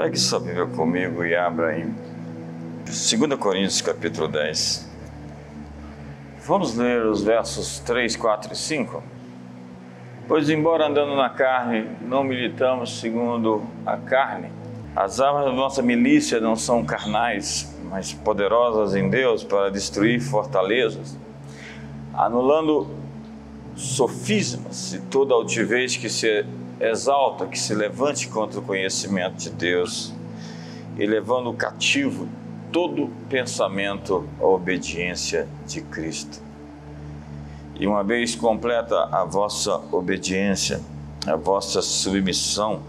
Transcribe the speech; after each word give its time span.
Pegue 0.00 0.16
sua 0.16 0.38
Bíblia 0.38 0.64
comigo 0.64 1.24
e 1.24 1.34
abra 1.34 1.76
em 1.76 1.92
2 2.86 3.34
Coríntios 3.36 3.80
capítulo 3.80 4.28
10. 4.28 4.88
Vamos 6.46 6.76
ler 6.76 7.04
os 7.04 7.24
versos 7.24 7.80
3, 7.80 8.14
4 8.14 8.52
e 8.52 8.56
5. 8.56 9.02
Pois, 10.28 10.48
embora 10.50 10.86
andando 10.86 11.16
na 11.16 11.28
carne, 11.28 11.84
não 12.00 12.22
militamos 12.22 13.00
segundo 13.00 13.64
a 13.84 13.96
carne. 13.96 14.52
As 14.94 15.18
armas 15.18 15.46
da 15.46 15.52
nossa 15.52 15.82
milícia 15.82 16.38
não 16.38 16.54
são 16.54 16.84
carnais, 16.84 17.76
mas 17.90 18.12
poderosas 18.12 18.94
em 18.94 19.10
Deus 19.10 19.42
para 19.42 19.68
destruir 19.68 20.20
fortalezas, 20.20 21.18
anulando 22.14 22.86
sofismas 23.74 24.94
e 24.94 25.00
toda 25.00 25.34
altivez 25.34 25.96
que 25.96 26.08
se 26.08 26.46
exalta, 26.80 27.46
que 27.46 27.58
se 27.58 27.74
levante 27.74 28.28
contra 28.28 28.60
o 28.60 28.62
conhecimento 28.62 29.36
de 29.36 29.50
Deus 29.50 30.12
e 30.96 31.06
levando 31.06 31.52
cativo 31.52 32.28
todo 32.72 33.10
pensamento 33.28 34.28
à 34.40 34.44
obediência 34.44 35.48
de 35.66 35.80
Cristo. 35.80 36.40
E 37.78 37.86
uma 37.86 38.02
vez 38.02 38.34
completa 38.34 39.08
a 39.12 39.24
vossa 39.24 39.80
obediência, 39.92 40.80
a 41.26 41.36
vossa 41.36 41.80
submissão, 41.80 42.82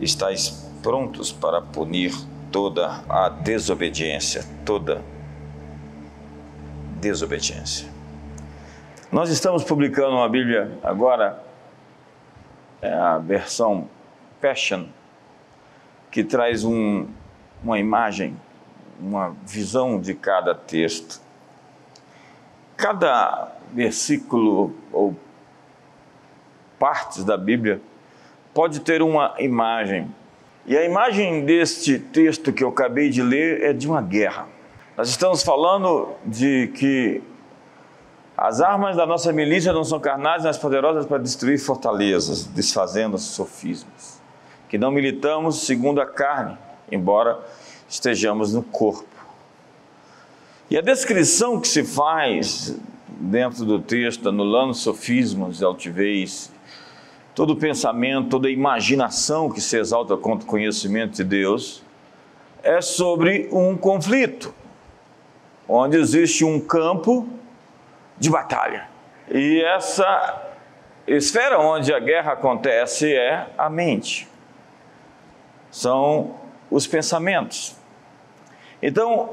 estáis 0.00 0.70
prontos 0.82 1.30
para 1.30 1.60
punir 1.60 2.14
toda 2.50 3.02
a 3.08 3.28
desobediência, 3.28 4.44
toda 4.64 5.02
desobediência. 7.00 7.88
Nós 9.12 9.30
estamos 9.30 9.64
publicando 9.64 10.16
uma 10.16 10.28
Bíblia 10.28 10.78
agora, 10.82 11.42
é 12.82 12.92
a 12.92 13.18
versão 13.18 13.88
Passion, 14.40 14.86
que 16.10 16.24
traz 16.24 16.64
um, 16.64 17.06
uma 17.62 17.78
imagem, 17.78 18.36
uma 18.98 19.36
visão 19.46 20.00
de 20.00 20.14
cada 20.14 20.54
texto. 20.54 21.20
Cada 22.76 23.52
versículo 23.72 24.74
ou 24.92 25.14
partes 26.78 27.22
da 27.22 27.36
Bíblia 27.36 27.80
pode 28.54 28.80
ter 28.80 29.02
uma 29.02 29.34
imagem. 29.38 30.12
E 30.66 30.76
a 30.76 30.84
imagem 30.84 31.44
deste 31.44 31.98
texto 31.98 32.52
que 32.52 32.64
eu 32.64 32.68
acabei 32.70 33.10
de 33.10 33.22
ler 33.22 33.62
é 33.62 33.72
de 33.72 33.86
uma 33.86 34.00
guerra. 34.00 34.46
Nós 34.96 35.08
estamos 35.08 35.42
falando 35.42 36.08
de 36.24 36.68
que 36.68 37.22
as 38.40 38.62
armas 38.62 38.96
da 38.96 39.04
nossa 39.04 39.34
milícia 39.34 39.70
não 39.70 39.84
são 39.84 40.00
carnais, 40.00 40.44
mas 40.44 40.56
poderosas 40.56 41.04
para 41.04 41.18
destruir 41.18 41.58
fortalezas, 41.58 42.46
desfazendo 42.46 43.18
sofismas. 43.18 44.18
Que 44.66 44.78
não 44.78 44.90
militamos 44.90 45.66
segundo 45.66 46.00
a 46.00 46.06
carne, 46.06 46.56
embora 46.90 47.38
estejamos 47.86 48.54
no 48.54 48.62
corpo. 48.62 49.04
E 50.70 50.78
a 50.78 50.80
descrição 50.80 51.60
que 51.60 51.68
se 51.68 51.84
faz 51.84 52.74
dentro 53.06 53.66
do 53.66 53.78
texto, 53.78 54.30
anulando 54.30 54.72
sofismas, 54.72 55.62
altivez, 55.62 56.50
todo 57.34 57.54
pensamento, 57.54 58.30
toda 58.30 58.48
imaginação 58.48 59.50
que 59.50 59.60
se 59.60 59.76
exalta 59.76 60.16
contra 60.16 60.46
o 60.46 60.48
conhecimento 60.48 61.16
de 61.16 61.24
Deus, 61.24 61.82
é 62.62 62.80
sobre 62.80 63.50
um 63.52 63.76
conflito, 63.76 64.54
onde 65.68 65.98
existe 65.98 66.42
um 66.42 66.58
campo 66.58 67.28
de 68.20 68.30
batalha. 68.30 68.86
E 69.28 69.60
essa 69.64 70.52
esfera 71.06 71.58
onde 71.58 71.92
a 71.92 71.98
guerra 71.98 72.32
acontece 72.32 73.12
é 73.12 73.46
a 73.58 73.68
mente, 73.68 74.28
são 75.70 76.36
os 76.70 76.86
pensamentos. 76.86 77.76
Então, 78.82 79.30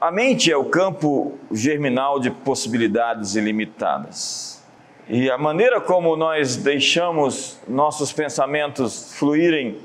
a 0.00 0.10
mente 0.10 0.50
é 0.50 0.56
o 0.56 0.64
campo 0.64 1.38
germinal 1.52 2.18
de 2.18 2.30
possibilidades 2.30 3.36
ilimitadas. 3.36 4.64
E 5.08 5.30
a 5.30 5.36
maneira 5.36 5.80
como 5.80 6.16
nós 6.16 6.56
deixamos 6.56 7.58
nossos 7.68 8.12
pensamentos 8.12 9.12
fluírem 9.14 9.78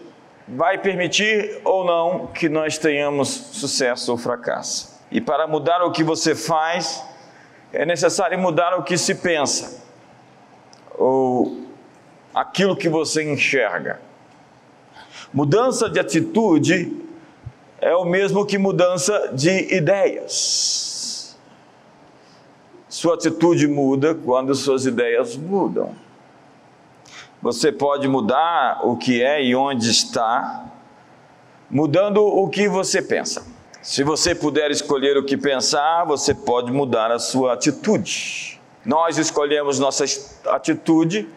vai 0.47 0.77
permitir 0.77 1.59
ou 1.63 1.83
não 1.83 2.27
que 2.27 2.47
nós 2.47 2.77
tenhamos 2.77 3.29
sucesso 3.29 4.11
ou 4.11 4.17
fracasso. 4.17 5.03
E 5.11 5.19
para 5.19 5.47
mudar 5.47 5.83
o 5.83 5.91
que 5.91 6.03
você 6.03 6.35
faz, 6.35 7.03
é 7.75 7.85
necessário 7.85 8.39
mudar 8.39 8.77
o 8.79 8.83
que 8.83 8.97
se 8.97 9.15
pensa, 9.15 9.83
ou 10.97 11.67
aquilo 12.33 12.75
que 12.75 12.87
você 12.87 13.23
enxerga. 13.29 13.99
Mudança 15.33 15.89
de 15.89 15.99
atitude 15.99 16.95
é 17.81 17.93
o 17.93 18.05
mesmo 18.05 18.45
que 18.45 18.57
mudança 18.57 19.31
de 19.33 19.73
ideias. 19.75 21.37
Sua 22.87 23.15
atitude 23.15 23.67
muda 23.67 24.15
quando 24.15 24.55
suas 24.55 24.85
ideias 24.85 25.35
mudam. 25.35 25.93
Você 27.41 27.71
pode 27.71 28.07
mudar 28.07 28.79
o 28.83 28.95
que 28.95 29.21
é 29.21 29.43
e 29.43 29.53
onde 29.53 29.91
está, 29.91 30.65
mudando 31.69 32.25
o 32.25 32.47
que 32.47 32.69
você 32.69 33.01
pensa. 33.01 33.45
Se 33.85 34.03
você 34.03 34.33
puder 34.33 34.71
escolher 34.71 35.15
o 35.15 35.23
que 35.23 35.37
pensar, 35.37 36.05
você 36.05 36.33
pode 36.33 36.71
mudar 36.71 37.11
a 37.11 37.19
sua 37.19 37.53
atitude. 37.53 38.59
Nós 38.83 39.19
escolhemos 39.19 39.77
nossa 39.77 40.03
atitude 40.47 41.29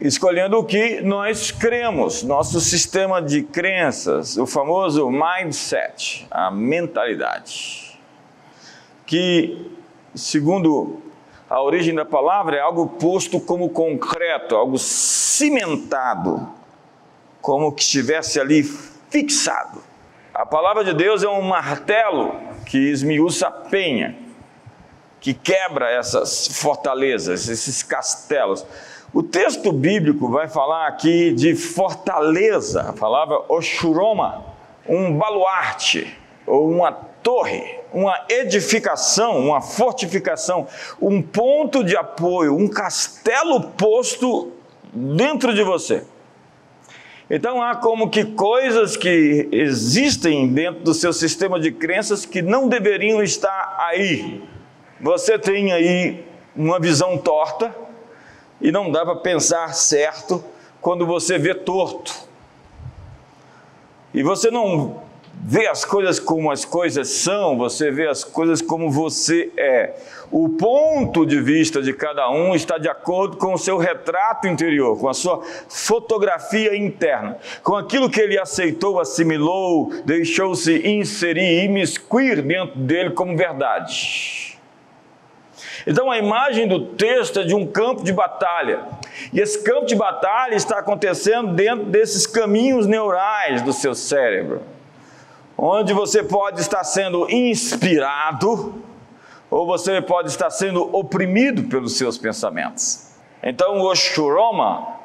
escolhendo 0.00 0.56
o 0.56 0.64
que 0.64 1.00
nós 1.00 1.50
cremos, 1.50 2.22
nosso 2.22 2.60
sistema 2.60 3.20
de 3.20 3.42
crenças, 3.42 4.36
o 4.36 4.46
famoso 4.46 5.10
mindset, 5.10 6.24
a 6.30 6.52
mentalidade, 6.52 8.00
que, 9.04 9.72
segundo 10.14 11.02
a 11.50 11.60
origem 11.60 11.96
da 11.96 12.04
palavra, 12.04 12.58
é 12.58 12.60
algo 12.60 12.86
posto 12.90 13.40
como 13.40 13.70
concreto, 13.70 14.54
algo 14.54 14.78
cimentado, 14.78 16.48
como 17.42 17.72
que 17.72 17.82
estivesse 17.82 18.38
ali 18.38 18.62
fixado. 18.62 19.88
A 20.38 20.46
palavra 20.46 20.84
de 20.84 20.94
Deus 20.94 21.24
é 21.24 21.28
um 21.28 21.42
martelo 21.42 22.32
que 22.64 22.78
esmiuça 22.78 23.48
a 23.48 23.50
penha, 23.50 24.16
que 25.20 25.34
quebra 25.34 25.90
essas 25.90 26.46
fortalezas, 26.46 27.48
esses 27.48 27.82
castelos. 27.82 28.64
O 29.12 29.20
texto 29.20 29.72
bíblico 29.72 30.30
vai 30.30 30.46
falar 30.46 30.86
aqui 30.86 31.32
de 31.32 31.56
fortaleza, 31.56 32.82
a 32.82 32.92
palavra 32.92 33.40
oshuroma, 33.48 34.44
um 34.88 35.12
baluarte 35.18 36.16
ou 36.46 36.70
uma 36.70 36.92
torre, 36.92 37.74
uma 37.92 38.24
edificação, 38.28 39.40
uma 39.40 39.60
fortificação, 39.60 40.68
um 41.02 41.20
ponto 41.20 41.82
de 41.82 41.96
apoio, 41.96 42.56
um 42.56 42.68
castelo 42.68 43.72
posto 43.72 44.52
dentro 44.94 45.52
de 45.52 45.64
você. 45.64 46.06
Então 47.30 47.62
há 47.62 47.76
como 47.76 48.08
que 48.08 48.24
coisas 48.24 48.96
que 48.96 49.48
existem 49.52 50.48
dentro 50.48 50.82
do 50.82 50.94
seu 50.94 51.12
sistema 51.12 51.60
de 51.60 51.70
crenças 51.70 52.24
que 52.24 52.40
não 52.40 52.68
deveriam 52.68 53.22
estar 53.22 53.76
aí. 53.78 54.42
Você 55.00 55.38
tem 55.38 55.72
aí 55.72 56.24
uma 56.56 56.80
visão 56.80 57.18
torta, 57.18 57.74
e 58.60 58.72
não 58.72 58.90
dá 58.90 59.04
para 59.04 59.16
pensar 59.16 59.72
certo 59.74 60.44
quando 60.80 61.06
você 61.06 61.38
vê 61.38 61.54
torto. 61.54 62.12
E 64.12 64.22
você 64.22 64.50
não 64.50 65.02
vê 65.42 65.66
as 65.66 65.84
coisas 65.84 66.18
como 66.20 66.50
as 66.50 66.64
coisas 66.64 67.08
são, 67.08 67.56
você 67.56 67.90
vê 67.90 68.06
as 68.06 68.24
coisas 68.24 68.60
como 68.60 68.90
você 68.90 69.50
é. 69.56 69.94
O 70.30 70.50
ponto 70.50 71.24
de 71.24 71.40
vista 71.40 71.80
de 71.80 71.92
cada 71.92 72.30
um 72.30 72.54
está 72.54 72.76
de 72.76 72.88
acordo 72.88 73.36
com 73.36 73.54
o 73.54 73.58
seu 73.58 73.78
retrato 73.78 74.46
interior, 74.46 74.98
com 74.98 75.08
a 75.08 75.14
sua 75.14 75.42
fotografia 75.68 76.76
interna, 76.76 77.38
com 77.62 77.74
aquilo 77.74 78.10
que 78.10 78.20
ele 78.20 78.38
aceitou, 78.38 79.00
assimilou, 79.00 79.90
deixou-se 80.04 80.86
inserir, 80.86 81.64
imiscuir 81.64 82.42
dentro 82.42 82.78
dele 82.78 83.10
como 83.10 83.36
verdade. 83.36 84.48
Então 85.86 86.10
a 86.10 86.18
imagem 86.18 86.68
do 86.68 86.86
texto 86.86 87.40
é 87.40 87.44
de 87.44 87.54
um 87.54 87.66
campo 87.66 88.04
de 88.04 88.12
batalha. 88.12 88.80
E 89.32 89.40
esse 89.40 89.62
campo 89.62 89.86
de 89.86 89.96
batalha 89.96 90.54
está 90.54 90.78
acontecendo 90.78 91.54
dentro 91.54 91.86
desses 91.86 92.26
caminhos 92.26 92.86
neurais 92.86 93.62
do 93.62 93.72
seu 93.72 93.94
cérebro, 93.94 94.60
onde 95.60 95.92
você 95.92 96.22
pode 96.22 96.60
estar 96.60 96.84
sendo 96.84 97.28
inspirado 97.28 98.80
ou 99.50 99.66
você 99.66 100.00
pode 100.00 100.28
estar 100.28 100.50
sendo 100.50 100.94
oprimido 100.96 101.64
pelos 101.64 101.96
seus 101.96 102.16
pensamentos. 102.16 103.08
Então 103.42 103.78
o 103.78 103.90
Oshuroma 103.90 104.96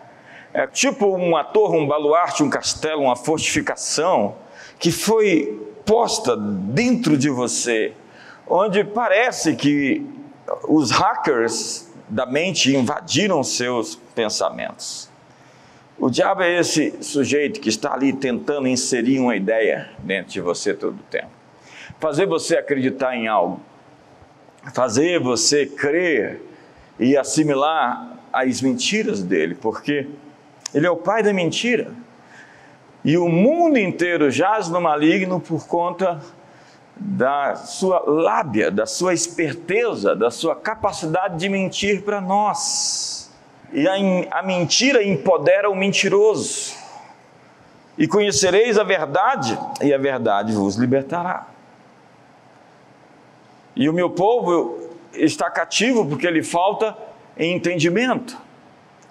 é 0.53 0.67
tipo 0.67 1.07
uma 1.07 1.43
torre, 1.43 1.79
um 1.79 1.87
baluarte, 1.87 2.43
um 2.43 2.49
castelo, 2.49 3.01
uma 3.01 3.15
fortificação 3.15 4.35
que 4.77 4.91
foi 4.91 5.59
posta 5.83 6.37
dentro 6.37 7.17
de 7.17 7.29
você, 7.29 7.93
onde 8.47 8.83
parece 8.83 9.55
que 9.55 10.05
os 10.67 10.91
hackers 10.91 11.91
da 12.07 12.25
mente 12.25 12.75
invadiram 12.75 13.43
seus 13.43 13.95
pensamentos. 13.95 15.09
O 16.03 16.09
diabo 16.09 16.43
é 16.43 16.59
esse 16.59 17.01
sujeito 17.01 17.61
que 17.61 17.69
está 17.69 17.93
ali 17.93 18.11
tentando 18.11 18.67
inserir 18.67 19.19
uma 19.19 19.37
ideia 19.37 19.89
dentro 19.99 20.33
de 20.33 20.41
você 20.41 20.73
todo 20.73 20.95
o 20.95 21.03
tempo. 21.03 21.29
Fazer 21.97 22.25
você 22.25 22.57
acreditar 22.57 23.15
em 23.15 23.29
algo. 23.29 23.61
Fazer 24.73 25.17
você 25.21 25.65
crer 25.65 26.41
e 26.99 27.15
assimilar 27.15 28.17
as 28.33 28.61
mentiras 28.61 29.23
dele, 29.23 29.55
porque 29.55 30.05
ele 30.73 30.85
é 30.85 30.91
o 30.91 30.97
pai 30.97 31.23
da 31.23 31.31
mentira. 31.31 31.93
E 33.05 33.17
o 33.17 33.29
mundo 33.29 33.79
inteiro 33.79 34.29
jaz 34.29 34.67
no 34.67 34.81
maligno 34.81 35.39
por 35.39 35.65
conta 35.65 36.19
da 36.97 37.55
sua 37.55 38.03
lábia, 38.05 38.69
da 38.69 38.85
sua 38.85 39.13
esperteza, 39.13 40.13
da 40.13 40.29
sua 40.29 40.53
capacidade 40.53 41.39
de 41.39 41.47
mentir 41.47 42.01
para 42.01 42.19
nós. 42.19 43.12
E 43.73 43.87
a, 43.87 44.43
mentira 44.43 45.03
empodera 45.03 45.69
o 45.69 45.75
mentiroso. 45.75 46.75
E 47.97 48.07
conhecereis 48.07 48.77
a 48.77 48.83
verdade, 48.83 49.57
e 49.81 49.91
a 49.91 49.97
verdade 49.97 50.53
vos 50.53 50.75
libertará. 50.75 51.47
E 53.75 53.89
o 53.89 53.93
meu 53.93 54.11
povo 54.11 54.79
está 55.13 55.49
cativo 55.49 56.05
porque 56.05 56.29
lhe 56.29 56.43
falta 56.43 56.95
entendimento, 57.37 58.37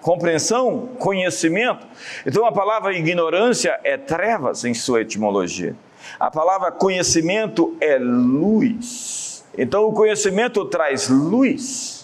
compreensão, 0.01 0.89
conhecimento. 0.97 1.85
Então 2.25 2.45
a 2.45 2.51
palavra 2.51 2.93
ignorância 2.93 3.77
é 3.83 3.97
trevas 3.97 4.63
em 4.63 4.73
sua 4.73 5.01
etimologia. 5.01 5.75
A 6.17 6.31
palavra 6.31 6.71
conhecimento 6.71 7.75
é 7.81 7.97
luz. 7.97 9.43
Então 9.57 9.85
o 9.85 9.93
conhecimento 9.93 10.63
traz 10.65 11.09
luz. 11.09 12.02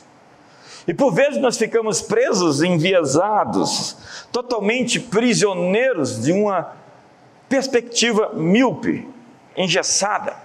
E 0.90 0.94
por 0.96 1.14
vezes 1.14 1.40
nós 1.40 1.56
ficamos 1.56 2.02
presos, 2.02 2.64
enviesados, 2.64 3.96
totalmente 4.32 5.00
prisioneiros 5.00 6.20
de 6.20 6.32
uma 6.32 6.74
perspectiva 7.48 8.34
míope, 8.34 9.08
engessada, 9.56 10.36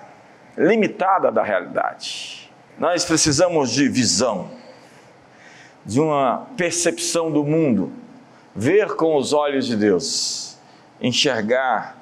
limitada 0.55 1.33
da 1.33 1.43
realidade. 1.43 2.53
Nós 2.79 3.07
precisamos 3.07 3.71
de 3.71 3.89
visão, 3.89 4.51
de 5.83 5.99
uma 5.99 6.47
percepção 6.59 7.33
do 7.33 7.43
mundo, 7.43 7.91
ver 8.55 8.97
com 8.97 9.17
os 9.17 9.33
olhos 9.33 9.67
de 9.67 9.75
Deus, 9.75 10.59
enxergar 11.01 11.97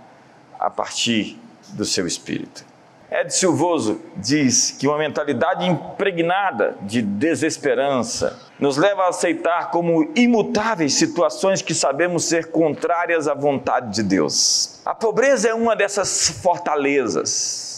a 0.58 0.68
partir 0.68 1.38
do 1.74 1.84
seu 1.84 2.08
espírito. 2.08 2.71
Ed 3.14 3.28
Silvoso 3.28 4.00
diz 4.16 4.70
que 4.70 4.88
uma 4.88 4.96
mentalidade 4.96 5.66
impregnada 5.66 6.78
de 6.80 7.02
desesperança 7.02 8.40
nos 8.58 8.78
leva 8.78 9.02
a 9.02 9.08
aceitar 9.10 9.70
como 9.70 10.10
imutáveis 10.16 10.94
situações 10.94 11.60
que 11.60 11.74
sabemos 11.74 12.24
ser 12.24 12.50
contrárias 12.50 13.28
à 13.28 13.34
vontade 13.34 13.92
de 13.92 14.02
Deus. 14.02 14.80
A 14.86 14.94
pobreza 14.94 15.50
é 15.50 15.52
uma 15.52 15.76
dessas 15.76 16.30
fortalezas 16.42 17.72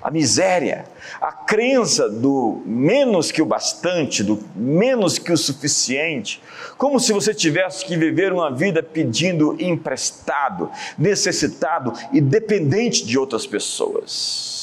a 0.00 0.10
miséria, 0.10 0.84
a 1.20 1.32
crença 1.32 2.08
do 2.08 2.62
menos 2.64 3.32
que 3.32 3.42
o 3.42 3.46
bastante, 3.46 4.22
do 4.22 4.38
menos 4.54 5.18
que 5.18 5.32
o 5.32 5.36
suficiente, 5.36 6.40
como 6.76 7.00
se 7.00 7.12
você 7.12 7.34
tivesse 7.34 7.84
que 7.84 7.96
viver 7.96 8.32
uma 8.32 8.50
vida 8.50 8.80
pedindo 8.80 9.56
emprestado, 9.58 10.70
necessitado 10.96 11.92
e 12.12 12.20
dependente 12.20 13.04
de 13.04 13.18
outras 13.18 13.44
pessoas. 13.44 14.57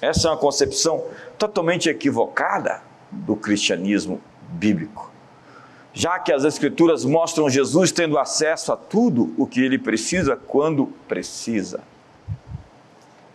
Essa 0.00 0.28
é 0.28 0.30
uma 0.30 0.36
concepção 0.36 1.04
totalmente 1.38 1.88
equivocada 1.88 2.82
do 3.10 3.36
cristianismo 3.36 4.20
bíblico. 4.50 5.10
Já 5.92 6.18
que 6.18 6.32
as 6.32 6.44
Escrituras 6.44 7.04
mostram 7.04 7.48
Jesus 7.48 7.90
tendo 7.90 8.18
acesso 8.18 8.72
a 8.72 8.76
tudo 8.76 9.34
o 9.38 9.46
que 9.46 9.64
ele 9.64 9.78
precisa 9.78 10.36
quando 10.36 10.86
precisa 11.08 11.80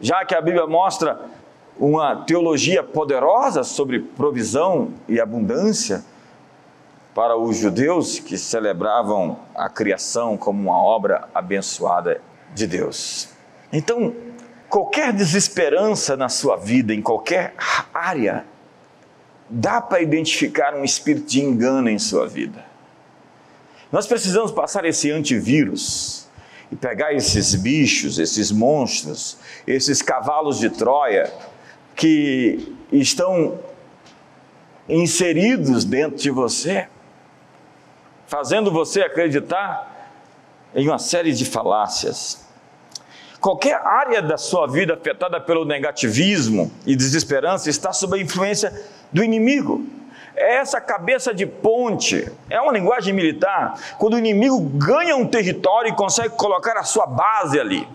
já 0.02 0.25
que 0.25 0.34
a 0.34 0.42
Bíblia 0.42 0.66
mostra 0.66 1.22
uma 1.80 2.16
teologia 2.16 2.84
poderosa 2.84 3.64
sobre 3.64 4.00
provisão 4.00 4.90
e 5.07 5.19
abundância 5.19 6.04
para 7.14 7.38
os 7.38 7.57
judeus 7.57 8.19
que 8.19 8.38
celebravam 8.38 9.38
a 9.56 9.69
criação 9.69 10.36
como 10.36 10.69
uma 10.69 10.81
obra 10.81 11.30
abençoada 11.34 12.22
de 12.54 12.66
Deus. 12.66 13.30
Então, 13.72 14.14
qualquer 14.71 15.12
desesperança 15.12 16.15
na 16.15 16.29
sua 16.29 16.56
vida, 16.56 16.94
em 16.94 17.01
qualquer 17.01 17.53
área, 17.94 18.45
dá 19.50 19.81
para 19.81 20.01
identificar 20.01 20.73
um 20.73 20.85
espírito 20.85 21.27
de 21.27 21.41
engano 21.41 21.89
em 21.89 22.00
sua 22.00 22.25
vida. 22.25 22.65
Nós 23.91 24.07
precisamos 24.07 24.50
passar 24.50 24.85
esse 24.85 25.12
antivírus 25.12 26.25
e 26.71 26.75
pegar 26.77 27.13
esses 27.13 27.53
bichos, 27.53 28.18
esses 28.18 28.50
monstros, 28.50 29.38
esses 29.68 30.01
cavalos 30.01 30.57
de 30.57 30.69
Troia 30.69 31.31
que 31.94 32.73
estão 32.94 33.59
inseridos 34.88 35.83
dentro 35.83 36.18
de 36.18 36.31
você, 36.31 36.88
fazendo 38.25 38.71
você 38.71 39.01
acreditar 39.01 40.13
em 40.73 40.88
uma 40.88 40.97
série 40.97 41.33
de 41.33 41.44
falácias. 41.44 42.41
Qualquer 43.42 43.76
área 43.76 44.22
da 44.22 44.38
sua 44.38 44.68
vida 44.68 44.94
afetada 44.94 45.42
pelo 45.42 45.66
negativismo 45.66 46.72
e 46.86 46.96
desesperança 46.96 47.70
está 47.70 47.92
sob 47.92 48.16
a 48.16 48.22
influência 48.22 48.72
do 49.12 49.24
inimigo 49.24 49.84
é 50.36 50.56
essa 50.56 50.80
cabeça 50.80 51.34
de 51.34 51.46
ponte, 51.46 52.32
é 52.50 52.60
uma 52.62 52.72
linguagem 52.72 53.14
militar, 53.14 53.78
quando 53.98 54.14
o 54.14 54.18
inimigo 54.18 54.60
ganha 54.60 55.16
um 55.16 55.28
território 55.28 55.90
e 55.90 55.96
consegue 55.96 56.36
colocar 56.36 56.78
a 56.78 56.84
sua 56.84 57.06
base 57.06 57.60
ali. 57.60 57.88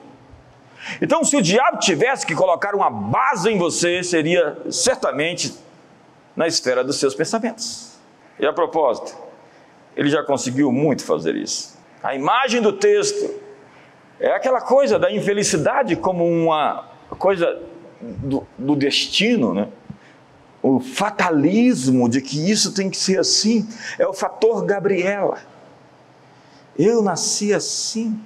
Então, 1.00 1.24
se 1.24 1.36
o 1.36 1.42
diabo 1.42 1.78
tivesse 1.78 2.26
que 2.26 2.34
colocar 2.34 2.74
uma 2.74 2.90
base 2.90 3.50
em 3.50 3.58
você, 3.58 4.02
seria 4.02 4.56
certamente 4.70 5.54
na 6.36 6.46
esfera 6.46 6.84
dos 6.84 6.98
seus 7.00 7.14
pensamentos. 7.14 7.98
E 8.38 8.46
a 8.46 8.52
propósito, 8.52 9.16
ele 9.96 10.10
já 10.10 10.22
conseguiu 10.22 10.70
muito 10.70 11.04
fazer 11.04 11.34
isso. 11.34 11.76
A 12.02 12.14
imagem 12.14 12.60
do 12.60 12.72
texto 12.72 13.45
é 14.18 14.30
aquela 14.30 14.60
coisa 14.60 14.98
da 14.98 15.10
infelicidade 15.10 15.96
como 15.96 16.24
uma 16.24 16.88
coisa 17.18 17.60
do, 18.00 18.46
do 18.58 18.74
destino, 18.74 19.54
né? 19.54 19.68
o 20.62 20.80
fatalismo 20.80 22.08
de 22.08 22.20
que 22.20 22.50
isso 22.50 22.74
tem 22.74 22.90
que 22.90 22.96
ser 22.96 23.20
assim, 23.20 23.68
é 23.98 24.06
o 24.06 24.12
fator 24.12 24.64
Gabriela. 24.64 25.38
Eu 26.76 27.02
nasci 27.02 27.54
assim. 27.54 28.18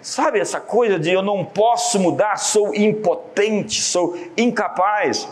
Sabe 0.00 0.38
essa 0.38 0.60
coisa 0.60 0.96
de 0.96 1.10
eu 1.10 1.22
não 1.22 1.44
posso 1.44 1.98
mudar, 1.98 2.36
sou 2.36 2.72
impotente, 2.72 3.82
sou 3.82 4.16
incapaz. 4.36 5.28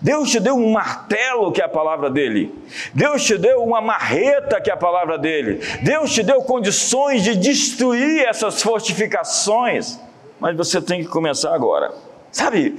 Deus 0.00 0.30
te 0.30 0.38
deu 0.38 0.54
um 0.54 0.70
martelo, 0.72 1.50
que 1.52 1.60
é 1.60 1.64
a 1.64 1.68
palavra 1.68 2.10
dele. 2.10 2.54
Deus 2.92 3.24
te 3.24 3.38
deu 3.38 3.62
uma 3.62 3.80
marreta, 3.80 4.60
que 4.60 4.70
é 4.70 4.74
a 4.74 4.76
palavra 4.76 5.18
dele. 5.18 5.60
Deus 5.82 6.12
te 6.12 6.22
deu 6.22 6.42
condições 6.42 7.22
de 7.22 7.34
destruir 7.34 8.24
essas 8.26 8.62
fortificações. 8.62 9.98
Mas 10.38 10.56
você 10.56 10.80
tem 10.80 11.02
que 11.02 11.08
começar 11.08 11.54
agora. 11.54 11.94
Sabe, 12.30 12.76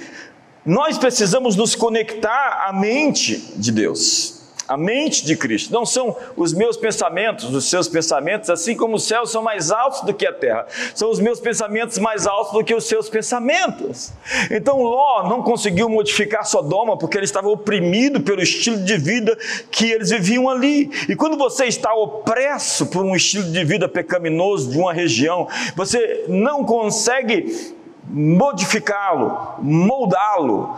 nós 0.64 0.98
precisamos 0.98 1.56
nos 1.56 1.76
conectar 1.76 2.66
à 2.68 2.74
mente 2.74 3.38
de 3.56 3.72
Deus, 3.72 4.37
à 4.68 4.76
mente 4.76 5.26
de 5.26 5.36
Cristo. 5.36 5.72
Não 5.74 5.86
são 5.86 6.16
os 6.36 6.54
meus 6.54 6.76
pensamentos, 6.76 7.54
os 7.54 7.70
seus 7.70 7.88
pensamentos, 7.88 8.50
assim 8.50 8.76
como 8.76 8.96
os 8.96 9.04
céus 9.04 9.32
são 9.32 9.42
mais 9.42 9.72
altos 9.72 10.02
do 10.02 10.14
que 10.14 10.26
a 10.26 10.34
terra. 10.34 10.68
São 10.94 11.10
os 11.10 11.20
meus 11.20 11.40
pensamentos 11.40 11.98
mais 11.98 12.28
altos 12.28 12.54
do 12.54 12.64
que 12.64 12.76
os 12.76 12.86
seus 12.86 13.10
pensamentos. 13.10 14.12
Então 14.52 14.82
Ló 14.82 15.28
não 15.30 15.42
conseguiu 15.42 15.90
modificar 15.90 16.46
Sodoma 16.46 16.98
porque 16.98 17.18
ele 17.18 17.26
estava 17.26 17.48
oprimido 17.48 18.22
pelo 18.22 18.42
estilo 18.42 18.84
de 18.84 18.98
vida 18.98 19.38
que 19.72 19.92
eles 19.92 20.10
viviam 20.10 20.50
ali. 20.50 20.92
E 21.08 21.16
quando 21.16 21.38
você 21.38 21.66
está 21.66 21.94
opresso 21.94 22.88
por 22.88 23.04
um 23.04 23.16
estilo 23.16 23.52
de 23.52 23.64
vida 23.64 23.88
pecaminoso 23.88 24.70
de 24.72 24.78
uma 24.78 24.94
região, 24.94 25.48
você 25.76 26.26
não 26.28 26.64
consegue 26.64 27.76
modificá-lo, 28.10 29.56
moldá-lo, 29.62 30.76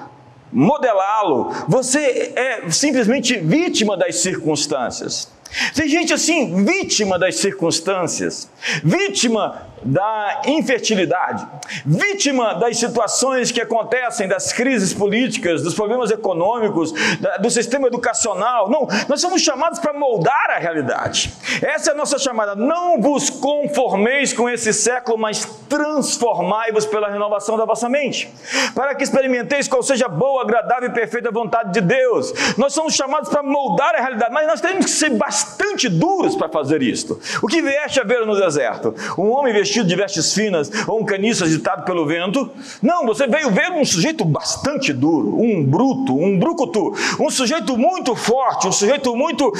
modelá-lo. 0.51 1.51
Você 1.67 2.33
é 2.35 2.69
simplesmente 2.69 3.37
vítima 3.37 3.95
das 3.97 4.17
circunstâncias. 4.17 5.31
Tem 5.73 5.89
gente 5.89 6.13
assim, 6.13 6.63
vítima 6.63 7.17
das 7.17 7.37
circunstâncias, 7.37 8.47
vítima 8.83 9.68
da 9.83 10.41
infertilidade, 10.45 11.47
vítima 11.85 12.53
das 12.55 12.77
situações 12.77 13.51
que 13.51 13.61
acontecem, 13.61 14.27
das 14.27 14.51
crises 14.51 14.93
políticas, 14.93 15.61
dos 15.61 15.73
problemas 15.73 16.11
econômicos, 16.11 16.93
do 17.39 17.49
sistema 17.49 17.87
educacional. 17.87 18.69
Não, 18.69 18.87
nós 19.07 19.21
somos 19.21 19.41
chamados 19.41 19.79
para 19.79 19.93
moldar 19.93 20.49
a 20.49 20.59
realidade. 20.59 21.31
Essa 21.61 21.91
é 21.91 21.93
a 21.93 21.97
nossa 21.97 22.19
chamada. 22.19 22.55
Não 22.55 23.01
vos 23.01 23.29
conformeis 23.29 24.33
com 24.33 24.49
esse 24.49 24.73
século, 24.73 25.17
mas 25.17 25.45
transformai-vos 25.69 26.85
pela 26.85 27.09
renovação 27.09 27.57
da 27.57 27.65
vossa 27.65 27.87
mente, 27.87 28.31
para 28.75 28.95
que 28.95 29.03
experimenteis 29.03 29.67
qual 29.67 29.83
seja 29.83 30.07
boa, 30.07 30.41
agradável 30.41 30.89
e 30.89 30.93
perfeita 30.93 31.31
vontade 31.31 31.73
de 31.73 31.81
Deus. 31.81 32.33
Nós 32.57 32.73
somos 32.73 32.93
chamados 32.93 33.29
para 33.29 33.43
moldar 33.43 33.95
a 33.95 33.99
realidade, 34.01 34.33
mas 34.33 34.47
nós 34.47 34.61
temos 34.61 34.85
que 34.85 34.91
ser 34.91 35.11
bastante 35.11 35.87
duros 35.87 36.35
para 36.35 36.49
fazer 36.49 36.81
isto. 36.81 37.19
O 37.41 37.47
que 37.47 37.61
vieste 37.61 37.99
a 37.99 38.03
ver 38.03 38.25
no 38.25 38.35
deserto? 38.35 38.93
Um 39.17 39.29
homem 39.29 39.53
vestido 39.53 39.68
de 39.71 39.95
vestes 39.95 40.33
finas 40.33 40.71
ou 40.87 40.99
um 40.99 41.05
caniço 41.05 41.43
agitado 41.43 41.83
pelo 41.83 42.05
vento? 42.05 42.51
Não, 42.81 43.05
você 43.05 43.27
veio 43.27 43.49
ver 43.51 43.71
um 43.71 43.85
sujeito 43.85 44.25
bastante 44.25 44.91
duro, 44.93 45.39
um 45.39 45.63
bruto, 45.63 46.17
um 46.17 46.37
brucutu, 46.37 46.93
um 47.19 47.29
sujeito 47.29 47.77
muito 47.77 48.15
forte, 48.15 48.67
um 48.67 48.71
sujeito 48.71 49.15
muito 49.15 49.51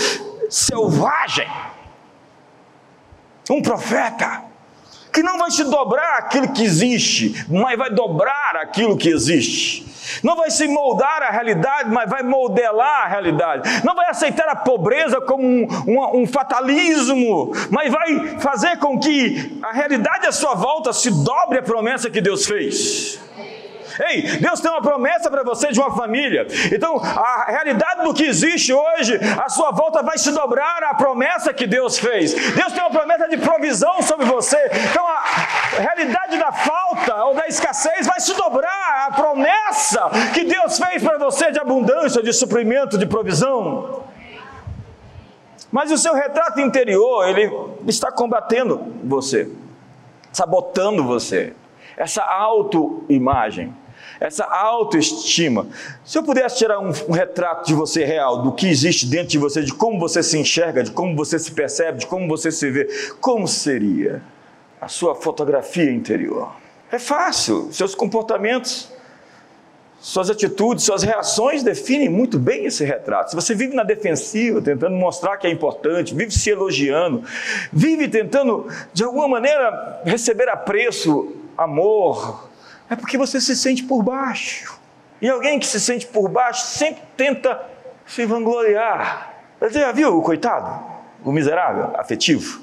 selvagem. 0.50 1.48
Um 3.50 3.62
profeta 3.62 4.44
que 5.12 5.24
não 5.24 5.38
vai 5.38 5.52
se 5.52 5.64
dobrar 5.64 6.20
aquilo 6.20 6.54
que 6.54 6.64
existe, 6.64 7.46
mas 7.50 7.78
vai 7.78 7.90
dobrar 7.90 8.56
aquilo 8.58 8.96
que 8.98 9.10
existe. 9.10 9.90
Não 10.24 10.36
vai 10.36 10.50
se 10.50 10.68
moldar 10.68 11.24
a 11.24 11.30
realidade, 11.30 11.90
mas 11.90 12.10
vai 12.10 12.24
modelar 12.24 13.06
a 13.06 13.08
realidade. 13.08 13.70
Não 13.84 13.96
vai 13.96 14.10
aceitar 14.10 14.48
a 14.50 14.56
pobreza 14.56 15.22
como 15.22 15.44
um, 15.44 15.68
um, 15.88 16.22
um 16.22 16.28
fatalismo, 16.28 17.52
mas 17.70 17.92
vai 17.92 18.40
fazer 18.40 18.78
com 18.78 19.00
que 19.00 19.58
a 19.62 19.72
realidade 19.72 20.28
à 20.28 20.32
sua 20.32 20.56
volta 20.56 20.94
se 20.94 21.10
dobre 21.24 21.60
a 21.60 21.64
promessa 21.64 22.10
que 22.10 22.22
Deus 22.22 22.46
fez. 22.46 23.20
Ei, 24.08 24.22
Deus 24.38 24.62
tem 24.62 24.72
uma 24.72 24.82
promessa 24.82 25.30
para 25.30 25.44
você 25.44 25.72
de 25.72 25.80
uma 25.80 25.94
família. 25.94 26.48
Então, 26.72 26.98
a 26.98 27.46
realidade 27.48 28.04
do 28.04 28.14
que 28.14 28.24
existe 28.24 28.74
hoje, 28.74 29.20
a 29.38 29.50
sua 29.50 29.72
volta 29.72 30.02
vai 30.02 30.18
se 30.18 30.32
dobrar 30.32 30.84
à 30.84 30.94
promessa 30.94 31.54
que 31.54 31.68
Deus 31.68 32.00
fez. 32.00 32.34
Deus 32.34 32.72
tem 32.72 32.82
uma 32.82 32.90
promessa 32.90 33.28
de 33.28 33.38
provisão 33.38 34.02
sobre 34.02 34.26
você. 34.26 34.58
Então, 34.90 35.06
a 35.06 35.82
realidade 35.82 36.38
da 36.38 36.52
falta 36.52 37.26
ou 37.26 37.36
da 37.36 37.48
escassez 37.48 38.08
vai 38.08 38.22
se 38.22 38.34
dobrar 38.36 39.08
à 39.10 39.12
promessa 39.12 40.10
que 40.34 40.46
Deus 40.46 40.80
fez 40.80 41.04
para 41.04 41.18
você 41.18 41.52
de 41.52 41.60
abundância, 41.60 42.24
de 42.24 42.32
suprimento, 42.32 42.98
de 42.98 43.06
provisão. 43.06 44.04
Mas 45.70 45.92
o 45.92 45.98
seu 45.98 46.16
retrato 46.16 46.62
interior, 46.62 47.28
ele 47.28 47.52
está 47.86 48.12
combatendo 48.12 48.94
você, 49.04 49.52
sabotando 50.32 51.04
você. 51.04 51.54
Essa 51.98 52.24
autoimagem 52.24 53.76
essa 54.20 54.44
autoestima. 54.44 55.68
Se 56.04 56.18
eu 56.18 56.24
pudesse 56.24 56.58
tirar 56.58 56.80
um, 56.80 56.92
um, 57.08 57.12
retrato 57.12 57.66
de 57.66 57.74
você 57.74 58.04
real, 58.04 58.42
do 58.42 58.52
que 58.52 58.68
existe 58.68 59.06
dentro 59.06 59.30
de 59.30 59.38
você, 59.38 59.62
de 59.62 59.74
como 59.74 60.00
você 60.00 60.22
se 60.22 60.38
enxerga, 60.38 60.84
de 60.84 60.92
como 60.92 61.16
você 61.16 61.40
se 61.40 61.52
percebe, 61.52 62.00
de 62.00 62.08
como 62.08 62.28
você 62.28 62.52
se 62.52 62.70
vê, 62.70 62.88
como 63.22 63.48
seria 63.48 64.22
a 64.82 64.88
sua 64.88 65.16
fotografia 65.16 65.90
interior? 65.90 66.52
É 66.92 67.00
fácil, 67.00 67.70
seus 67.72 67.96
comportamentos, 67.96 68.92
suas 70.02 70.30
atitudes, 70.30 70.86
suas 70.86 71.04
reações 71.04 71.62
definem 71.62 72.10
muito 72.10 72.40
bem 72.40 72.66
esse 72.66 72.84
retrato. 72.84 73.30
Se 73.30 73.36
você 73.36 73.54
vive 73.54 73.76
na 73.76 73.84
defensiva, 73.84 74.62
tentando 74.62 74.96
mostrar 74.96 75.38
que 75.38 75.46
é 75.46 75.50
importante, 75.50 76.16
vive 76.16 76.32
se 76.32 76.50
elogiando, 76.50 77.24
vive 77.72 78.08
tentando, 78.08 78.68
de 78.94 79.04
alguma 79.04 79.28
maneira, 79.28 80.02
receber 80.06 80.50
apreço, 80.50 81.34
amor, 81.58 82.49
é 82.90 82.96
porque 82.96 83.18
você 83.18 83.40
se 83.40 83.56
sente 83.56 83.84
por 83.84 84.04
baixo. 84.04 84.80
E 85.22 85.30
alguém 85.30 85.60
que 85.60 85.68
se 85.68 85.80
sente 85.80 86.08
por 86.08 86.30
baixo 86.30 86.66
sempre 86.66 87.04
tenta 87.16 87.62
se 88.06 88.26
vangloriar. 88.26 89.34
Você 89.60 89.80
já 89.80 89.92
viu 89.92 90.18
o 90.18 90.22
coitado? 90.22 90.84
O 91.24 91.32
miserável, 91.32 91.92
afetivo? 91.96 92.62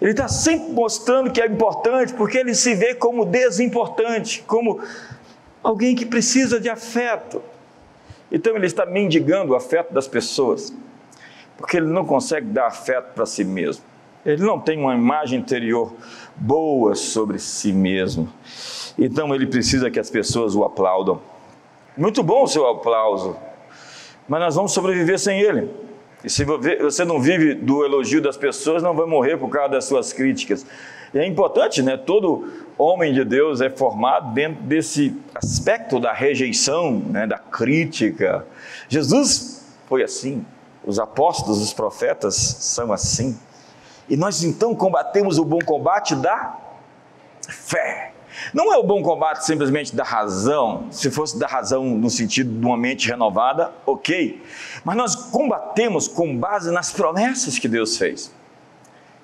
Ele 0.00 0.10
está 0.10 0.26
sempre 0.26 0.72
mostrando 0.72 1.30
que 1.30 1.40
é 1.40 1.46
importante 1.46 2.14
porque 2.14 2.38
ele 2.38 2.54
se 2.54 2.74
vê 2.74 2.94
como 2.94 3.24
desimportante, 3.24 4.42
como 4.46 4.80
alguém 5.62 5.94
que 5.94 6.06
precisa 6.06 6.58
de 6.58 6.68
afeto. 6.68 7.42
Então 8.32 8.56
ele 8.56 8.66
está 8.66 8.84
mendigando 8.84 9.52
o 9.52 9.56
afeto 9.56 9.92
das 9.92 10.08
pessoas, 10.08 10.72
porque 11.56 11.76
ele 11.76 11.86
não 11.86 12.04
consegue 12.04 12.46
dar 12.46 12.66
afeto 12.66 13.12
para 13.14 13.26
si 13.26 13.44
mesmo. 13.44 13.84
Ele 14.24 14.42
não 14.42 14.58
tem 14.58 14.78
uma 14.78 14.94
imagem 14.94 15.38
interior 15.38 15.94
boa 16.36 16.94
sobre 16.94 17.38
si 17.38 17.72
mesmo. 17.72 18.32
Então 18.98 19.34
ele 19.34 19.46
precisa 19.46 19.90
que 19.90 20.00
as 20.00 20.10
pessoas 20.10 20.54
o 20.54 20.64
aplaudam. 20.64 21.20
Muito 21.96 22.22
bom 22.22 22.44
o 22.44 22.48
seu 22.48 22.66
aplauso, 22.66 23.36
mas 24.28 24.40
nós 24.40 24.54
vamos 24.54 24.72
sobreviver 24.72 25.18
sem 25.18 25.40
ele. 25.40 25.70
E 26.24 26.28
se 26.28 26.44
você 26.44 27.04
não 27.04 27.20
vive 27.20 27.54
do 27.54 27.84
elogio 27.84 28.20
das 28.20 28.36
pessoas, 28.36 28.82
não 28.82 28.94
vai 28.94 29.06
morrer 29.06 29.36
por 29.36 29.48
causa 29.48 29.70
das 29.70 29.84
suas 29.84 30.12
críticas. 30.12 30.66
E 31.14 31.18
é 31.18 31.26
importante, 31.26 31.80
né? 31.80 31.96
Todo 31.96 32.48
homem 32.76 33.12
de 33.12 33.24
Deus 33.24 33.60
é 33.60 33.70
formado 33.70 34.34
dentro 34.34 34.62
desse 34.62 35.16
aspecto 35.34 35.98
da 35.98 36.12
rejeição, 36.12 36.98
né? 37.10 37.26
da 37.26 37.38
crítica. 37.38 38.44
Jesus 38.88 39.64
foi 39.86 40.02
assim. 40.02 40.44
Os 40.84 40.98
apóstolos, 40.98 41.60
os 41.60 41.72
profetas 41.72 42.34
são 42.34 42.92
assim. 42.92 43.38
E 44.08 44.16
nós 44.16 44.42
então 44.42 44.74
combatemos 44.74 45.38
o 45.38 45.44
bom 45.44 45.58
combate 45.58 46.14
da 46.14 46.56
fé. 47.48 48.12
Não 48.52 48.72
é 48.72 48.76
o 48.76 48.82
bom 48.82 49.02
combate 49.02 49.44
simplesmente 49.44 49.94
da 49.94 50.04
razão, 50.04 50.86
se 50.90 51.10
fosse 51.10 51.38
da 51.38 51.46
razão 51.46 51.84
no 51.84 52.10
sentido 52.10 52.58
de 52.58 52.66
uma 52.66 52.76
mente 52.76 53.08
renovada, 53.08 53.72
ok. 53.84 54.42
Mas 54.84 54.96
nós 54.96 55.14
combatemos 55.14 56.08
com 56.08 56.36
base 56.36 56.70
nas 56.70 56.92
promessas 56.92 57.58
que 57.58 57.68
Deus 57.68 57.96
fez. 57.96 58.32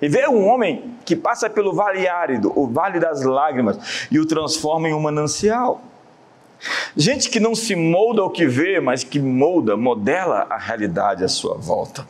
E 0.01 0.07
ver 0.09 0.27
um 0.27 0.45
homem 0.47 0.95
que 1.05 1.15
passa 1.15 1.49
pelo 1.49 1.73
vale 1.73 2.07
árido, 2.07 2.51
o 2.55 2.67
vale 2.67 2.99
das 2.99 3.23
lágrimas, 3.23 4.07
e 4.11 4.19
o 4.19 4.25
transforma 4.25 4.89
em 4.89 4.93
um 4.93 4.99
manancial. 4.99 5.81
Gente 6.95 7.29
que 7.29 7.39
não 7.39 7.55
se 7.55 7.75
molda 7.75 8.21
ao 8.21 8.29
que 8.29 8.45
vê, 8.45 8.79
mas 8.79 9.03
que 9.03 9.19
molda, 9.19 9.77
modela 9.77 10.47
a 10.49 10.57
realidade 10.57 11.23
à 11.23 11.27
sua 11.27 11.55
volta. 11.55 12.07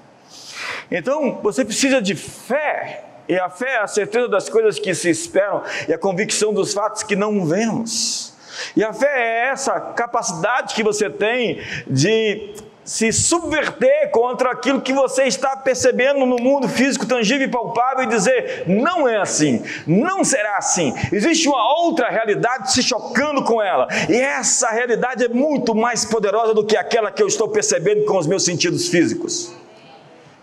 Então, 0.89 1.39
você 1.41 1.65
precisa 1.65 2.01
de 2.01 2.15
fé 2.15 3.03
e 3.27 3.37
a 3.37 3.49
fé 3.49 3.75
é 3.75 3.79
a 3.79 3.87
certeza 3.87 4.27
das 4.27 4.49
coisas 4.49 4.77
que 4.79 4.93
se 4.93 5.09
esperam 5.09 5.63
e 5.87 5.93
a 5.93 5.97
convicção 5.97 6.53
dos 6.53 6.73
fatos 6.73 7.03
que 7.03 7.15
não 7.15 7.45
vemos. 7.45 8.33
E 8.75 8.83
a 8.83 8.93
fé 8.93 9.07
é 9.07 9.49
essa 9.49 9.79
capacidade 9.79 10.73
que 10.73 10.83
você 10.83 11.09
tem 11.09 11.61
de 11.87 12.53
se 12.85 13.11
subverter 13.11 14.11
contra 14.11 14.51
aquilo 14.51 14.79
que 14.79 14.93
você 14.93 15.23
está 15.23 15.57
percebendo 15.57 16.23
no 16.25 16.37
mundo 16.37 16.69
físico, 16.69 17.07
tangível 17.07 17.47
e 17.47 17.51
palpável 17.51 18.03
e 18.03 18.07
dizer: 18.07 18.63
não 18.67 19.07
é 19.07 19.17
assim, 19.17 19.63
não 19.87 20.23
será 20.23 20.57
assim. 20.57 20.93
Existe 21.11 21.49
uma 21.49 21.81
outra 21.81 22.09
realidade 22.09 22.71
se 22.71 22.83
chocando 22.83 23.43
com 23.43 23.61
ela, 23.61 23.87
e 24.07 24.15
essa 24.15 24.69
realidade 24.69 25.25
é 25.25 25.27
muito 25.27 25.73
mais 25.73 26.05
poderosa 26.05 26.53
do 26.53 26.63
que 26.63 26.77
aquela 26.77 27.11
que 27.11 27.23
eu 27.23 27.27
estou 27.27 27.49
percebendo 27.49 28.05
com 28.05 28.17
os 28.17 28.27
meus 28.27 28.45
sentidos 28.45 28.87
físicos. 28.87 29.64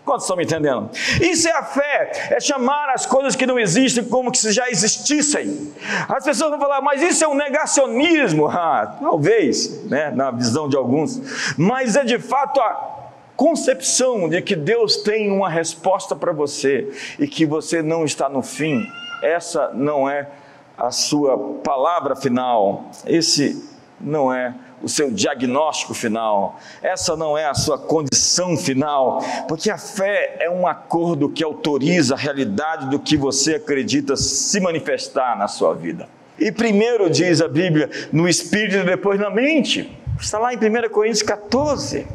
Quantos 0.05 0.25
estão 0.25 0.35
me 0.35 0.43
entendendo? 0.43 0.89
Isso 1.21 1.47
é 1.47 1.51
a 1.53 1.63
fé, 1.63 2.11
é 2.31 2.39
chamar 2.39 2.89
as 2.89 3.05
coisas 3.05 3.37
que 3.37 3.45
não 3.45 3.57
existem 3.57 4.03
como 4.03 4.35
se 4.35 4.51
já 4.51 4.69
existissem. 4.69 5.73
As 6.09 6.25
pessoas 6.25 6.51
vão 6.51 6.59
falar, 6.59 6.81
mas 6.81 7.01
isso 7.01 7.23
é 7.23 7.27
um 7.27 7.35
negacionismo. 7.35 8.51
Ah, 8.63 8.97
talvez, 9.01 9.83
né, 9.85 10.11
na 10.11 10.31
visão 10.31 10.69
de 10.69 10.77
alguns, 10.77 11.55
mas 11.57 11.95
é 11.95 12.03
de 12.03 12.17
fato 12.17 12.61
a 12.61 13.09
concepção 13.35 14.29
de 14.29 14.41
que 14.41 14.55
Deus 14.55 14.97
tem 14.97 15.31
uma 15.31 15.49
resposta 15.49 16.15
para 16.15 16.31
você 16.31 16.87
e 17.19 17.27
que 17.27 17.45
você 17.45 17.81
não 17.81 18.05
está 18.05 18.29
no 18.29 18.41
fim. 18.41 18.85
Essa 19.21 19.71
não 19.73 20.09
é 20.09 20.29
a 20.77 20.91
sua 20.91 21.37
palavra 21.63 22.15
final, 22.15 22.85
esse 23.05 23.69
não 23.99 24.33
é 24.33 24.53
o 24.83 24.89
seu 24.89 25.09
diagnóstico 25.09 25.93
final, 25.93 26.59
essa 26.81 27.15
não 27.15 27.37
é 27.37 27.45
a 27.45 27.53
sua 27.53 27.77
condição 27.77 28.57
final, 28.57 29.23
porque 29.47 29.71
a 29.71 29.77
fé 29.77 30.35
é 30.41 30.49
um 30.49 30.67
acordo 30.67 31.29
que 31.29 31.41
autoriza 31.41 32.15
a 32.15 32.17
realidade 32.17 32.89
do 32.89 32.99
que 32.99 33.15
você 33.15 33.55
acredita 33.55 34.17
se 34.17 34.59
manifestar 34.59 35.37
na 35.37 35.47
sua 35.47 35.73
vida. 35.73 36.09
E 36.37 36.51
primeiro 36.51 37.09
diz 37.09 37.41
a 37.41 37.47
Bíblia, 37.47 37.89
no 38.11 38.27
espírito 38.27 38.77
e 38.77 38.83
depois 38.83 39.17
na 39.17 39.29
mente. 39.29 39.97
Está 40.19 40.37
lá 40.37 40.53
em 40.53 40.57
1 40.57 40.89
Coríntios 40.89 41.23
14. 41.23 42.05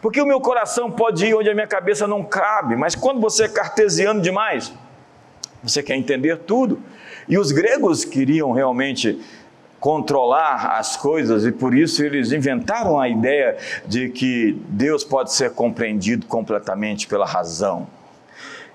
Porque 0.00 0.20
o 0.20 0.26
meu 0.26 0.40
coração 0.40 0.90
pode 0.90 1.26
ir 1.26 1.34
onde 1.34 1.50
a 1.50 1.54
minha 1.54 1.66
cabeça 1.66 2.06
não 2.06 2.22
cabe, 2.22 2.76
mas 2.76 2.94
quando 2.94 3.20
você 3.20 3.44
é 3.44 3.48
cartesiano 3.48 4.20
demais, 4.20 4.72
você 5.62 5.82
quer 5.82 5.96
entender 5.96 6.38
tudo. 6.38 6.80
E 7.28 7.38
os 7.38 7.50
gregos 7.50 8.04
queriam 8.04 8.52
realmente 8.52 9.20
controlar 9.82 10.78
as 10.78 10.96
coisas 10.96 11.44
e 11.44 11.50
por 11.50 11.74
isso 11.74 12.04
eles 12.04 12.30
inventaram 12.30 13.00
a 13.00 13.08
ideia 13.08 13.58
de 13.84 14.10
que 14.10 14.56
Deus 14.68 15.02
pode 15.02 15.32
ser 15.32 15.50
compreendido 15.54 16.24
completamente 16.26 17.08
pela 17.08 17.26
razão. 17.26 17.88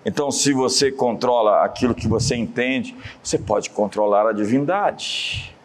Então, 0.06 0.30
se 0.30 0.52
você 0.52 0.92
controla 0.92 1.64
aquilo 1.64 1.96
que 1.96 2.10
você 2.10 2.36
entende, 2.36 2.94
você 3.24 3.38
pode 3.38 3.70
controlar 3.70 4.28
a 4.28 4.34
divindade. 4.34 5.56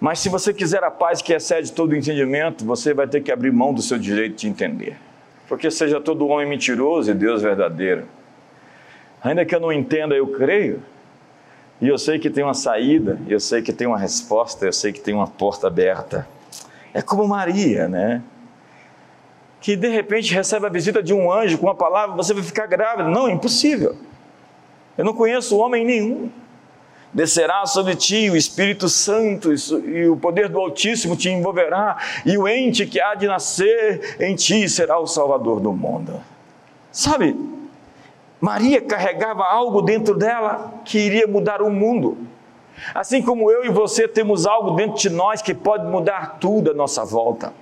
Mas 0.00 0.18
se 0.18 0.28
você 0.28 0.52
quiser 0.52 0.82
a 0.82 0.90
paz 0.90 1.22
que 1.22 1.32
excede 1.32 1.72
todo 1.72 1.94
entendimento, 1.94 2.64
você 2.64 2.92
vai 2.92 3.06
ter 3.06 3.22
que 3.22 3.30
abrir 3.30 3.52
mão 3.52 3.72
do 3.72 3.80
seu 3.80 3.98
direito 3.98 4.34
de 4.34 4.48
entender. 4.48 4.96
Porque 5.46 5.70
seja 5.70 6.00
todo 6.00 6.26
homem 6.26 6.48
mentiroso 6.48 7.12
e 7.12 7.14
Deus 7.14 7.40
verdadeiro. 7.40 8.04
Ainda 9.22 9.44
que 9.44 9.54
eu 9.54 9.60
não 9.60 9.72
entenda, 9.72 10.16
eu 10.16 10.26
creio. 10.26 10.82
E 11.80 11.88
eu 11.88 11.98
sei 11.98 12.18
que 12.18 12.28
tem 12.28 12.44
uma 12.44 12.54
saída, 12.54 13.18
eu 13.26 13.40
sei 13.40 13.62
que 13.62 13.72
tem 13.72 13.86
uma 13.86 13.98
resposta, 13.98 14.66
eu 14.66 14.72
sei 14.72 14.92
que 14.92 15.00
tem 15.00 15.14
uma 15.14 15.26
porta 15.26 15.66
aberta. 15.66 16.28
É 16.92 17.00
como 17.00 17.26
Maria, 17.26 17.88
né? 17.88 18.22
que 19.60 19.76
de 19.76 19.88
repente 19.88 20.34
recebe 20.34 20.66
a 20.66 20.70
visita 20.70 21.02
de 21.02 21.12
um 21.12 21.30
anjo 21.30 21.58
com 21.58 21.66
uma 21.66 21.74
palavra, 21.74 22.16
você 22.16 22.32
vai 22.32 22.42
ficar 22.42 22.66
grávida. 22.66 23.08
Não, 23.08 23.28
é 23.28 23.32
impossível. 23.32 23.94
Eu 24.96 25.04
não 25.04 25.12
conheço 25.12 25.56
homem 25.58 25.84
nenhum. 25.84 26.30
Descerá 27.12 27.66
sobre 27.66 27.96
ti 27.96 28.30
o 28.30 28.36
Espírito 28.36 28.88
Santo 28.88 29.52
e 29.52 30.08
o 30.08 30.16
poder 30.16 30.48
do 30.48 30.58
Altíssimo 30.60 31.16
te 31.16 31.28
envolverá, 31.28 31.96
e 32.24 32.38
o 32.38 32.46
ente 32.46 32.86
que 32.86 33.00
há 33.00 33.16
de 33.16 33.26
nascer 33.26 34.16
em 34.20 34.36
ti 34.36 34.68
será 34.68 34.96
o 34.96 35.08
Salvador 35.08 35.58
do 35.58 35.72
mundo. 35.72 36.20
Sabe, 36.92 37.36
Maria 38.40 38.80
carregava 38.80 39.44
algo 39.44 39.82
dentro 39.82 40.14
dela 40.14 40.72
que 40.84 40.98
iria 40.98 41.26
mudar 41.26 41.60
o 41.60 41.70
mundo. 41.70 42.16
Assim 42.94 43.20
como 43.20 43.50
eu 43.50 43.64
e 43.64 43.68
você 43.68 44.08
temos 44.08 44.46
algo 44.46 44.70
dentro 44.70 44.98
de 44.98 45.10
nós 45.10 45.42
que 45.42 45.52
pode 45.54 45.84
mudar 45.86 46.38
tudo 46.40 46.70
à 46.70 46.74
nossa 46.74 47.04
volta. 47.04 47.52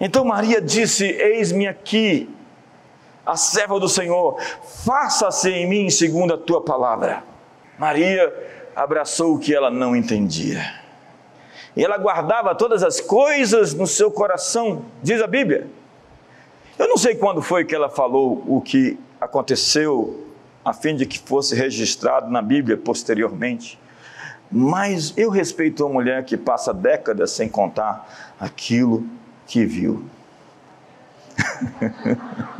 Então 0.00 0.24
Maria 0.24 0.60
disse: 0.60 1.04
Eis-me 1.06 1.68
aqui, 1.68 2.28
a 3.24 3.36
serva 3.36 3.78
do 3.78 3.88
Senhor, 3.88 4.40
faça-se 4.84 5.48
em 5.50 5.68
mim 5.68 5.88
segundo 5.88 6.34
a 6.34 6.38
tua 6.38 6.60
palavra. 6.60 7.22
Maria 7.78 8.32
abraçou 8.74 9.34
o 9.34 9.38
que 9.38 9.54
ela 9.54 9.70
não 9.70 9.94
entendia. 9.94 10.80
E 11.76 11.84
ela 11.84 11.96
guardava 11.96 12.54
todas 12.54 12.82
as 12.82 13.00
coisas 13.00 13.72
no 13.74 13.86
seu 13.86 14.10
coração, 14.10 14.84
diz 15.00 15.22
a 15.22 15.26
Bíblia. 15.28 15.68
Eu 16.76 16.88
não 16.88 16.96
sei 16.96 17.14
quando 17.14 17.40
foi 17.40 17.64
que 17.64 17.74
ela 17.74 17.88
falou 17.88 18.42
o 18.48 18.60
que 18.60 18.98
aconteceu, 19.20 20.26
a 20.64 20.72
fim 20.72 20.96
de 20.96 21.04
que 21.04 21.18
fosse 21.18 21.54
registrado 21.54 22.30
na 22.30 22.40
Bíblia 22.40 22.76
posteriormente. 22.76 23.78
Mas 24.50 25.12
eu 25.16 25.30
respeito 25.30 25.84
a 25.84 25.88
mulher 25.88 26.24
que 26.24 26.36
passa 26.36 26.74
décadas 26.74 27.30
sem 27.30 27.48
contar 27.48 28.34
aquilo 28.40 29.06
que 29.46 29.64
viu. 29.64 30.04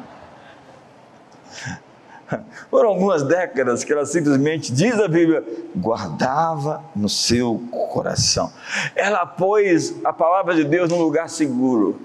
Foram 2.71 2.91
algumas 2.91 3.25
décadas 3.25 3.83
que 3.83 3.93
ela 3.93 4.07
simplesmente, 4.07 4.73
diz 4.73 4.95
a 5.01 5.09
Bíblia, 5.09 5.45
guardava 5.75 6.85
no 6.95 7.09
seu 7.09 7.61
coração. 7.73 8.53
Ela 8.95 9.27
pôs 9.27 9.97
a 10.05 10.13
palavra 10.13 10.55
de 10.55 10.63
Deus 10.63 10.89
num 10.89 11.03
lugar 11.03 11.29
seguro, 11.29 12.01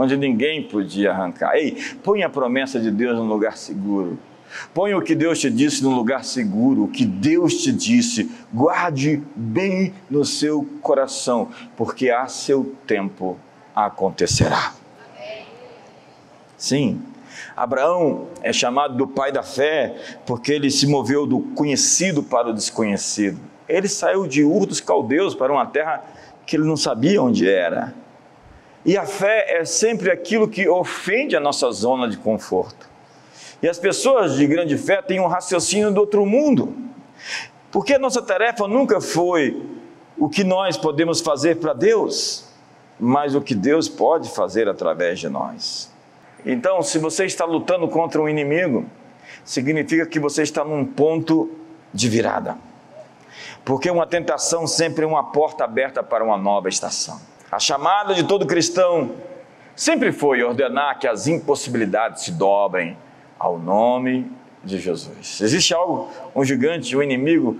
onde 0.00 0.16
ninguém 0.16 0.62
podia 0.62 1.12
arrancar. 1.12 1.54
Ei, 1.54 1.76
põe 2.02 2.22
a 2.22 2.28
promessa 2.28 2.80
de 2.80 2.90
Deus 2.90 3.16
num 3.16 3.28
lugar 3.28 3.56
seguro. 3.56 4.18
Põe 4.74 4.94
o 4.94 5.02
que 5.02 5.14
Deus 5.14 5.38
te 5.38 5.48
disse 5.48 5.82
num 5.82 5.94
lugar 5.94 6.24
seguro, 6.24 6.84
o 6.84 6.88
que 6.88 7.04
Deus 7.04 7.62
te 7.62 7.70
disse, 7.70 8.30
guarde 8.52 9.22
bem 9.36 9.94
no 10.10 10.24
seu 10.24 10.66
coração, 10.82 11.48
porque 11.76 12.10
a 12.10 12.26
seu 12.26 12.74
tempo 12.86 13.38
acontecerá. 13.74 14.72
Sim, 16.56 17.00
Abraão 17.56 18.26
é 18.42 18.52
chamado 18.52 18.96
do 18.96 19.06
pai 19.06 19.30
da 19.30 19.42
fé 19.42 19.94
porque 20.26 20.52
ele 20.52 20.70
se 20.70 20.86
moveu 20.86 21.26
do 21.26 21.40
conhecido 21.54 22.22
para 22.22 22.48
o 22.48 22.52
desconhecido. 22.52 23.40
Ele 23.68 23.88
saiu 23.88 24.26
de 24.26 24.42
Ur 24.42 24.66
dos 24.66 24.80
Caldeus 24.80 25.34
para 25.34 25.52
uma 25.52 25.64
terra 25.64 26.02
que 26.44 26.56
ele 26.56 26.64
não 26.64 26.76
sabia 26.76 27.22
onde 27.22 27.48
era. 27.48 27.94
E 28.84 28.96
a 28.96 29.04
fé 29.04 29.60
é 29.60 29.64
sempre 29.64 30.10
aquilo 30.10 30.48
que 30.48 30.68
ofende 30.68 31.36
a 31.36 31.40
nossa 31.40 31.70
zona 31.70 32.08
de 32.08 32.16
conforto. 32.16 32.88
E 33.62 33.68
as 33.68 33.78
pessoas 33.78 34.36
de 34.36 34.46
grande 34.46 34.78
fé 34.78 35.02
têm 35.02 35.20
um 35.20 35.26
raciocínio 35.26 35.90
do 35.90 36.00
outro 36.00 36.24
mundo. 36.24 36.74
Porque 37.70 37.94
a 37.94 37.98
nossa 37.98 38.22
tarefa 38.22 38.66
nunca 38.66 39.00
foi 39.00 39.62
o 40.16 40.28
que 40.28 40.42
nós 40.42 40.76
podemos 40.76 41.20
fazer 41.20 41.56
para 41.56 41.72
Deus, 41.72 42.46
mas 42.98 43.34
o 43.34 43.40
que 43.40 43.54
Deus 43.54 43.88
pode 43.88 44.30
fazer 44.30 44.68
através 44.68 45.18
de 45.18 45.28
nós. 45.28 45.92
Então, 46.44 46.82
se 46.82 46.98
você 46.98 47.26
está 47.26 47.44
lutando 47.44 47.86
contra 47.86 48.20
um 48.20 48.28
inimigo, 48.28 48.86
significa 49.44 50.06
que 50.06 50.18
você 50.18 50.42
está 50.42 50.64
num 50.64 50.84
ponto 50.84 51.50
de 51.92 52.08
virada. 52.08 52.56
Porque 53.64 53.90
uma 53.90 54.06
tentação 54.06 54.66
sempre 54.66 55.04
é 55.04 55.06
uma 55.06 55.24
porta 55.24 55.64
aberta 55.64 56.02
para 56.02 56.24
uma 56.24 56.38
nova 56.38 56.68
estação. 56.68 57.20
A 57.50 57.58
chamada 57.58 58.14
de 58.14 58.22
todo 58.24 58.46
cristão 58.46 59.10
sempre 59.74 60.12
foi 60.12 60.42
ordenar 60.42 60.98
que 60.98 61.08
as 61.08 61.26
impossibilidades 61.26 62.22
se 62.22 62.32
dobrem 62.32 62.96
ao 63.38 63.58
nome 63.58 64.30
de 64.62 64.78
Jesus. 64.78 65.40
Existe 65.40 65.74
algo, 65.74 66.10
um 66.34 66.44
gigante, 66.44 66.96
um 66.96 67.02
inimigo, 67.02 67.58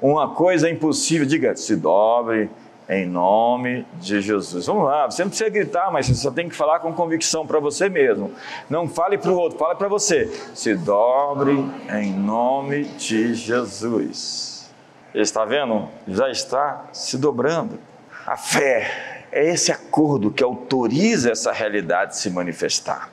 uma 0.00 0.28
coisa 0.28 0.70
impossível, 0.70 1.26
diga, 1.26 1.56
se 1.56 1.74
dobre 1.74 2.50
em 2.88 3.06
nome 3.06 3.86
de 3.94 4.20
Jesus. 4.20 4.66
Vamos 4.66 4.84
lá, 4.84 5.10
você 5.10 5.22
não 5.22 5.30
precisa 5.30 5.50
gritar, 5.50 5.90
mas 5.90 6.06
você 6.06 6.14
só 6.14 6.30
tem 6.30 6.48
que 6.48 6.54
falar 6.54 6.80
com 6.80 6.92
convicção 6.92 7.46
para 7.46 7.58
você 7.58 7.88
mesmo. 7.88 8.30
Não 8.70 8.86
fale 8.88 9.18
para 9.18 9.30
o 9.30 9.36
outro, 9.36 9.58
fale 9.58 9.76
para 9.76 9.88
você. 9.88 10.26
Se 10.54 10.74
dobre 10.74 11.52
em 11.90 12.12
nome 12.12 12.84
de 12.84 13.34
Jesus. 13.34 14.72
Está 15.14 15.44
vendo? 15.44 15.88
Já 16.06 16.30
está 16.30 16.84
se 16.92 17.18
dobrando. 17.18 17.78
A 18.26 18.36
fé 18.36 19.11
é 19.32 19.48
esse 19.48 19.72
acordo 19.72 20.30
que 20.30 20.44
autoriza 20.44 21.32
essa 21.32 21.50
realidade 21.50 22.18
se 22.18 22.28
manifestar. 22.28 23.10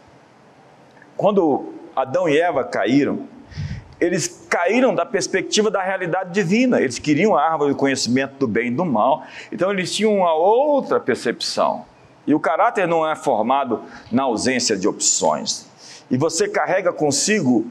Quando 1.15 1.73
Adão 1.95 2.27
e 2.27 2.37
Eva 2.37 2.63
caíram, 2.63 3.27
eles 3.99 4.45
caíram 4.49 4.93
da 4.93 5.05
perspectiva 5.05 5.71
da 5.71 5.81
realidade 5.81 6.31
divina. 6.33 6.81
Eles 6.81 6.99
queriam 6.99 7.37
a 7.37 7.43
árvore 7.43 7.71
do 7.71 7.77
conhecimento 7.77 8.35
do 8.37 8.47
bem 8.47 8.67
e 8.67 8.71
do 8.71 8.85
mal, 8.85 9.23
então 9.51 9.71
eles 9.71 9.95
tinham 9.95 10.17
uma 10.17 10.33
outra 10.33 10.99
percepção. 10.99 11.85
E 12.27 12.33
o 12.33 12.39
caráter 12.39 12.87
não 12.87 13.09
é 13.09 13.15
formado 13.15 13.83
na 14.11 14.23
ausência 14.23 14.77
de 14.77 14.87
opções. 14.87 15.67
E 16.11 16.17
você 16.17 16.47
carrega 16.47 16.91
consigo 16.91 17.65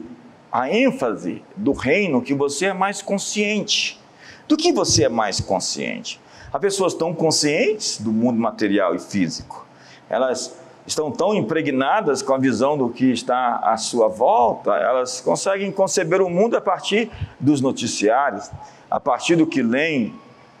a 0.51 0.69
ênfase 0.69 1.43
do 1.55 1.71
reino 1.71 2.21
que 2.21 2.33
você 2.33 2.67
é 2.67 2.73
mais 2.73 3.01
consciente. 3.01 3.99
Do 4.47 4.57
que 4.57 4.71
você 4.71 5.05
é 5.05 5.09
mais 5.09 5.39
consciente? 5.39 6.19
Há 6.51 6.57
pessoas 6.57 6.95
tão 6.95 7.13
conscientes 7.13 8.01
do 8.01 8.11
mundo 8.11 8.39
material 8.39 8.95
e 8.95 8.99
físico. 8.99 9.67
Elas 10.09 10.57
estão 10.87 11.11
tão 11.11 11.35
impregnadas 11.35 12.23
com 12.23 12.33
a 12.33 12.37
visão 12.39 12.75
do 12.75 12.89
que 12.89 13.11
está 13.11 13.57
à 13.57 13.77
sua 13.77 14.07
volta, 14.07 14.71
elas 14.71 15.21
conseguem 15.21 15.71
conceber 15.71 16.21
o 16.21 16.29
mundo 16.29 16.57
a 16.57 16.61
partir 16.61 17.11
dos 17.39 17.61
noticiários, 17.61 18.49
a 18.89 18.99
partir 18.99 19.35
do 19.35 19.45
que 19.45 19.61
leem, 19.61 20.15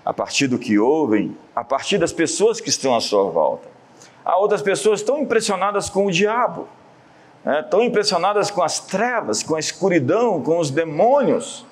a 0.05 0.13
partir 0.13 0.47
do 0.47 0.59
que 0.59 0.77
ouvem, 0.77 1.35
a 1.55 1.63
partir 1.63 1.97
das 1.97 2.13
pessoas 2.13 2.61
que 2.61 2.69
estão 2.69 2.95
à 2.95 3.01
sua 3.01 3.23
volta. 3.23 3.67
Há 4.23 4.37
outras 4.37 4.61
pessoas 4.61 5.01
tão 5.01 5.17
impressionadas 5.17 5.89
com 5.89 6.05
o 6.05 6.11
diabo, 6.11 6.67
né, 7.43 7.63
tão 7.63 7.81
impressionadas 7.81 8.51
com 8.51 8.61
as 8.61 8.79
trevas, 8.79 9.41
com 9.41 9.55
a 9.55 9.59
escuridão, 9.59 10.41
com 10.43 10.59
os 10.59 10.69
demônios. 10.69 11.65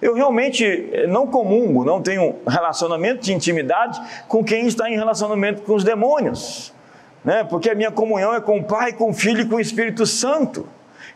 Eu 0.00 0.14
realmente 0.14 0.90
não 1.08 1.26
comungo, 1.26 1.84
não 1.84 2.00
tenho 2.00 2.36
relacionamento 2.46 3.22
de 3.22 3.32
intimidade 3.32 4.00
com 4.28 4.44
quem 4.44 4.66
está 4.66 4.88
em 4.88 4.96
relacionamento 4.96 5.62
com 5.62 5.74
os 5.74 5.82
demônios 5.82 6.72
né? 7.24 7.44
porque 7.44 7.70
a 7.70 7.74
minha 7.74 7.90
comunhão 7.90 8.34
é 8.34 8.40
com 8.40 8.58
o 8.58 8.64
Pai, 8.64 8.92
com 8.92 9.10
o 9.10 9.14
Filho 9.14 9.42
e 9.42 9.46
com 9.46 9.56
o 9.56 9.60
Espírito 9.60 10.06
Santo. 10.06 10.66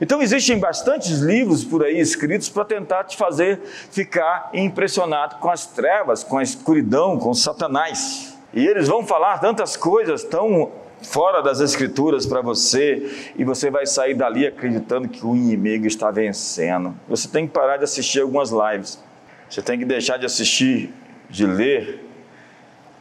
Então 0.00 0.20
existem 0.20 0.58
bastantes 0.58 1.20
livros 1.20 1.64
por 1.64 1.84
aí 1.84 1.98
escritos 1.98 2.48
para 2.48 2.64
tentar 2.64 3.04
te 3.04 3.16
fazer 3.16 3.60
ficar 3.90 4.50
impressionado 4.52 5.36
com 5.36 5.48
as 5.48 5.66
trevas, 5.66 6.24
com 6.24 6.38
a 6.38 6.42
escuridão, 6.42 7.18
com 7.18 7.32
Satanás. 7.32 8.36
E 8.52 8.66
eles 8.66 8.88
vão 8.88 9.06
falar 9.06 9.38
tantas 9.38 9.76
coisas 9.76 10.24
tão 10.24 10.70
fora 11.02 11.42
das 11.42 11.60
escrituras 11.60 12.26
para 12.26 12.40
você 12.40 13.32
e 13.36 13.44
você 13.44 13.70
vai 13.70 13.86
sair 13.86 14.14
dali 14.14 14.46
acreditando 14.46 15.08
que 15.08 15.24
o 15.24 15.34
inimigo 15.34 15.86
está 15.86 16.10
vencendo. 16.10 16.94
Você 17.08 17.28
tem 17.28 17.46
que 17.46 17.52
parar 17.52 17.76
de 17.76 17.84
assistir 17.84 18.20
algumas 18.20 18.50
lives. 18.50 19.02
Você 19.48 19.60
tem 19.60 19.78
que 19.78 19.84
deixar 19.84 20.16
de 20.16 20.24
assistir, 20.24 20.92
de 21.28 21.46
ler 21.46 22.08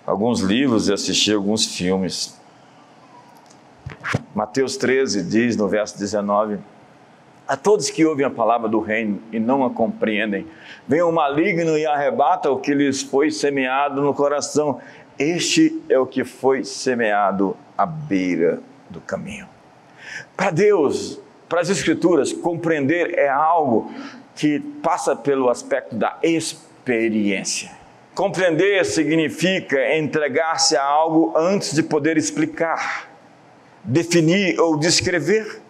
alguns 0.06 0.42
livros 0.42 0.90
e 0.90 0.94
assistir 0.94 1.34
alguns 1.34 1.66
filmes. 1.66 2.40
Mateus 4.34 4.78
13 4.78 5.24
diz 5.24 5.56
no 5.56 5.68
verso 5.68 5.98
19: 5.98 6.58
A 7.48 7.56
todos 7.56 7.90
que 7.90 8.06
ouvem 8.06 8.26
a 8.26 8.30
palavra 8.30 8.68
do 8.68 8.80
reino 8.80 9.22
e 9.32 9.40
não 9.40 9.64
a 9.66 9.70
compreendem, 9.70 10.48
vem 10.88 11.02
o 11.02 11.12
maligno 11.12 11.78
e 11.78 11.86
arrebata 11.86 12.52
o 12.52 12.60
que 12.60 12.74
lhes 12.74 13.02
foi 13.02 13.32
semeado 13.32 14.02
no 14.02 14.14
coração. 14.14 14.80
Este 15.20 15.82
é 15.88 16.00
o 16.00 16.06
que 16.06 16.24
foi 16.24 16.64
semeado 16.64 17.56
à 17.78 17.86
beira 17.86 18.60
do 18.90 19.02
caminho. 19.02 19.48
Para 20.36 20.52
Deus, 20.52 21.20
para 21.48 21.62
as 21.62 21.70
Escrituras, 21.70 22.34
compreender 22.34 23.18
é 23.18 23.30
algo 23.30 23.92
que 24.36 24.60
passa 24.82 25.16
pelo 25.16 25.50
aspecto 25.50 25.96
da 25.96 26.18
experiência. 26.24 27.72
Compreender 28.16 28.86
significa 28.86 29.96
entregar-se 29.96 30.76
a 30.76 30.84
algo 30.84 31.34
antes 31.36 31.74
de 31.74 31.84
poder 31.84 32.18
explicar 32.18 33.12
definir 33.84 34.60
ou 34.60 34.78
descrever. 34.78 35.62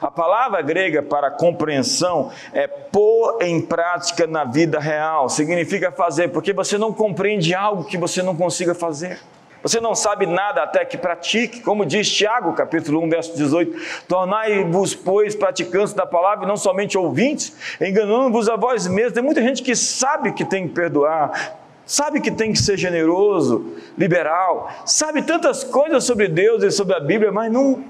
A 0.00 0.10
palavra 0.10 0.62
grega 0.62 1.02
para 1.02 1.30
compreensão 1.30 2.30
é 2.52 2.66
pôr 2.66 3.42
em 3.42 3.60
prática 3.60 4.26
na 4.26 4.44
vida 4.44 4.78
real, 4.78 5.28
significa 5.28 5.92
fazer, 5.92 6.28
porque 6.28 6.52
você 6.52 6.78
não 6.78 6.92
compreende 6.92 7.54
algo 7.54 7.84
que 7.84 7.98
você 7.98 8.22
não 8.22 8.34
consiga 8.34 8.74
fazer. 8.74 9.20
Você 9.62 9.78
não 9.78 9.94
sabe 9.94 10.24
nada 10.24 10.62
até 10.62 10.84
que 10.84 10.96
pratique, 10.96 11.60
como 11.60 11.84
diz 11.84 12.10
Tiago, 12.10 12.54
capítulo 12.54 13.02
1, 13.04 13.10
verso 13.10 13.36
18: 13.36 14.06
Tornai-vos, 14.08 14.94
pois, 14.94 15.34
praticantes 15.34 15.92
da 15.92 16.06
palavra 16.06 16.44
e 16.44 16.48
não 16.48 16.56
somente 16.56 16.96
ouvintes, 16.96 17.54
enganando-vos 17.80 18.48
a 18.48 18.56
vós 18.56 18.86
mesmos. 18.86 19.12
Tem 19.12 19.22
muita 19.22 19.42
gente 19.42 19.62
que 19.62 19.76
sabe 19.76 20.32
que 20.32 20.46
tem 20.46 20.66
que 20.66 20.74
perdoar, 20.74 21.58
sabe 21.84 22.20
que 22.20 22.30
tem 22.30 22.52
que 22.52 22.58
ser 22.58 22.78
generoso, 22.78 23.74
liberal, 23.98 24.70
sabe 24.86 25.22
tantas 25.22 25.62
coisas 25.62 26.04
sobre 26.04 26.26
Deus 26.26 26.62
e 26.62 26.70
sobre 26.70 26.94
a 26.94 27.00
Bíblia, 27.00 27.30
mas 27.30 27.52
não 27.52 27.84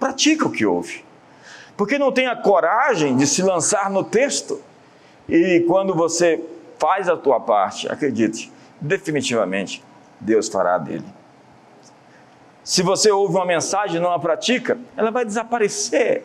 pratica 0.00 0.48
o 0.48 0.50
que 0.50 0.66
ouve, 0.66 1.04
porque 1.76 1.98
não 1.98 2.10
tem 2.10 2.26
a 2.26 2.34
coragem 2.34 3.16
de 3.16 3.28
se 3.28 3.42
lançar 3.42 3.88
no 3.88 4.02
texto. 4.02 4.60
E 5.28 5.64
quando 5.68 5.94
você 5.94 6.42
faz 6.80 7.08
a 7.08 7.16
tua 7.16 7.38
parte, 7.38 7.90
acredite, 7.90 8.50
definitivamente 8.80 9.84
Deus 10.22 10.48
fará 10.48 10.78
dele. 10.78 11.04
Se 12.64 12.82
você 12.82 13.10
ouve 13.10 13.34
uma 13.34 13.44
mensagem 13.44 13.96
e 13.96 14.00
não 14.00 14.12
a 14.12 14.18
pratica, 14.18 14.78
ela 14.96 15.10
vai 15.10 15.24
desaparecer, 15.24 16.24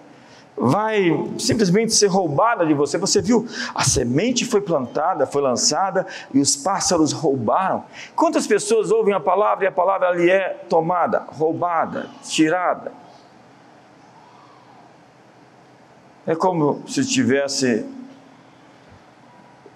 vai 0.55 1.09
simplesmente 1.39 1.93
ser 1.93 2.07
roubada 2.07 2.65
de 2.65 2.75
você. 2.75 2.97
Você 2.99 3.21
viu, 3.21 3.47
a 3.73 3.83
semente 3.83 4.45
foi 4.45 4.61
plantada, 4.61 5.25
foi 5.25 5.41
lançada 5.41 6.05
e 6.31 6.39
os 6.39 6.55
pássaros 6.55 7.11
roubaram. 7.11 7.83
Quantas 8.15 8.45
pessoas 8.45 8.91
ouvem 8.91 9.15
a 9.15 9.19
palavra 9.19 9.65
e 9.65 9.67
a 9.67 9.71
palavra 9.71 10.09
ali 10.09 10.29
é 10.29 10.49
tomada, 10.69 11.25
roubada, 11.27 12.07
tirada? 12.23 12.91
É 16.25 16.35
como 16.35 16.87
se 16.87 17.03
tivesse 17.05 17.85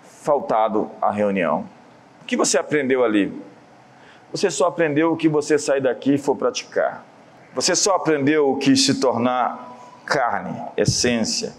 faltado 0.03 0.91
a 1.01 1.09
reunião. 1.09 1.65
O 2.21 2.25
que 2.25 2.37
você 2.37 2.57
aprendeu 2.57 3.03
ali? 3.03 3.50
Você 4.31 4.49
só 4.49 4.67
aprendeu 4.67 5.11
o 5.11 5.17
que 5.17 5.27
você 5.27 5.59
sair 5.59 5.81
daqui 5.81 6.13
e 6.13 6.17
for 6.17 6.35
praticar. 6.35 7.05
Você 7.53 7.75
só 7.75 7.95
aprendeu 7.95 8.51
o 8.51 8.57
que 8.57 8.75
se 8.75 8.99
tornar 8.99 10.01
carne, 10.05 10.61
essência, 10.77 11.53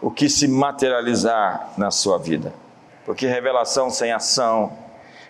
o 0.00 0.10
que 0.10 0.28
se 0.28 0.46
materializar 0.46 1.72
na 1.76 1.90
sua 1.90 2.18
vida. 2.18 2.52
Porque 3.04 3.26
revelação 3.26 3.88
sem 3.88 4.12
ação 4.12 4.72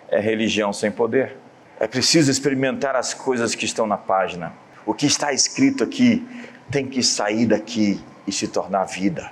é 0.09 0.19
religião 0.19 0.73
sem 0.73 0.91
poder. 0.91 1.37
É 1.79 1.87
preciso 1.87 2.29
experimentar 2.29 2.95
as 2.95 3.13
coisas 3.13 3.55
que 3.55 3.63
estão 3.63 3.87
na 3.87 3.97
página. 3.97 4.51
O 4.85 4.93
que 4.93 5.05
está 5.05 5.31
escrito 5.31 5.83
aqui 5.83 6.27
tem 6.69 6.85
que 6.85 7.01
sair 7.01 7.45
daqui 7.45 8.03
e 8.27 8.31
se 8.31 8.47
tornar 8.47 8.83
vida. 8.83 9.31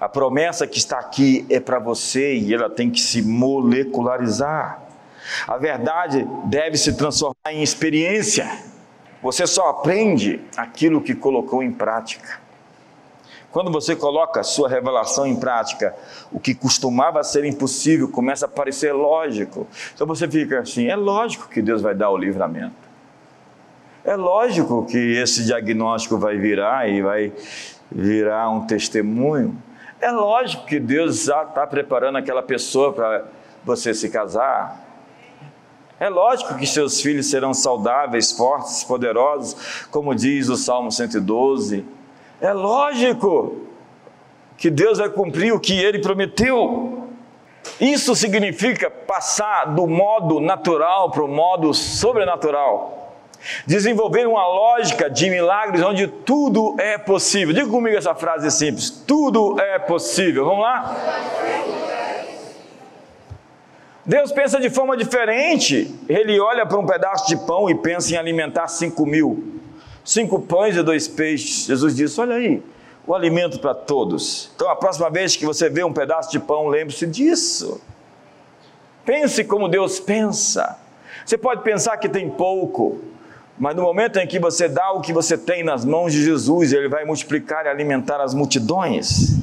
A 0.00 0.08
promessa 0.08 0.66
que 0.66 0.78
está 0.78 0.98
aqui 0.98 1.46
é 1.48 1.60
para 1.60 1.78
você 1.78 2.34
e 2.34 2.52
ela 2.52 2.68
tem 2.68 2.90
que 2.90 3.00
se 3.00 3.22
molecularizar. 3.22 4.82
A 5.46 5.56
verdade 5.56 6.26
deve 6.44 6.76
se 6.76 6.94
transformar 6.94 7.52
em 7.52 7.62
experiência. 7.62 8.50
Você 9.22 9.46
só 9.46 9.70
aprende 9.70 10.40
aquilo 10.56 11.00
que 11.00 11.14
colocou 11.14 11.62
em 11.62 11.72
prática. 11.72 12.40
Quando 13.52 13.70
você 13.70 13.94
coloca 13.94 14.42
sua 14.42 14.68
revelação 14.68 15.26
em 15.26 15.36
prática, 15.36 15.94
o 16.32 16.40
que 16.40 16.54
costumava 16.54 17.22
ser 17.22 17.44
impossível 17.44 18.08
começa 18.08 18.46
a 18.46 18.48
parecer 18.48 18.92
lógico. 18.92 19.66
Então 19.94 20.06
você 20.06 20.26
fica 20.26 20.60
assim: 20.60 20.88
é 20.88 20.96
lógico 20.96 21.48
que 21.48 21.60
Deus 21.60 21.82
vai 21.82 21.94
dar 21.94 22.10
o 22.10 22.16
livramento. 22.16 22.74
É 24.04 24.16
lógico 24.16 24.84
que 24.86 24.98
esse 25.16 25.44
diagnóstico 25.44 26.18
vai 26.18 26.36
virar 26.36 26.88
e 26.88 27.02
vai 27.02 27.32
virar 27.90 28.50
um 28.50 28.66
testemunho. 28.66 29.56
É 30.00 30.10
lógico 30.10 30.66
que 30.66 30.80
Deus 30.80 31.24
já 31.24 31.44
está 31.44 31.64
preparando 31.66 32.18
aquela 32.18 32.42
pessoa 32.42 32.92
para 32.92 33.24
você 33.64 33.94
se 33.94 34.08
casar. 34.08 34.91
É 36.02 36.08
lógico 36.08 36.56
que 36.56 36.66
seus 36.66 37.00
filhos 37.00 37.30
serão 37.30 37.54
saudáveis, 37.54 38.32
fortes, 38.32 38.82
poderosos, 38.82 39.86
como 39.88 40.12
diz 40.16 40.48
o 40.48 40.56
Salmo 40.56 40.90
112. 40.90 41.84
É 42.40 42.52
lógico 42.52 43.54
que 44.58 44.68
Deus 44.68 44.98
vai 44.98 45.08
cumprir 45.08 45.52
o 45.52 45.60
que 45.60 45.80
ele 45.80 46.00
prometeu. 46.00 47.06
Isso 47.80 48.16
significa 48.16 48.90
passar 48.90 49.66
do 49.66 49.86
modo 49.86 50.40
natural 50.40 51.08
para 51.08 51.22
o 51.22 51.28
modo 51.28 51.72
sobrenatural. 51.72 53.14
Desenvolver 53.64 54.26
uma 54.26 54.44
lógica 54.44 55.08
de 55.08 55.30
milagres 55.30 55.84
onde 55.84 56.08
tudo 56.08 56.74
é 56.80 56.98
possível. 56.98 57.54
Diga 57.54 57.68
comigo 57.68 57.96
essa 57.96 58.16
frase 58.16 58.50
simples: 58.50 58.90
tudo 58.90 59.60
é 59.60 59.78
possível. 59.78 60.46
Vamos 60.46 60.62
lá? 60.64 61.91
Deus 64.04 64.32
pensa 64.32 64.58
de 64.60 64.68
forma 64.68 64.96
diferente. 64.96 65.94
Ele 66.08 66.40
olha 66.40 66.66
para 66.66 66.78
um 66.78 66.86
pedaço 66.86 67.28
de 67.28 67.36
pão 67.46 67.70
e 67.70 67.74
pensa 67.74 68.12
em 68.12 68.16
alimentar 68.16 68.66
cinco 68.66 69.06
mil. 69.06 69.60
Cinco 70.04 70.40
pães 70.40 70.76
e 70.76 70.82
dois 70.82 71.06
peixes. 71.06 71.66
Jesus 71.66 71.94
disse: 71.94 72.20
Olha 72.20 72.34
aí, 72.34 72.60
o 73.06 73.14
alimento 73.14 73.60
para 73.60 73.74
todos. 73.74 74.50
Então, 74.56 74.68
a 74.68 74.74
próxima 74.74 75.08
vez 75.08 75.36
que 75.36 75.46
você 75.46 75.68
vê 75.68 75.84
um 75.84 75.92
pedaço 75.92 76.32
de 76.32 76.40
pão, 76.40 76.66
lembre-se 76.66 77.06
disso. 77.06 77.80
Pense 79.04 79.44
como 79.44 79.68
Deus 79.68 80.00
pensa. 80.00 80.78
Você 81.24 81.38
pode 81.38 81.62
pensar 81.62 81.96
que 81.98 82.08
tem 82.08 82.28
pouco, 82.28 83.00
mas 83.56 83.76
no 83.76 83.82
momento 83.82 84.18
em 84.18 84.26
que 84.26 84.40
você 84.40 84.68
dá 84.68 84.90
o 84.92 85.00
que 85.00 85.12
você 85.12 85.38
tem 85.38 85.62
nas 85.62 85.84
mãos 85.84 86.12
de 86.12 86.24
Jesus, 86.24 86.72
Ele 86.72 86.88
vai 86.88 87.04
multiplicar 87.04 87.66
e 87.66 87.68
alimentar 87.68 88.20
as 88.20 88.34
multidões. 88.34 89.40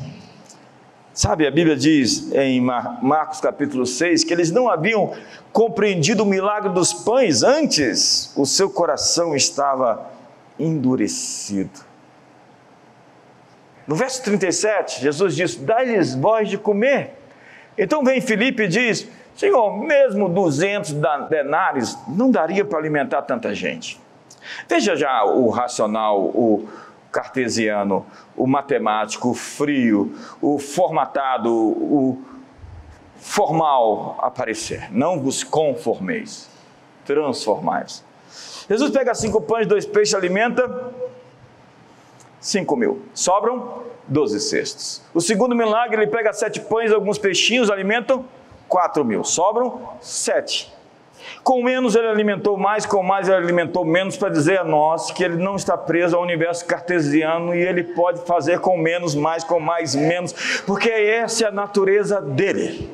Sabe, 1.20 1.46
a 1.46 1.52
Bíblia 1.52 1.76
diz 1.76 2.32
em 2.32 2.62
Marcos 2.62 3.42
capítulo 3.42 3.86
6 3.86 4.24
que 4.24 4.32
eles 4.32 4.52
não 4.52 4.70
haviam 4.70 5.14
compreendido 5.52 6.24
o 6.24 6.26
milagre 6.26 6.70
dos 6.70 6.94
pães, 6.94 7.44
antes 7.44 8.32
o 8.38 8.46
seu 8.46 8.70
coração 8.70 9.36
estava 9.36 10.10
endurecido. 10.58 11.78
No 13.86 13.98
verso 13.98 14.24
37, 14.24 15.02
Jesus 15.02 15.36
diz: 15.36 15.56
Dá-lhes 15.58 16.16
voz 16.16 16.48
de 16.48 16.58
comer. 16.58 17.16
Então 17.78 18.02
vem 18.02 18.22
Filipe 18.22 18.64
e 18.64 18.68
diz: 18.70 19.06
Senhor, 19.36 19.78
mesmo 19.78 20.30
200 20.30 20.94
denários 21.30 21.98
não 22.08 22.32
daria 22.32 22.64
para 22.64 22.80
alimentar 22.80 23.24
tanta 23.24 23.54
gente. 23.54 24.00
Veja 24.70 24.96
já 24.96 25.26
o 25.26 25.50
racional, 25.50 26.22
o, 26.22 26.66
cartesiano, 27.12 28.06
o 28.36 28.46
matemático, 28.46 29.30
o 29.30 29.34
frio, 29.34 30.16
o 30.42 30.60
formatado, 30.60 31.52
o 31.52 32.22
formal 33.18 34.18
aparecer. 34.20 34.92
Não 34.92 35.20
vos 35.20 35.44
conformeis, 35.44 36.50
transformais. 37.06 38.04
Jesus 38.70 38.92
pega 38.92 39.14
cinco 39.16 39.42
pães, 39.42 39.68
dois 39.68 39.86
peixes, 39.86 40.14
alimenta 40.14 40.94
cinco 42.40 42.76
mil. 42.76 43.02
Sobram 43.14 43.84
doze 44.08 44.40
cestos. 44.40 45.02
O 45.14 45.20
segundo 45.20 45.56
milagre, 45.56 46.04
ele 46.04 46.12
pega 46.12 46.32
sete 46.32 46.62
pães, 46.62 46.92
alguns 46.92 47.18
peixinhos, 47.18 47.70
alimentam 47.70 48.26
quatro 48.68 49.04
mil. 49.04 49.24
Sobram 49.24 49.90
sete. 50.00 50.72
Com 51.44 51.64
menos 51.64 51.96
ele 51.96 52.08
alimentou 52.08 52.58
mais, 52.58 52.86
com 52.86 53.02
mais 53.02 53.28
ele 53.28 53.38
alimentou 53.38 53.86
menos, 53.86 54.18
para 54.18 54.30
dizer 54.30 54.60
a 54.60 54.64
nós 54.64 55.12
que 55.12 55.24
ele 55.24 55.38
não 55.38 55.56
está 55.56 55.78
preso 55.78 56.16
ao 56.16 56.22
universo 56.22 56.66
cartesiano 56.66 57.56
e 57.56 57.60
ele 57.60 57.84
pode 57.84 58.26
fazer 58.26 58.60
com 58.60 58.78
menos, 58.78 59.16
mais, 59.16 59.44
com 59.44 59.60
mais, 59.60 59.96
menos, 59.96 60.62
porque 60.66 60.90
essa 60.90 61.46
é 61.46 61.48
a 61.48 61.52
natureza 61.52 62.22
dele 62.22 62.90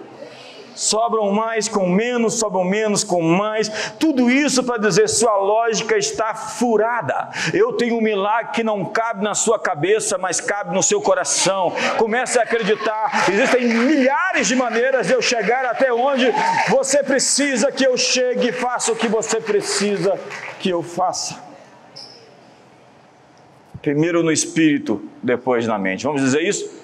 sobram 0.75 1.31
mais 1.31 1.67
com 1.67 1.87
menos, 1.87 2.35
sobram 2.35 2.63
menos 2.63 3.03
com 3.03 3.21
mais, 3.21 3.69
tudo 3.99 4.29
isso 4.29 4.63
para 4.63 4.77
dizer 4.77 5.07
sua 5.07 5.37
lógica 5.37 5.97
está 5.97 6.35
furada. 6.35 7.29
Eu 7.53 7.73
tenho 7.73 7.97
um 7.97 8.01
milagre 8.01 8.51
que 8.51 8.63
não 8.63 8.85
cabe 8.85 9.23
na 9.23 9.33
sua 9.33 9.57
cabeça, 9.57 10.17
mas 10.17 10.41
cabe 10.41 10.75
no 10.75 10.83
seu 10.83 11.01
coração. 11.01 11.73
Comece 11.97 12.37
a 12.37 12.43
acreditar. 12.43 13.29
Existem 13.31 13.67
milhares 13.67 14.47
de 14.47 14.55
maneiras 14.55 15.07
de 15.07 15.13
eu 15.13 15.21
chegar 15.21 15.65
até 15.65 15.91
onde 15.91 16.31
você 16.69 17.01
precisa 17.01 17.71
que 17.71 17.85
eu 17.85 17.97
chegue 17.97 18.49
e 18.49 18.51
faça 18.51 18.91
o 18.91 18.95
que 18.95 19.07
você 19.07 19.39
precisa 19.39 20.19
que 20.59 20.69
eu 20.69 20.83
faça. 20.83 21.43
Primeiro 23.81 24.23
no 24.23 24.31
espírito, 24.31 25.01
depois 25.21 25.67
na 25.67 25.77
mente. 25.77 26.05
Vamos 26.05 26.21
dizer 26.21 26.41
isso? 26.41 26.83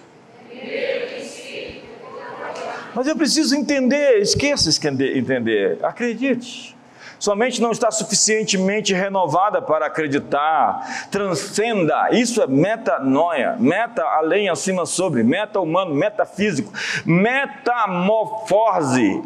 Mas 2.94 3.08
eu 3.08 3.16
preciso 3.16 3.56
entender, 3.56 4.20
esqueça 4.20 4.70
entender, 4.70 5.80
acredite. 5.84 6.76
Sua 7.18 7.34
mente 7.36 7.60
não 7.62 7.72
está 7.72 7.90
suficientemente 7.92 8.94
renovada 8.96 9.62
para 9.62 9.86
acreditar. 9.86 11.08
Transcenda. 11.12 12.10
Isso 12.12 12.42
é 12.42 12.48
metanoia. 12.48 13.56
Meta 13.60 14.04
além, 14.04 14.50
acima, 14.50 14.88
sobre. 14.88 15.22
Meta 15.22 15.60
humano, 15.60 15.94
metafísico. 15.94 16.74
Metamorfose. 17.06 19.22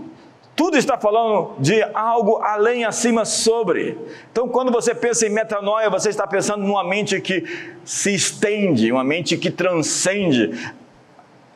Tudo 0.57 0.77
está 0.77 0.97
falando 0.97 1.53
de 1.59 1.81
algo 1.93 2.41
além, 2.43 2.83
acima, 2.83 3.23
sobre. 3.23 3.97
Então, 4.29 4.49
quando 4.49 4.73
você 4.73 4.93
pensa 4.93 5.25
em 5.25 5.29
metanoia, 5.29 5.89
você 5.89 6.09
está 6.09 6.27
pensando 6.27 6.65
numa 6.65 6.83
mente 6.83 7.21
que 7.21 7.45
se 7.85 8.13
estende, 8.13 8.91
uma 8.91 9.05
mente 9.05 9.37
que 9.37 9.49
transcende 9.49 10.75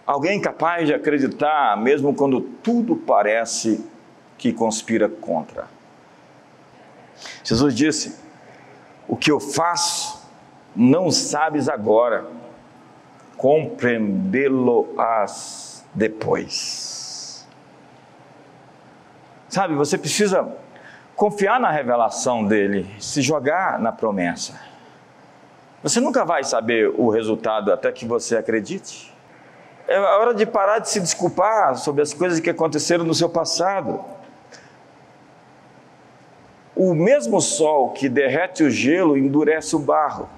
Alguém 0.10 0.41
capaz 0.41 0.88
de 0.88 0.93
acreditar, 0.95 1.78
mesmo 1.78 2.15
quando 2.15 2.41
tudo 2.41 2.95
parece 2.95 3.86
que 4.39 4.52
conspira 4.52 5.08
contra. 5.08 5.67
Jesus 7.43 7.76
disse: 7.76 8.19
O 9.08 9.15
que 9.15 9.32
eu 9.32 9.39
faço, 9.39 10.28
não 10.76 11.12
sabes 11.12 11.69
agora, 11.69 12.26
compreendê-lo-ás 13.38 15.86
depois. 15.93 17.48
Sabe, 19.48 19.76
você 19.76 19.95
precisa 19.95 20.52
confiar 21.15 21.60
na 21.60 21.69
revelação 21.69 22.43
dele, 22.43 22.89
se 23.00 23.22
jogar 23.22 23.80
na 23.80 23.91
promessa. 23.91 24.60
Você 25.84 26.00
nunca 26.00 26.26
vai 26.26 26.43
saber 26.43 26.91
o 26.98 27.12
resultado 27.12 27.72
até 27.72 27.91
que 27.91 28.06
você 28.06 28.36
acredite. 28.36 29.09
É 29.88 30.00
hora 30.00 30.34
de 30.34 30.46
parar 30.46 30.80
de 30.80 30.89
se 30.89 31.00
desculpar 31.00 31.76
sobre 31.76 32.02
as 32.02 32.13
coisas 32.13 32.39
que 32.39 32.50
aconteceram 32.50 33.04
no 33.04 33.13
seu 33.13 33.30
passado 33.30 34.04
o 36.80 36.96
mesmo 36.96 37.42
sol 37.42 37.89
que 37.92 38.08
derrete 38.08 38.63
o 38.63 38.72
gelo 38.72 39.18
endurece 39.18 39.76
o 39.76 39.80
barro. 39.80 40.30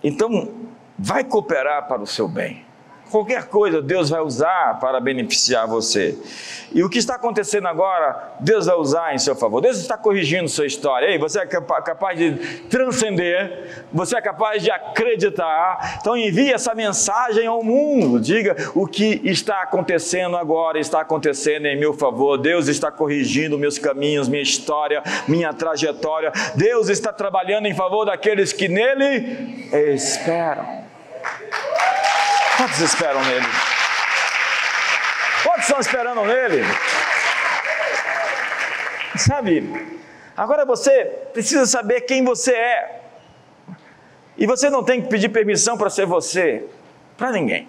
Então, 0.00 0.48
vai 0.96 1.24
cooperar 1.24 1.88
para 1.88 2.00
o 2.00 2.06
seu 2.06 2.28
bem. 2.28 2.64
Qualquer 3.10 3.46
coisa 3.46 3.80
Deus 3.80 4.10
vai 4.10 4.20
usar 4.20 4.78
para 4.80 5.00
beneficiar 5.00 5.66
você. 5.66 6.18
E 6.72 6.82
o 6.82 6.88
que 6.88 6.98
está 6.98 7.14
acontecendo 7.14 7.68
agora, 7.68 8.34
Deus 8.40 8.66
vai 8.66 8.74
usar 8.74 9.14
em 9.14 9.18
seu 9.18 9.36
favor. 9.36 9.60
Deus 9.60 9.78
está 9.78 9.96
corrigindo 9.96 10.48
sua 10.48 10.66
história. 10.66 11.06
Ei, 11.06 11.18
você 11.18 11.38
é 11.38 11.46
capaz 11.46 12.18
de 12.18 12.32
transcender, 12.68 13.86
você 13.92 14.16
é 14.16 14.20
capaz 14.20 14.62
de 14.62 14.70
acreditar. 14.70 15.98
Então 16.00 16.16
envie 16.16 16.52
essa 16.52 16.74
mensagem 16.74 17.46
ao 17.46 17.62
mundo. 17.62 18.18
Diga 18.18 18.56
o 18.74 18.86
que 18.86 19.20
está 19.24 19.62
acontecendo 19.62 20.36
agora, 20.36 20.78
está 20.78 21.00
acontecendo 21.00 21.66
em 21.66 21.78
meu 21.78 21.94
favor. 21.94 22.36
Deus 22.36 22.66
está 22.66 22.90
corrigindo 22.90 23.56
meus 23.56 23.78
caminhos, 23.78 24.28
minha 24.28 24.42
história, 24.42 25.02
minha 25.28 25.52
trajetória. 25.52 26.32
Deus 26.56 26.88
está 26.88 27.12
trabalhando 27.12 27.66
em 27.66 27.74
favor 27.74 28.04
daqueles 28.04 28.52
que 28.52 28.66
nele 28.66 29.68
esperam. 29.94 30.83
Quantos 32.56 32.80
esperam 32.80 33.22
nele? 33.24 33.46
Quantos 35.42 35.62
estão 35.64 35.80
esperando 35.80 36.24
nele? 36.24 36.62
Sabe, 39.16 40.00
agora 40.36 40.64
você 40.64 41.04
precisa 41.32 41.66
saber 41.66 42.02
quem 42.02 42.24
você 42.24 42.52
é. 42.52 43.00
E 44.36 44.46
você 44.46 44.68
não 44.68 44.82
tem 44.82 45.00
que 45.00 45.08
pedir 45.08 45.28
permissão 45.28 45.76
para 45.76 45.88
ser 45.88 46.06
você, 46.06 46.64
para 47.16 47.30
ninguém. 47.30 47.68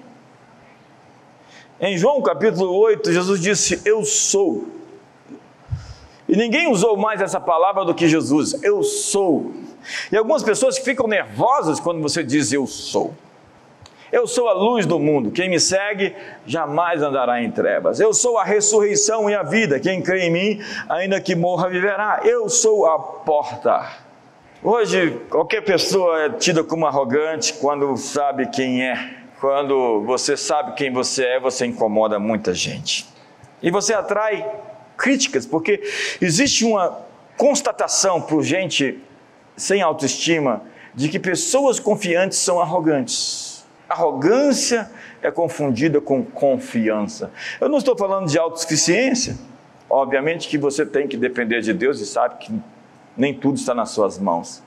Em 1.79 1.97
João 1.97 2.21
capítulo 2.21 2.73
8, 2.73 3.11
Jesus 3.11 3.39
disse: 3.39 3.81
Eu 3.85 4.03
sou. 4.03 4.67
E 6.27 6.35
ninguém 6.35 6.67
usou 6.67 6.97
mais 6.97 7.21
essa 7.21 7.39
palavra 7.39 7.85
do 7.85 7.93
que 7.93 8.07
Jesus, 8.07 8.63
eu 8.63 8.81
sou. 8.81 9.53
E 10.11 10.17
algumas 10.17 10.41
pessoas 10.41 10.77
ficam 10.77 11.07
nervosas 11.07 11.79
quando 11.79 12.01
você 12.01 12.23
diz 12.23 12.51
eu 12.51 12.65
sou. 12.65 13.13
Eu 14.15 14.25
sou 14.25 14.47
a 14.47 14.53
luz 14.53 14.85
do 14.85 14.97
mundo, 14.97 15.29
quem 15.29 15.49
me 15.49 15.59
segue 15.59 16.15
jamais 16.47 17.03
andará 17.03 17.43
em 17.43 17.51
trevas. 17.51 17.99
Eu 17.99 18.13
sou 18.13 18.37
a 18.37 18.45
ressurreição 18.45 19.29
e 19.29 19.35
a 19.35 19.43
vida, 19.43 19.77
quem 19.77 20.01
crê 20.01 20.27
em 20.27 20.31
mim, 20.31 20.61
ainda 20.87 21.19
que 21.19 21.35
morra, 21.35 21.67
viverá. 21.67 22.21
Eu 22.23 22.47
sou 22.47 22.85
a 22.85 22.97
porta. 22.97 23.91
Hoje, 24.63 25.19
qualquer 25.29 25.65
pessoa 25.65 26.17
é 26.21 26.29
tida 26.29 26.63
como 26.63 26.87
arrogante 26.87 27.55
quando 27.55 27.97
sabe 27.97 28.47
quem 28.47 28.85
é. 28.87 29.17
Quando 29.41 30.01
você 30.05 30.37
sabe 30.37 30.75
quem 30.75 30.93
você 30.93 31.25
é, 31.25 31.39
você 31.41 31.65
incomoda 31.65 32.17
muita 32.17 32.53
gente. 32.53 33.05
E 33.61 33.69
você 33.69 33.93
atrai 33.93 34.49
críticas, 34.95 35.45
porque 35.45 35.83
existe 36.21 36.63
uma 36.63 36.99
constatação 37.35 38.21
por 38.21 38.41
gente 38.43 38.97
sem 39.57 39.81
autoestima 39.81 40.61
de 40.93 41.09
que 41.09 41.19
pessoas 41.19 41.81
confiantes 41.81 42.37
são 42.37 42.61
arrogantes. 42.61 43.44
Arrogância 43.87 44.89
é 45.21 45.29
confundida 45.29 46.01
com 46.01 46.23
confiança. 46.23 47.31
Eu 47.61 47.69
não 47.69 47.77
estou 47.77 47.97
falando 47.97 48.27
de 48.27 48.37
autossuficiência. 48.37 49.37
Obviamente 49.89 50.47
que 50.47 50.57
você 50.57 50.85
tem 50.85 51.07
que 51.07 51.15
depender 51.15 51.61
de 51.61 51.71
Deus 51.71 51.99
e 51.99 52.05
sabe 52.05 52.37
que 52.39 52.53
nem 53.15 53.33
tudo 53.33 53.57
está 53.57 53.73
nas 53.73 53.91
suas 53.91 54.17
mãos. 54.17 54.63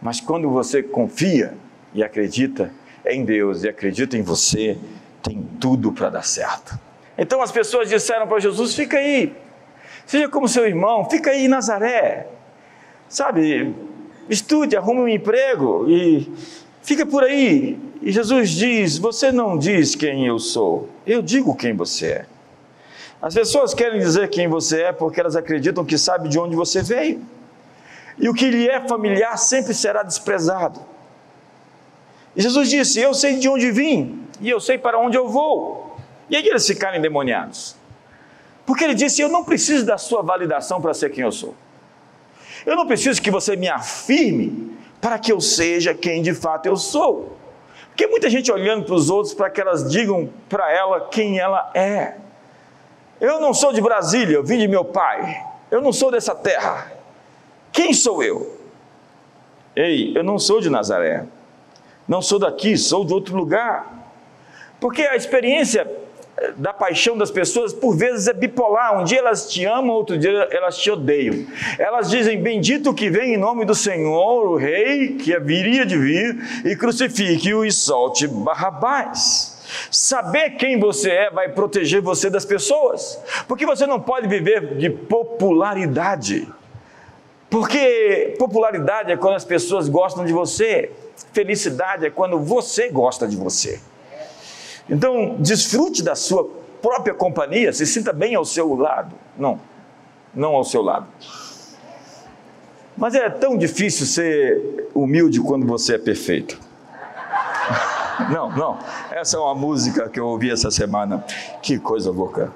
Mas 0.00 0.20
quando 0.20 0.48
você 0.48 0.82
confia 0.82 1.54
e 1.92 2.02
acredita 2.02 2.72
em 3.04 3.24
Deus 3.24 3.64
e 3.64 3.68
acredita 3.68 4.16
em 4.16 4.22
você, 4.22 4.78
tem 5.22 5.46
tudo 5.60 5.92
para 5.92 6.08
dar 6.08 6.24
certo. 6.24 6.78
Então 7.16 7.42
as 7.42 7.52
pessoas 7.52 7.88
disseram 7.88 8.26
para 8.26 8.38
Jesus: 8.38 8.74
fica 8.74 8.96
aí, 8.96 9.34
seja 10.06 10.28
como 10.28 10.48
seu 10.48 10.66
irmão, 10.66 11.08
fica 11.10 11.30
aí 11.30 11.44
em 11.44 11.48
Nazaré. 11.48 12.28
Sabe, 13.08 13.74
estude, 14.28 14.76
arrume 14.76 15.00
um 15.00 15.08
emprego 15.08 15.86
e 15.88 16.30
fica 16.82 17.04
por 17.04 17.24
aí. 17.24 17.78
E 18.00 18.12
Jesus 18.12 18.50
diz: 18.50 18.98
Você 18.98 19.32
não 19.32 19.58
diz 19.58 19.94
quem 19.94 20.26
eu 20.26 20.38
sou, 20.38 20.88
eu 21.06 21.20
digo 21.22 21.54
quem 21.54 21.74
você 21.74 22.06
é. 22.06 22.26
As 23.20 23.34
pessoas 23.34 23.74
querem 23.74 23.98
dizer 23.98 24.30
quem 24.30 24.46
você 24.46 24.82
é 24.82 24.92
porque 24.92 25.20
elas 25.20 25.34
acreditam 25.34 25.84
que 25.84 25.98
sabe 25.98 26.28
de 26.28 26.38
onde 26.38 26.54
você 26.54 26.82
veio. 26.82 27.20
E 28.16 28.28
o 28.28 28.34
que 28.34 28.48
lhe 28.48 28.68
é 28.68 28.80
familiar 28.86 29.36
sempre 29.36 29.74
será 29.74 30.02
desprezado. 30.02 30.80
E 32.36 32.42
Jesus 32.42 32.70
disse: 32.70 33.00
Eu 33.00 33.12
sei 33.12 33.38
de 33.38 33.48
onde 33.48 33.70
vim 33.70 34.22
e 34.40 34.48
eu 34.48 34.60
sei 34.60 34.78
para 34.78 34.98
onde 34.98 35.16
eu 35.16 35.28
vou. 35.28 35.96
E 36.30 36.36
aí 36.36 36.46
eles 36.46 36.66
ficaram 36.66 36.98
endemoniados. 36.98 37.76
Porque 38.64 38.84
ele 38.84 38.94
disse: 38.94 39.20
Eu 39.20 39.28
não 39.28 39.44
preciso 39.44 39.84
da 39.84 39.98
sua 39.98 40.22
validação 40.22 40.80
para 40.80 40.94
ser 40.94 41.10
quem 41.10 41.24
eu 41.24 41.32
sou. 41.32 41.54
Eu 42.64 42.76
não 42.76 42.86
preciso 42.86 43.20
que 43.20 43.30
você 43.30 43.56
me 43.56 43.68
afirme 43.68 44.76
para 45.00 45.18
que 45.18 45.32
eu 45.32 45.40
seja 45.40 45.94
quem 45.94 46.22
de 46.22 46.34
fato 46.34 46.66
eu 46.66 46.76
sou. 46.76 47.36
Porque 47.98 48.06
muita 48.06 48.30
gente 48.30 48.52
olhando 48.52 48.84
para 48.84 48.94
os 48.94 49.10
outros 49.10 49.34
para 49.34 49.50
que 49.50 49.60
elas 49.60 49.90
digam 49.90 50.30
para 50.48 50.70
ela 50.70 51.08
quem 51.10 51.40
ela 51.40 51.68
é. 51.74 52.14
Eu 53.20 53.40
não 53.40 53.52
sou 53.52 53.72
de 53.72 53.80
Brasília, 53.80 54.36
eu 54.36 54.44
vim 54.44 54.56
de 54.56 54.68
meu 54.68 54.84
pai. 54.84 55.44
Eu 55.68 55.80
não 55.80 55.92
sou 55.92 56.08
dessa 56.08 56.32
terra. 56.32 56.92
Quem 57.72 57.92
sou 57.92 58.22
eu? 58.22 58.56
Ei, 59.74 60.16
eu 60.16 60.22
não 60.22 60.38
sou 60.38 60.60
de 60.60 60.70
Nazaré. 60.70 61.26
Não 62.06 62.22
sou 62.22 62.38
daqui, 62.38 62.78
sou 62.78 63.04
de 63.04 63.12
outro 63.12 63.36
lugar. 63.36 63.92
Porque 64.78 65.02
a 65.02 65.16
experiência 65.16 65.84
da 66.56 66.72
paixão 66.72 67.16
das 67.16 67.30
pessoas, 67.30 67.72
por 67.72 67.96
vezes 67.96 68.28
é 68.28 68.32
bipolar. 68.32 69.00
Um 69.00 69.04
dia 69.04 69.18
elas 69.18 69.48
te 69.48 69.64
amam, 69.64 69.90
outro 69.90 70.18
dia 70.18 70.48
elas 70.50 70.78
te 70.78 70.90
odeiam. 70.90 71.46
Elas 71.78 72.10
dizem: 72.10 72.40
Bendito 72.40 72.94
que 72.94 73.10
vem 73.10 73.34
em 73.34 73.36
nome 73.36 73.64
do 73.64 73.74
Senhor, 73.74 74.48
o 74.48 74.56
Rei 74.56 75.14
que 75.14 75.38
viria 75.40 75.84
de 75.84 75.96
vir, 75.96 76.36
e 76.64 76.76
crucifique-o 76.76 77.64
e 77.64 77.72
solte 77.72 78.26
Barrabás. 78.26 79.56
Saber 79.90 80.50
quem 80.52 80.78
você 80.78 81.10
é 81.10 81.30
vai 81.30 81.50
proteger 81.50 82.00
você 82.00 82.30
das 82.30 82.44
pessoas, 82.44 83.20
porque 83.46 83.66
você 83.66 83.86
não 83.86 84.00
pode 84.00 84.26
viver 84.26 84.76
de 84.76 84.88
popularidade. 84.88 86.48
Porque 87.50 88.34
popularidade 88.38 89.12
é 89.12 89.16
quando 89.16 89.34
as 89.34 89.44
pessoas 89.44 89.88
gostam 89.88 90.24
de 90.24 90.32
você, 90.32 90.90
felicidade 91.32 92.06
é 92.06 92.10
quando 92.10 92.38
você 92.38 92.88
gosta 92.88 93.26
de 93.26 93.36
você. 93.36 93.80
Então, 94.88 95.36
desfrute 95.38 96.02
da 96.02 96.14
sua 96.14 96.48
própria 96.80 97.14
companhia, 97.14 97.72
se 97.72 97.86
sinta 97.86 98.12
bem 98.12 98.34
ao 98.34 98.44
seu 98.44 98.74
lado. 98.74 99.14
Não, 99.36 99.60
não 100.34 100.54
ao 100.54 100.64
seu 100.64 100.82
lado. 100.82 101.06
Mas 102.96 103.14
é 103.14 103.28
tão 103.30 103.56
difícil 103.56 104.06
ser 104.06 104.88
humilde 104.94 105.40
quando 105.40 105.66
você 105.66 105.94
é 105.94 105.98
perfeito. 105.98 106.58
Não, 108.32 108.50
não. 108.50 108.76
Essa 109.12 109.36
é 109.36 109.40
uma 109.40 109.54
música 109.54 110.08
que 110.08 110.18
eu 110.18 110.26
ouvi 110.26 110.50
essa 110.50 110.72
semana. 110.72 111.24
Que 111.62 111.78
coisa 111.78 112.10
louca. 112.10 112.52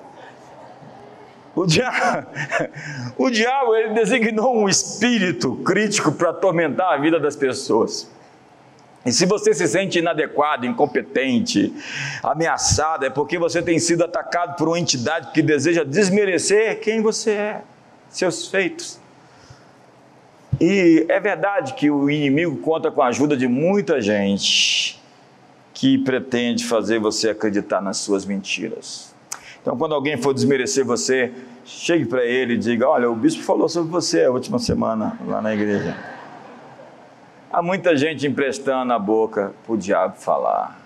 O 1.55 1.64
diabo, 1.64 2.27
o 3.16 3.31
diabo 3.31 3.77
ele 3.77 3.95
designou 3.95 4.57
um 4.57 4.68
espírito 4.68 5.55
crítico 5.64 6.11
para 6.11 6.31
atormentar 6.31 6.92
a 6.92 6.97
vida 6.97 7.21
das 7.21 7.37
pessoas. 7.37 8.11
E 9.04 9.12
se 9.12 9.26
você 9.26 9.52
se 9.52 9.66
sente 9.66 9.98
inadequado, 9.98 10.64
incompetente, 10.64 11.72
ameaçado, 12.22 13.04
é 13.04 13.10
porque 13.10 13.36
você 13.36 13.60
tem 13.60 13.78
sido 13.78 14.04
atacado 14.04 14.56
por 14.56 14.68
uma 14.68 14.78
entidade 14.78 15.32
que 15.32 15.42
deseja 15.42 15.82
desmerecer 15.82 16.80
quem 16.80 17.02
você 17.02 17.32
é, 17.32 17.62
seus 18.08 18.46
feitos. 18.46 19.00
E 20.60 21.04
é 21.08 21.18
verdade 21.18 21.74
que 21.74 21.90
o 21.90 22.08
inimigo 22.08 22.56
conta 22.58 22.90
com 22.90 23.02
a 23.02 23.08
ajuda 23.08 23.36
de 23.36 23.48
muita 23.48 24.00
gente 24.00 25.00
que 25.74 25.98
pretende 25.98 26.64
fazer 26.64 27.00
você 27.00 27.30
acreditar 27.30 27.80
nas 27.80 27.96
suas 27.96 28.24
mentiras. 28.24 29.12
Então, 29.60 29.76
quando 29.76 29.94
alguém 29.94 30.16
for 30.16 30.32
desmerecer 30.32 30.84
você, 30.84 31.32
chegue 31.64 32.04
para 32.04 32.24
ele 32.24 32.54
e 32.54 32.58
diga: 32.58 32.88
Olha, 32.88 33.10
o 33.10 33.16
bispo 33.16 33.42
falou 33.42 33.68
sobre 33.68 33.90
você 33.90 34.24
a 34.24 34.30
última 34.30 34.60
semana 34.60 35.18
lá 35.26 35.42
na 35.42 35.52
igreja. 35.54 36.12
Há 37.52 37.60
muita 37.60 37.94
gente 37.94 38.26
emprestando 38.26 38.94
a 38.94 38.98
boca 38.98 39.52
para 39.62 39.74
o 39.74 39.76
diabo 39.76 40.16
falar. 40.16 40.80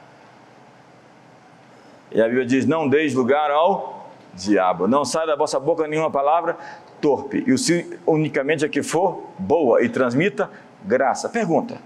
E 2.10 2.20
a 2.20 2.24
Bíblia 2.24 2.44
diz: 2.44 2.66
não 2.66 2.88
deis 2.88 3.14
lugar 3.14 3.52
ao 3.52 4.10
diabo. 4.34 4.88
Não 4.88 5.04
sai 5.04 5.28
da 5.28 5.36
vossa 5.36 5.60
boca 5.60 5.86
nenhuma 5.86 6.10
palavra 6.10 6.56
torpe, 7.00 7.44
e 7.46 7.52
o 7.52 7.58
se 7.58 7.98
unicamente 8.04 8.64
a 8.64 8.68
que 8.68 8.82
for 8.82 9.30
boa 9.38 9.80
e 9.80 9.88
transmita 9.88 10.50
graça. 10.84 11.28
Pergunta: 11.28 11.78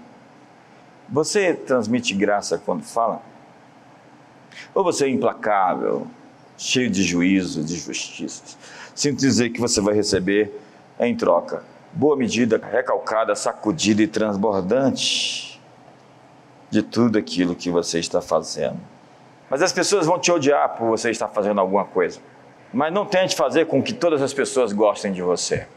você 1.07 1.53
transmite 1.53 2.15
graça 2.15 2.57
quando 2.57 2.81
fala? 2.81 3.21
Ou 4.73 4.83
você 4.83 5.05
é 5.05 5.09
implacável, 5.09 6.07
cheio 6.57 6.89
de 6.89 7.03
juízo, 7.03 7.63
de 7.63 7.75
justiça? 7.75 8.57
Sinto 8.95 9.19
dizer 9.19 9.51
que 9.51 9.61
você 9.61 9.79
vai 9.79 9.93
receber 9.93 10.51
em 10.99 11.15
troca 11.15 11.63
boa 11.93 12.15
medida, 12.15 12.59
recalcada, 12.71 13.35
sacudida 13.35 14.01
e 14.01 14.07
transbordante 14.07 15.61
de 16.69 16.81
tudo 16.81 17.17
aquilo 17.17 17.55
que 17.55 17.69
você 17.69 17.99
está 17.99 18.21
fazendo. 18.21 18.79
Mas 19.49 19.61
as 19.61 19.73
pessoas 19.73 20.05
vão 20.05 20.17
te 20.17 20.31
odiar 20.31 20.77
por 20.77 20.87
você 20.87 21.11
estar 21.11 21.27
fazendo 21.27 21.59
alguma 21.59 21.83
coisa. 21.83 22.19
Mas 22.73 22.93
não 22.93 23.05
tente 23.05 23.35
fazer 23.35 23.65
com 23.67 23.83
que 23.83 23.93
todas 23.93 24.21
as 24.21 24.33
pessoas 24.33 24.71
gostem 24.71 25.11
de 25.11 25.21
você. 25.21 25.67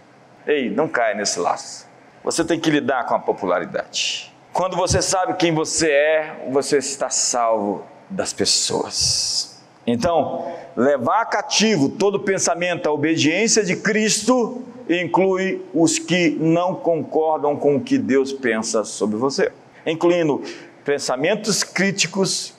Ei, 0.46 0.70
não 0.70 0.87
caia 0.87 1.14
nesse 1.14 1.40
laço. 1.40 1.88
Você 2.22 2.44
tem 2.44 2.61
que 2.61 2.70
lidar 2.70 3.05
com 3.07 3.14
a 3.14 3.18
popularidade. 3.18 4.33
Quando 4.53 4.77
você 4.77 5.03
sabe 5.03 5.35
quem 5.35 5.53
você 5.53 5.90
é, 5.90 6.48
você 6.53 6.79
está 6.79 7.11
salvo 7.11 7.85
das 8.09 8.33
pessoas. 8.33 9.61
Então, 9.85 10.55
levar 10.76 11.24
cativo 11.26 11.88
todo 11.88 12.20
pensamento 12.20 12.88
à 12.88 12.92
obediência 12.92 13.62
de 13.62 13.76
Cristo 13.76 14.62
inclui 14.88 15.62
os 15.72 15.98
que 15.98 16.30
não 16.30 16.74
concordam 16.74 17.56
com 17.56 17.76
o 17.76 17.80
que 17.80 17.96
Deus 17.96 18.32
pensa 18.32 18.84
sobre 18.84 19.16
você, 19.16 19.50
incluindo 19.87 20.42
pensamentos 20.84 21.62
críticos 21.62 22.54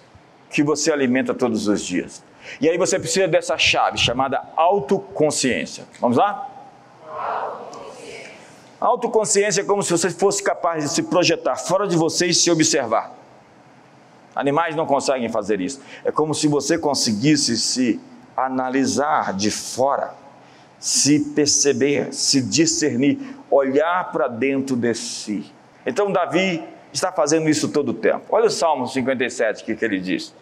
que 0.49 0.63
você 0.63 0.91
alimenta 0.91 1.33
todos 1.33 1.67
os 1.67 1.81
dias. 1.81 2.23
E 2.61 2.69
aí 2.69 2.77
você 2.77 2.99
precisa 2.99 3.27
dessa 3.27 3.57
chave 3.57 3.97
chamada 3.97 4.41
autoconsciência. 4.55 5.85
Vamos 5.99 6.17
lá? 6.17 6.49
Autoconsciência 8.79 9.61
é 9.61 9.63
como 9.63 9.81
se 9.81 9.91
você 9.91 10.09
fosse 10.09 10.43
capaz 10.43 10.83
de 10.83 10.89
se 10.89 11.03
projetar 11.03 11.55
fora 11.55 11.87
de 11.87 11.97
você 11.97 12.27
e 12.27 12.33
se 12.33 12.51
observar. 12.51 13.24
Animais 14.35 14.75
não 14.75 14.85
conseguem 14.85 15.29
fazer 15.29 15.61
isso. 15.61 15.81
É 16.03 16.11
como 16.11 16.33
se 16.35 16.47
você 16.47 16.77
conseguisse 16.77 17.57
se 17.57 17.99
analisar 18.35 19.33
de 19.33 19.49
fora, 19.49 20.13
se 20.77 21.19
perceber, 21.33 22.13
se 22.13 22.41
discernir, 22.41 23.19
olhar 23.49 24.11
para 24.11 24.27
dentro 24.27 24.75
de 24.75 24.93
si. 24.93 25.51
Então, 25.85 26.11
Davi 26.11 26.61
está 26.91 27.11
fazendo 27.11 27.49
isso 27.49 27.69
todo 27.69 27.89
o 27.89 27.93
tempo. 27.93 28.25
Olha 28.29 28.47
o 28.47 28.49
Salmo 28.49 28.87
57, 28.87 29.63
o 29.63 29.65
que, 29.65 29.75
que 29.75 29.85
ele 29.85 29.99
diz. 29.99 30.33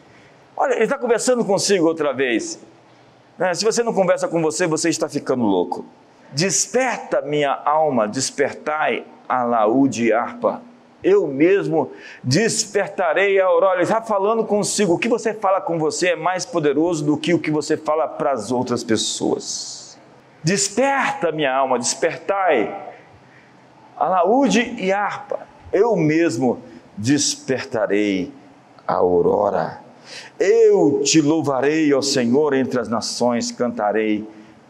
Olha, 0.56 0.73
ele 0.73 0.84
está 0.84 0.97
conversando 0.97 1.45
consigo 1.45 1.86
outra 1.86 2.13
vez. 2.13 2.60
Né? 3.38 3.53
Se 3.53 3.63
você 3.63 3.84
não 3.84 3.93
conversa 3.93 4.27
com 4.27 4.41
você, 4.41 4.67
você 4.67 4.89
está 4.89 5.10
ficando 5.10 5.43
louco. 5.43 5.86
Desperta 6.32 7.21
minha 7.21 7.51
alma, 7.51 8.08
despertai 8.08 9.06
a 9.27 9.43
laúde 9.43 10.06
e 10.06 10.13
harpa. 10.13 10.62
Eu 11.03 11.27
mesmo 11.27 11.91
despertarei 12.23 13.39
a 13.39 13.45
aurora. 13.45 13.75
Ele 13.75 13.83
está 13.83 14.01
falando 14.01 14.45
consigo. 14.45 14.93
O 14.93 14.97
que 14.97 15.09
você 15.09 15.33
fala 15.33 15.59
com 15.59 15.77
você 15.77 16.09
é 16.09 16.15
mais 16.15 16.45
poderoso 16.45 17.03
do 17.03 17.17
que 17.17 17.33
o 17.33 17.39
que 17.39 17.51
você 17.51 17.75
fala 17.75 18.07
para 18.07 18.31
as 18.31 18.51
outras 18.51 18.83
pessoas. 18.83 19.99
Desperta 20.43 21.31
minha 21.31 21.53
alma, 21.53 21.79
despertai 21.79 22.93
a 23.97 24.09
laúde 24.09 24.75
e 24.77 24.91
harpa. 24.91 25.47
Eu 25.71 25.95
mesmo 25.95 26.59
despertarei 26.97 28.31
a 28.87 28.95
aurora. 28.95 29.81
Eu 30.39 31.01
te 31.03 31.21
louvarei, 31.21 31.93
ó 31.93 32.01
Senhor, 32.01 32.53
entre 32.53 32.79
as 32.79 32.89
nações, 32.89 33.51
cantarei 33.51 34.27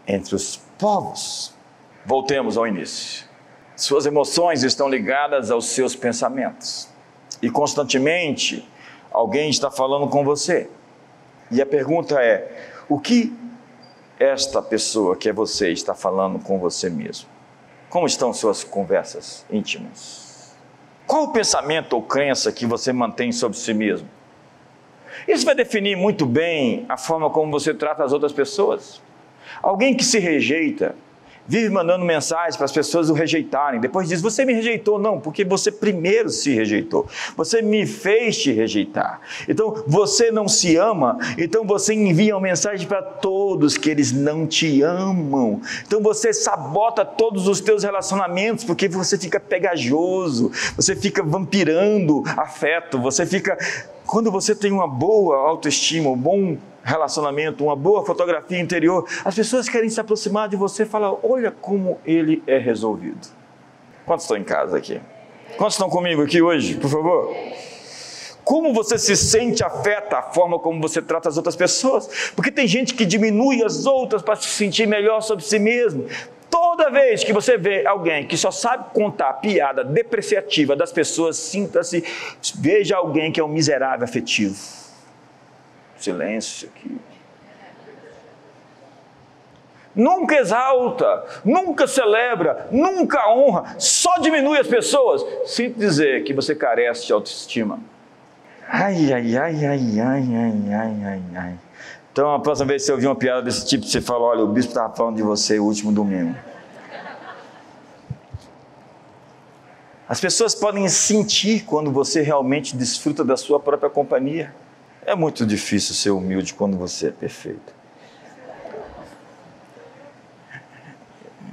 entre 0.07 0.35
os 0.35 0.57
povos. 0.77 1.53
Voltemos 2.05 2.57
ao 2.57 2.67
início. 2.67 3.32
Suas 3.75 4.05
emoções 4.05 4.63
estão 4.63 4.87
ligadas 4.87 5.49
aos 5.49 5.67
seus 5.67 5.95
pensamentos. 5.95 6.87
E 7.41 7.49
constantemente 7.49 8.67
alguém 9.11 9.49
está 9.49 9.71
falando 9.71 10.07
com 10.07 10.23
você. 10.23 10.69
E 11.51 11.61
a 11.61 11.65
pergunta 11.65 12.21
é: 12.21 12.69
o 12.87 12.99
que 12.99 13.35
esta 14.19 14.61
pessoa 14.61 15.15
que 15.15 15.27
é 15.27 15.33
você 15.33 15.71
está 15.71 15.93
falando 15.93 16.39
com 16.39 16.59
você 16.59 16.89
mesmo? 16.89 17.27
Como 17.89 18.07
estão 18.07 18.33
suas 18.33 18.63
conversas 18.63 19.45
íntimas? 19.51 20.55
Qual 21.05 21.25
o 21.25 21.31
pensamento 21.33 21.93
ou 21.93 22.01
crença 22.01 22.51
que 22.51 22.65
você 22.65 22.93
mantém 22.93 23.31
sobre 23.31 23.57
si 23.57 23.73
mesmo? 23.73 24.07
Isso 25.27 25.45
vai 25.45 25.53
definir 25.53 25.95
muito 25.95 26.25
bem 26.25 26.85
a 26.89 26.97
forma 26.97 27.29
como 27.29 27.51
você 27.51 27.73
trata 27.73 28.03
as 28.03 28.11
outras 28.11 28.31
pessoas. 28.31 29.01
Alguém 29.61 29.95
que 29.95 30.03
se 30.03 30.17
rejeita, 30.17 30.95
vive 31.47 31.69
mandando 31.69 32.05
mensagens 32.05 32.55
para 32.55 32.65
as 32.65 32.71
pessoas 32.71 33.09
o 33.09 33.13
rejeitarem. 33.13 33.79
Depois 33.79 34.07
diz: 34.07 34.21
Você 34.21 34.45
me 34.45 34.53
rejeitou. 34.53 34.99
Não, 34.99 35.19
porque 35.19 35.43
você 35.43 35.71
primeiro 35.71 36.29
se 36.29 36.53
rejeitou. 36.53 37.07
Você 37.35 37.61
me 37.61 37.85
fez 37.85 38.37
te 38.37 38.51
rejeitar. 38.51 39.21
Então 39.47 39.83
você 39.87 40.31
não 40.31 40.47
se 40.47 40.75
ama. 40.75 41.17
Então 41.37 41.65
você 41.65 41.93
envia 41.93 42.35
uma 42.35 42.41
mensagem 42.41 42.87
para 42.87 43.01
todos 43.01 43.77
que 43.77 43.89
eles 43.89 44.11
não 44.11 44.47
te 44.47 44.81
amam. 44.81 45.61
Então 45.85 46.01
você 46.01 46.33
sabota 46.33 47.05
todos 47.05 47.47
os 47.47 47.59
teus 47.59 47.83
relacionamentos 47.83 48.63
porque 48.63 48.87
você 48.87 49.17
fica 49.17 49.39
pegajoso. 49.39 50.51
Você 50.75 50.95
fica 50.95 51.23
vampirando 51.23 52.23
afeto. 52.37 52.99
Você 52.99 53.25
fica. 53.25 53.57
Quando 54.05 54.31
você 54.31 54.53
tem 54.53 54.71
uma 54.71 54.87
boa 54.87 55.37
autoestima, 55.37 56.09
um 56.09 56.17
bom 56.17 56.57
relacionamento, 56.83 57.63
uma 57.63 57.75
boa 57.75 58.05
fotografia 58.05 58.59
interior, 58.59 59.07
as 59.23 59.33
pessoas 59.33 59.69
querem 59.69 59.89
se 59.89 59.99
aproximar 59.99 60.49
de 60.49 60.55
você 60.55 60.83
e 60.83 60.85
falar: 60.85 61.13
olha 61.25 61.49
como 61.49 61.99
ele 62.05 62.43
é 62.45 62.57
resolvido. 62.57 63.27
Quantos 64.05 64.25
estão 64.25 64.37
em 64.37 64.43
casa 64.43 64.77
aqui? 64.77 64.99
Quantos 65.57 65.75
estão 65.75 65.89
comigo 65.89 66.21
aqui 66.21 66.41
hoje, 66.41 66.75
por 66.75 66.89
favor? 66.89 67.33
Como 68.43 68.73
você 68.73 68.97
se 68.97 69.15
sente 69.15 69.63
afeta 69.63 70.17
a 70.17 70.21
forma 70.21 70.59
como 70.59 70.81
você 70.81 71.01
trata 71.01 71.29
as 71.29 71.37
outras 71.37 71.55
pessoas. 71.55 72.31
Porque 72.35 72.51
tem 72.51 72.67
gente 72.67 72.93
que 72.93 73.05
diminui 73.05 73.63
as 73.63 73.85
outras 73.85 74.21
para 74.21 74.35
se 74.35 74.49
sentir 74.49 74.85
melhor 74.85 75.21
sobre 75.21 75.45
si 75.45 75.57
mesmo. 75.57 76.05
Toda 76.49 76.89
vez 76.89 77.23
que 77.23 77.31
você 77.31 77.57
vê 77.57 77.85
alguém 77.87 78.27
que 78.27 78.35
só 78.35 78.51
sabe 78.51 78.93
contar 78.93 79.33
piada 79.33 79.83
depreciativa 79.83 80.75
das 80.75 80.91
pessoas, 80.91 81.37
sinta-se, 81.37 82.03
veja 82.55 82.97
alguém 82.97 83.31
que 83.31 83.39
é 83.39 83.43
um 83.43 83.47
miserável 83.47 84.03
afetivo 84.03 84.82
silêncio 86.03 86.69
aqui. 86.69 86.97
Nunca 89.95 90.35
exalta, 90.35 91.23
nunca 91.45 91.85
celebra, 91.85 92.67
nunca 92.71 93.29
honra, 93.29 93.75
só 93.77 94.17
diminui 94.17 94.57
as 94.57 94.67
pessoas. 94.67 95.23
Sinto 95.45 95.77
dizer 95.77 96.23
que 96.23 96.33
você 96.33 96.55
carece 96.55 97.05
de 97.05 97.13
autoestima. 97.13 97.79
Ai, 98.67 99.13
ai, 99.13 99.37
ai, 99.37 99.65
ai, 99.65 99.99
ai, 99.99 99.99
ai, 99.99 100.73
ai, 100.73 101.05
ai, 101.05 101.21
ai. 101.35 101.59
Então, 102.11 102.33
a 102.33 102.39
próxima 102.39 102.67
vez 102.67 102.81
que 102.81 102.85
você 102.87 102.91
ouvir 102.91 103.07
uma 103.07 103.15
piada 103.15 103.43
desse 103.43 103.65
tipo, 103.67 103.85
você 103.85 104.01
fala: 104.01 104.23
olha, 104.25 104.43
o 104.43 104.47
bispo 104.47 104.71
estava 104.71 104.95
falando 104.95 105.15
de 105.15 105.23
você 105.23 105.59
o 105.59 105.65
último 105.65 105.91
domingo. 105.91 106.35
As 110.07 110.19
pessoas 110.19 110.53
podem 110.53 110.87
sentir 110.89 111.65
quando 111.65 111.91
você 111.91 112.21
realmente 112.21 112.75
desfruta 112.75 113.23
da 113.23 113.37
sua 113.37 113.59
própria 113.59 113.89
companhia. 113.89 114.53
É 115.05 115.15
muito 115.15 115.45
difícil 115.45 115.93
ser 115.93 116.11
humilde 116.11 116.53
quando 116.53 116.77
você 116.77 117.07
é 117.07 117.11
perfeito. 117.11 117.73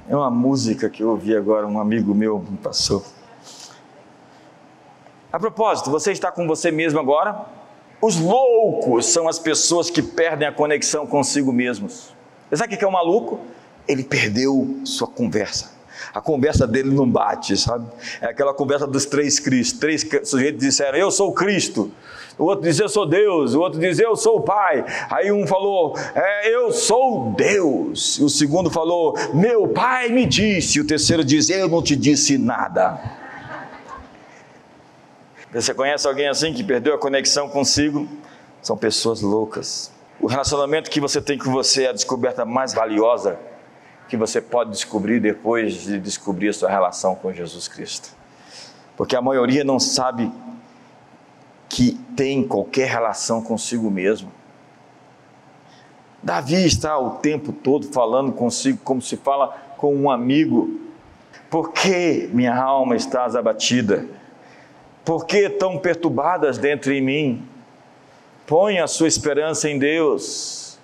É 0.09 0.15
uma 0.15 0.31
música 0.31 0.89
que 0.89 1.03
eu 1.03 1.11
ouvi 1.11 1.37
agora, 1.37 1.67
um 1.67 1.81
amigo 1.81 2.15
meu 2.15 2.39
me 2.39 2.57
passou. 2.57 3.05
A 5.33 5.39
propósito, 5.39 5.91
você 5.91 6.13
está 6.13 6.31
com 6.31 6.47
você 6.47 6.71
mesmo 6.71 6.99
agora? 6.99 7.45
Os 8.01 8.19
loucos 8.19 9.07
são 9.07 9.29
as 9.29 9.39
pessoas 9.39 9.91
que 9.91 10.03
perdem 10.03 10.47
a 10.47 10.53
conexão 10.53 11.07
consigo 11.07 11.53
mesmos. 11.53 12.15
Sabe 12.53 12.75
o 12.75 12.79
que 12.79 12.85
é 12.85 12.87
o 12.87 12.91
um 12.91 12.95
maluco? 12.95 13.41
Ele 13.87 14.03
perdeu 14.03 14.81
sua 14.85 15.07
conversa. 15.07 15.73
A 16.15 16.21
conversa 16.21 16.67
dele 16.67 16.91
não 16.91 17.09
bate, 17.09 17.57
sabe? 17.57 17.87
É 18.21 18.27
aquela 18.27 18.55
conversa 18.55 18.87
dos 18.87 19.07
três 19.07 19.39
Cristos. 19.39 19.79
Três 19.79 20.09
sujeitos 20.25 20.61
disseram: 20.61 20.99
Eu 20.99 21.11
sou 21.11 21.33
Cristo 21.33 21.93
o 22.41 22.45
outro 22.45 22.65
diz 22.65 22.81
eu 22.81 22.89
sou 22.89 23.05
Deus, 23.05 23.53
o 23.53 23.61
outro 23.61 23.79
diz 23.79 23.99
eu 23.99 24.17
sou 24.17 24.39
o 24.39 24.41
Pai. 24.41 24.83
Aí 25.11 25.31
um 25.31 25.47
falou, 25.47 25.95
é, 26.15 26.49
eu 26.49 26.73
sou 26.73 27.35
Deus. 27.37 28.19
O 28.19 28.31
segundo 28.31 28.71
falou, 28.71 29.15
meu 29.35 29.69
Pai 29.69 30.09
me 30.09 30.25
disse. 30.25 30.81
O 30.81 30.87
terceiro 30.87 31.23
diz, 31.23 31.51
eu 31.51 31.69
não 31.69 31.83
te 31.83 31.95
disse 31.95 32.39
nada. 32.39 32.99
Você 35.53 35.75
conhece 35.75 36.09
alguém 36.09 36.29
assim 36.29 36.55
que 36.55 36.65
perdeu 36.65 36.95
a 36.95 36.99
conexão 36.99 37.47
consigo? 37.47 38.09
São 38.63 38.75
pessoas 38.75 39.21
loucas. 39.21 39.93
O 40.19 40.27
relacionamento 40.27 40.91
que 40.91 40.99
você 40.99 41.21
tem 41.21 41.37
com 41.37 41.51
você 41.51 41.85
é 41.85 41.89
a 41.91 41.93
descoberta 41.93 42.47
mais 42.47 42.73
valiosa 42.73 43.39
que 44.09 44.17
você 44.17 44.41
pode 44.41 44.71
descobrir 44.71 45.21
depois 45.21 45.75
de 45.75 46.01
descobrir 46.01 46.49
a 46.49 46.53
sua 46.55 46.71
relação 46.71 47.15
com 47.15 47.35
Jesus 47.35 47.69
Cristo. 47.69 48.17
Porque 48.97 49.15
a 49.15 49.21
maioria 49.21 49.63
não 49.63 49.79
sabe 49.79 50.33
que 51.71 51.93
tem 52.17 52.47
qualquer 52.47 52.89
relação 52.89 53.41
consigo 53.41 53.89
mesmo. 53.91 54.31
Davi 56.23 56.67
está 56.67 56.99
o 56.99 57.13
tempo 57.13 57.53
todo 57.53 57.87
falando 57.87 58.33
consigo 58.33 58.79
como 58.85 59.01
se 59.01 59.17
fala 59.17 59.49
com 59.79 59.95
um 59.95 60.11
amigo. 60.11 60.79
Por 61.49 61.73
que 61.73 62.29
minha 62.33 62.55
alma 62.55 62.97
está 62.97 63.25
abatida? 63.25 64.07
Por 65.05 65.25
que 65.25 65.49
tão 65.49 65.79
perturbadas 65.79 66.59
dentro 66.59 66.93
de 66.93 67.01
mim? 67.01 67.49
Põe 68.47 68.81
a 68.81 68.87
sua 68.87 69.09
esperança 69.09 69.71
em 69.71 69.79
Deus. 69.79 70.79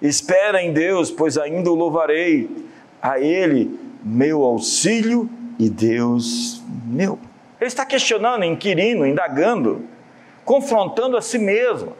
Espera 0.00 0.62
em 0.62 0.72
Deus, 0.72 1.10
pois 1.10 1.36
ainda 1.36 1.70
o 1.70 1.74
louvarei. 1.74 2.48
A 3.02 3.18
Ele, 3.18 3.78
meu 4.02 4.44
auxílio 4.44 5.28
e 5.58 5.68
Deus 5.68 6.62
meu. 6.86 7.18
Ele 7.60 7.68
está 7.68 7.84
questionando, 7.84 8.44
inquirindo, 8.44 9.06
indagando, 9.06 9.84
confrontando 10.44 11.16
a 11.16 11.22
si 11.22 11.38
mesmo. 11.38 11.94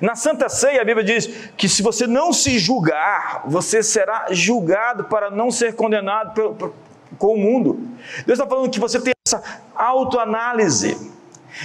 Na 0.00 0.14
Santa 0.14 0.48
Ceia, 0.48 0.80
a 0.80 0.84
Bíblia 0.84 1.04
diz 1.04 1.26
que 1.56 1.68
se 1.68 1.82
você 1.82 2.06
não 2.06 2.32
se 2.32 2.58
julgar, 2.58 3.42
você 3.46 3.82
será 3.82 4.26
julgado 4.30 5.04
para 5.04 5.30
não 5.30 5.50
ser 5.50 5.74
condenado 5.74 6.72
com 7.18 7.34
o 7.34 7.36
mundo. 7.36 7.88
Deus 8.26 8.38
está 8.38 8.46
falando 8.46 8.70
que 8.70 8.80
você 8.80 9.00
tem 9.00 9.12
essa 9.26 9.42
autoanálise, 9.74 11.12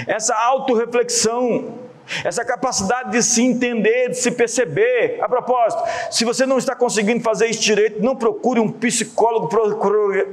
essa 0.05 0.35
autorreflexão, 0.35 1.88
essa 2.23 2.43
capacidade 2.43 3.11
de 3.11 3.23
se 3.23 3.43
entender, 3.43 4.09
de 4.09 4.17
se 4.17 4.31
perceber. 4.31 5.19
A 5.21 5.27
propósito, 5.27 5.83
se 6.11 6.25
você 6.25 6.45
não 6.45 6.57
está 6.57 6.75
conseguindo 6.75 7.21
fazer 7.23 7.47
isso 7.47 7.61
direito, 7.61 8.01
não 8.01 8.15
procure 8.15 8.59
um 8.59 8.71
psicólogo 8.71 9.47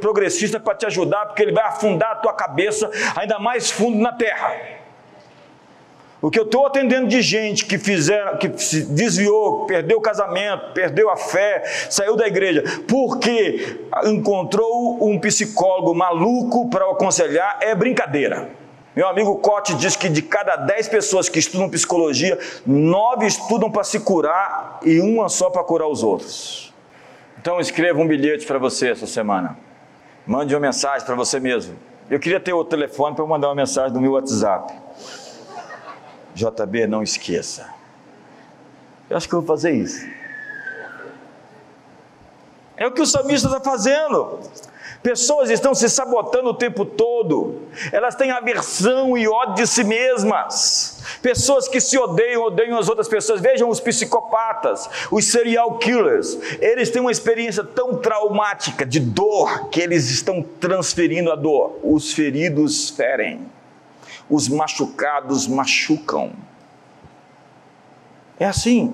progressista 0.00 0.58
para 0.58 0.74
te 0.74 0.86
ajudar, 0.86 1.26
porque 1.26 1.42
ele 1.42 1.52
vai 1.52 1.64
afundar 1.64 2.12
a 2.12 2.16
tua 2.16 2.32
cabeça 2.32 2.90
ainda 3.16 3.38
mais 3.38 3.70
fundo 3.70 3.98
na 3.98 4.12
terra. 4.12 4.76
O 6.20 6.30
que 6.30 6.40
eu 6.40 6.44
estou 6.44 6.66
atendendo 6.66 7.06
de 7.06 7.20
gente 7.20 7.66
que 7.66 7.78
fizeram, 7.78 8.38
que 8.38 8.50
se 8.56 8.84
desviou, 8.86 9.66
perdeu 9.66 9.98
o 9.98 10.00
casamento, 10.00 10.72
perdeu 10.72 11.10
a 11.10 11.16
fé, 11.16 11.62
saiu 11.90 12.16
da 12.16 12.26
igreja, 12.26 12.64
porque 12.88 13.78
encontrou 14.04 15.06
um 15.06 15.20
psicólogo 15.20 15.94
maluco 15.94 16.70
para 16.70 16.88
o 16.88 16.92
aconselhar, 16.92 17.58
é 17.60 17.74
brincadeira. 17.74 18.48
Meu 18.96 19.06
amigo 19.06 19.36
Cote 19.36 19.74
diz 19.74 19.94
que 19.94 20.08
de 20.08 20.22
cada 20.22 20.56
dez 20.56 20.88
pessoas 20.88 21.28
que 21.28 21.38
estudam 21.38 21.68
psicologia, 21.68 22.38
nove 22.66 23.26
estudam 23.26 23.70
para 23.70 23.84
se 23.84 24.00
curar 24.00 24.80
e 24.82 25.00
uma 25.00 25.28
só 25.28 25.50
para 25.50 25.62
curar 25.62 25.86
os 25.86 26.02
outros. 26.02 26.72
Então 27.38 27.60
escreva 27.60 28.00
um 28.00 28.08
bilhete 28.08 28.46
para 28.46 28.58
você 28.58 28.88
essa 28.88 29.06
semana. 29.06 29.58
Mande 30.26 30.54
uma 30.54 30.60
mensagem 30.60 31.04
para 31.04 31.14
você 31.14 31.38
mesmo. 31.38 31.76
Eu 32.08 32.18
queria 32.18 32.40
ter 32.40 32.54
o 32.54 32.64
telefone 32.64 33.14
para 33.14 33.26
mandar 33.26 33.48
uma 33.48 33.54
mensagem 33.54 33.92
no 33.92 34.00
meu 34.00 34.12
WhatsApp. 34.12 34.72
JB, 36.34 36.86
não 36.86 37.02
esqueça. 37.02 37.68
Eu 39.10 39.16
acho 39.18 39.28
que 39.28 39.34
eu 39.34 39.42
vou 39.42 39.46
fazer 39.46 39.72
isso. 39.72 40.08
É 42.78 42.86
o 42.86 42.92
que 42.92 43.02
o 43.02 43.06
salmista 43.06 43.48
está 43.48 43.60
fazendo. 43.60 44.40
Pessoas 45.06 45.50
estão 45.50 45.72
se 45.72 45.88
sabotando 45.88 46.48
o 46.48 46.54
tempo 46.54 46.84
todo, 46.84 47.62
elas 47.92 48.16
têm 48.16 48.32
aversão 48.32 49.16
e 49.16 49.28
ódio 49.28 49.54
de 49.54 49.64
si 49.64 49.84
mesmas. 49.84 51.00
Pessoas 51.22 51.68
que 51.68 51.80
se 51.80 51.96
odeiam, 51.96 52.42
odeiam 52.42 52.76
as 52.76 52.88
outras 52.88 53.06
pessoas. 53.06 53.40
Vejam 53.40 53.68
os 53.68 53.78
psicopatas, 53.78 54.90
os 55.12 55.26
serial 55.26 55.78
killers. 55.78 56.36
Eles 56.60 56.90
têm 56.90 57.00
uma 57.00 57.12
experiência 57.12 57.62
tão 57.62 57.98
traumática 57.98 58.84
de 58.84 58.98
dor 58.98 59.68
que 59.68 59.80
eles 59.80 60.10
estão 60.10 60.42
transferindo 60.42 61.30
a 61.30 61.36
dor. 61.36 61.78
Os 61.84 62.12
feridos 62.12 62.90
ferem 62.90 63.46
os 64.28 64.48
machucados 64.48 65.46
machucam. 65.46 66.32
É 68.40 68.46
assim, 68.46 68.92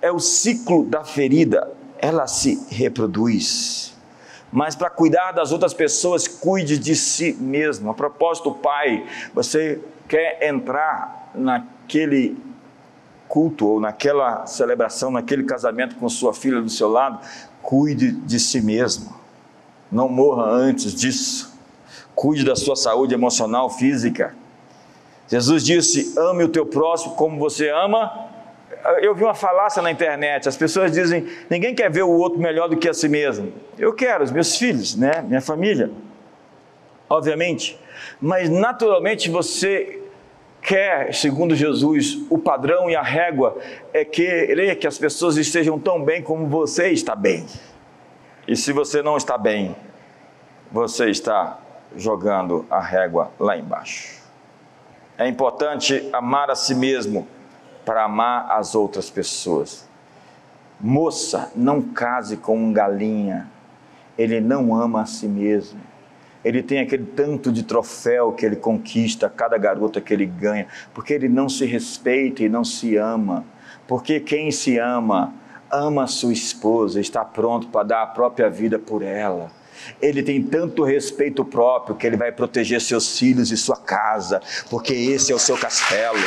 é 0.00 0.10
o 0.10 0.18
ciclo 0.18 0.86
da 0.86 1.04
ferida, 1.04 1.70
ela 1.98 2.26
se 2.26 2.66
reproduz. 2.70 3.91
Mas 4.52 4.76
para 4.76 4.90
cuidar 4.90 5.32
das 5.32 5.50
outras 5.50 5.72
pessoas, 5.72 6.28
cuide 6.28 6.76
de 6.76 6.94
si 6.94 7.32
mesmo. 7.32 7.90
A 7.90 7.94
propósito, 7.94 8.52
pai, 8.52 9.06
você 9.34 9.80
quer 10.06 10.46
entrar 10.46 11.30
naquele 11.34 12.36
culto 13.26 13.66
ou 13.66 13.80
naquela 13.80 14.44
celebração, 14.44 15.10
naquele 15.10 15.44
casamento 15.44 15.96
com 15.96 16.06
sua 16.06 16.34
filha 16.34 16.60
do 16.60 16.68
seu 16.68 16.90
lado, 16.90 17.18
cuide 17.62 18.12
de 18.12 18.38
si 18.38 18.60
mesmo. 18.60 19.14
Não 19.90 20.06
morra 20.06 20.44
antes 20.44 20.94
disso. 20.94 21.58
Cuide 22.14 22.44
da 22.44 22.54
sua 22.54 22.76
saúde 22.76 23.14
emocional, 23.14 23.70
física. 23.70 24.34
Jesus 25.28 25.64
disse: 25.64 26.12
ame 26.18 26.44
o 26.44 26.48
teu 26.48 26.66
próximo 26.66 27.14
como 27.14 27.38
você 27.38 27.70
ama. 27.70 28.31
Eu 29.00 29.14
vi 29.14 29.22
uma 29.22 29.34
falácia 29.34 29.82
na 29.82 29.90
internet, 29.90 30.48
as 30.48 30.56
pessoas 30.56 30.92
dizem: 30.92 31.26
ninguém 31.48 31.74
quer 31.74 31.90
ver 31.90 32.02
o 32.02 32.10
outro 32.10 32.38
melhor 32.38 32.68
do 32.68 32.76
que 32.76 32.88
a 32.88 32.94
si 32.94 33.08
mesmo. 33.08 33.52
Eu 33.78 33.92
quero, 33.92 34.24
os 34.24 34.30
meus 34.30 34.56
filhos, 34.56 34.96
né? 34.96 35.22
minha 35.22 35.40
família, 35.40 35.90
obviamente, 37.08 37.78
mas 38.20 38.48
naturalmente 38.48 39.30
você 39.30 40.02
quer, 40.62 41.12
segundo 41.12 41.54
Jesus, 41.54 42.18
o 42.30 42.38
padrão 42.38 42.88
e 42.88 42.96
a 42.96 43.02
régua 43.02 43.58
é 43.92 44.04
querer 44.04 44.76
que 44.76 44.86
as 44.86 44.96
pessoas 44.96 45.36
estejam 45.36 45.78
tão 45.78 46.02
bem 46.04 46.22
como 46.22 46.46
você 46.46 46.88
está 46.88 47.14
bem. 47.14 47.44
E 48.46 48.56
se 48.56 48.72
você 48.72 49.02
não 49.02 49.16
está 49.16 49.36
bem, 49.36 49.76
você 50.70 51.10
está 51.10 51.58
jogando 51.96 52.64
a 52.70 52.80
régua 52.80 53.30
lá 53.38 53.56
embaixo. 53.56 54.22
É 55.18 55.28
importante 55.28 56.08
amar 56.12 56.50
a 56.50 56.54
si 56.54 56.74
mesmo 56.74 57.28
para 57.84 58.04
amar 58.04 58.50
as 58.50 58.74
outras 58.74 59.10
pessoas. 59.10 59.88
Moça, 60.80 61.50
não 61.54 61.80
case 61.80 62.36
com 62.36 62.56
um 62.56 62.72
galinha. 62.72 63.48
Ele 64.18 64.40
não 64.40 64.74
ama 64.74 65.02
a 65.02 65.06
si 65.06 65.26
mesmo. 65.26 65.80
Ele 66.44 66.62
tem 66.62 66.80
aquele 66.80 67.04
tanto 67.04 67.52
de 67.52 67.62
troféu 67.62 68.32
que 68.32 68.44
ele 68.44 68.56
conquista, 68.56 69.30
cada 69.30 69.56
garota 69.56 70.00
que 70.00 70.12
ele 70.12 70.26
ganha, 70.26 70.66
porque 70.92 71.12
ele 71.12 71.28
não 71.28 71.48
se 71.48 71.64
respeita 71.64 72.42
e 72.42 72.48
não 72.48 72.64
se 72.64 72.96
ama. 72.96 73.44
Porque 73.86 74.18
quem 74.18 74.50
se 74.50 74.76
ama, 74.78 75.32
ama 75.70 76.06
sua 76.08 76.32
esposa, 76.32 77.00
está 77.00 77.24
pronto 77.24 77.68
para 77.68 77.86
dar 77.86 78.02
a 78.02 78.06
própria 78.06 78.50
vida 78.50 78.78
por 78.78 79.02
ela 79.02 79.50
ele 80.00 80.22
tem 80.22 80.42
tanto 80.42 80.84
respeito 80.84 81.44
próprio 81.44 81.96
que 81.96 82.06
ele 82.06 82.16
vai 82.16 82.30
proteger 82.32 82.80
seus 82.80 83.18
filhos 83.18 83.50
e 83.50 83.56
sua 83.56 83.76
casa, 83.76 84.40
porque 84.70 84.92
esse 84.92 85.32
é 85.32 85.34
o 85.34 85.38
seu 85.38 85.56
castelo. 85.56 86.18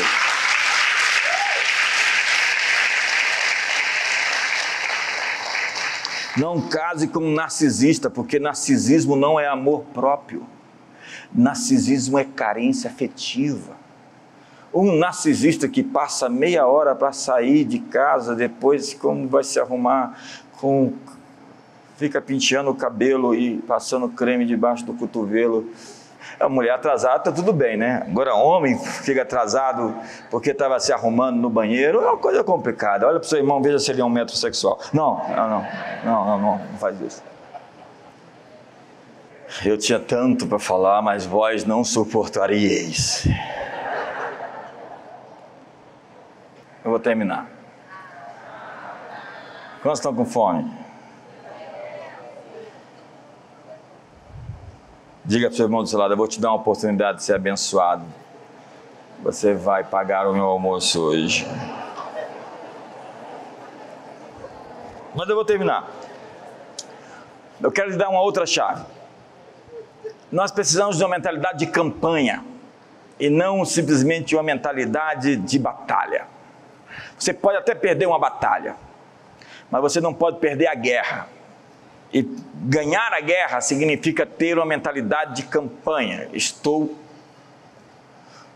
Não 6.38 6.62
case 6.62 7.08
com 7.08 7.20
um 7.20 7.34
narcisista, 7.34 8.10
porque 8.10 8.40
narcisismo 8.40 9.16
não 9.16 9.40
é 9.40 9.48
amor 9.48 9.84
próprio. 9.94 10.46
Narcisismo 11.34 12.20
é 12.20 12.26
carência 12.26 12.90
afetiva. 12.90 13.74
Um 14.74 14.98
narcisista 14.98 15.70
que 15.70 15.82
passa 15.82 16.28
meia 16.28 16.68
hora 16.68 16.94
para 16.94 17.14
sair 17.14 17.64
de 17.64 17.80
casa, 17.80 18.36
depois 18.36 18.94
como 18.94 19.28
vai 19.28 19.44
se 19.44 19.60
arrumar 19.60 20.20
com 20.58 20.94
fica 21.96 22.22
penteando 22.22 22.70
o 22.70 22.76
cabelo 22.76 23.34
e 23.34 23.58
passando 23.60 24.10
creme 24.10 24.46
debaixo 24.46 24.86
do 24.86 24.94
cotovelo. 24.94 25.70
A 26.40 26.50
mulher 26.50 26.74
atrasada 26.74 27.18
está 27.18 27.32
tudo 27.32 27.54
bem, 27.54 27.78
né? 27.78 28.06
Agora, 28.08 28.36
homem 28.36 28.78
fica 28.78 29.22
atrasado 29.22 29.96
porque 30.30 30.52
estava 30.52 30.80
se 30.80 30.92
arrumando 30.92 31.38
no 31.38 31.50
banheiro, 31.50 32.02
é 32.02 32.08
uma 32.08 32.18
coisa 32.18 32.44
complicada. 32.44 33.08
Olha 33.08 33.20
para 33.20 33.26
o 33.26 33.30
seu 33.30 33.40
irmão, 33.40 33.62
veja 33.62 33.80
se 33.80 33.92
ele 33.92 34.02
é 34.02 34.06
um 34.06 34.10
metrosexual. 34.10 34.80
Não, 34.94 35.22
não, 35.30 35.50
não, 35.50 35.66
não, 36.04 36.26
não, 36.26 36.40
não, 36.40 36.58
não 36.58 36.78
faz 36.78 37.00
isso. 37.02 37.24
Eu 39.64 39.78
tinha 39.78 40.00
tanto 40.00 40.48
para 40.48 40.60
falar, 40.60 41.02
mas 41.02 41.26
vós 41.26 41.64
não 41.64 41.84
suportaríeis. 41.84 43.28
Eu 46.84 46.92
vou 46.92 47.00
terminar. 47.00 47.48
Quantos 49.82 50.00
estão 50.00 50.14
com 50.14 50.26
fome? 50.26 50.85
Diga 55.28 55.48
para 55.48 55.54
o 55.54 55.58
seu 55.58 55.66
irmão 55.66 55.82
do 55.82 55.90
seu 55.90 55.98
lado: 55.98 56.14
Eu 56.14 56.18
vou 56.18 56.28
te 56.28 56.40
dar 56.40 56.50
uma 56.50 56.58
oportunidade 56.58 57.18
de 57.18 57.24
ser 57.24 57.34
abençoado. 57.34 58.06
Você 59.24 59.56
vai 59.56 59.84
pagar 59.84 60.28
o 60.28 60.34
meu 60.34 60.46
almoço 60.46 61.02
hoje. 61.02 61.48
Mas 65.16 65.28
eu 65.28 65.34
vou 65.34 65.44
terminar. 65.44 65.90
Eu 67.60 67.72
quero 67.72 67.90
lhe 67.90 67.98
dar 67.98 68.10
uma 68.10 68.22
outra 68.22 68.46
chave. 68.46 68.86
Nós 70.32 70.52
precisamos 70.52 70.98
de 70.98 71.04
uma 71.04 71.10
mentalidade 71.10 71.58
de 71.58 71.68
campanha 71.68 72.46
e 73.20 73.28
não 73.28 73.66
simplesmente 73.66 74.36
uma 74.36 74.44
mentalidade 74.44 75.38
de 75.38 75.58
batalha. 75.58 76.28
Você 77.18 77.34
pode 77.34 77.58
até 77.58 77.74
perder 77.74 78.06
uma 78.06 78.20
batalha, 78.20 78.76
mas 79.72 79.82
você 79.82 80.00
não 80.00 80.14
pode 80.14 80.38
perder 80.38 80.68
a 80.68 80.76
guerra. 80.76 81.28
E 82.14 82.28
ganhar 82.64 83.12
a 83.14 83.20
guerra 83.20 83.62
significa 83.62 84.26
ter 84.26 84.58
uma 84.58 84.66
mentalidade 84.66 85.36
de 85.36 85.44
campanha. 85.44 86.30
Estou 86.34 86.96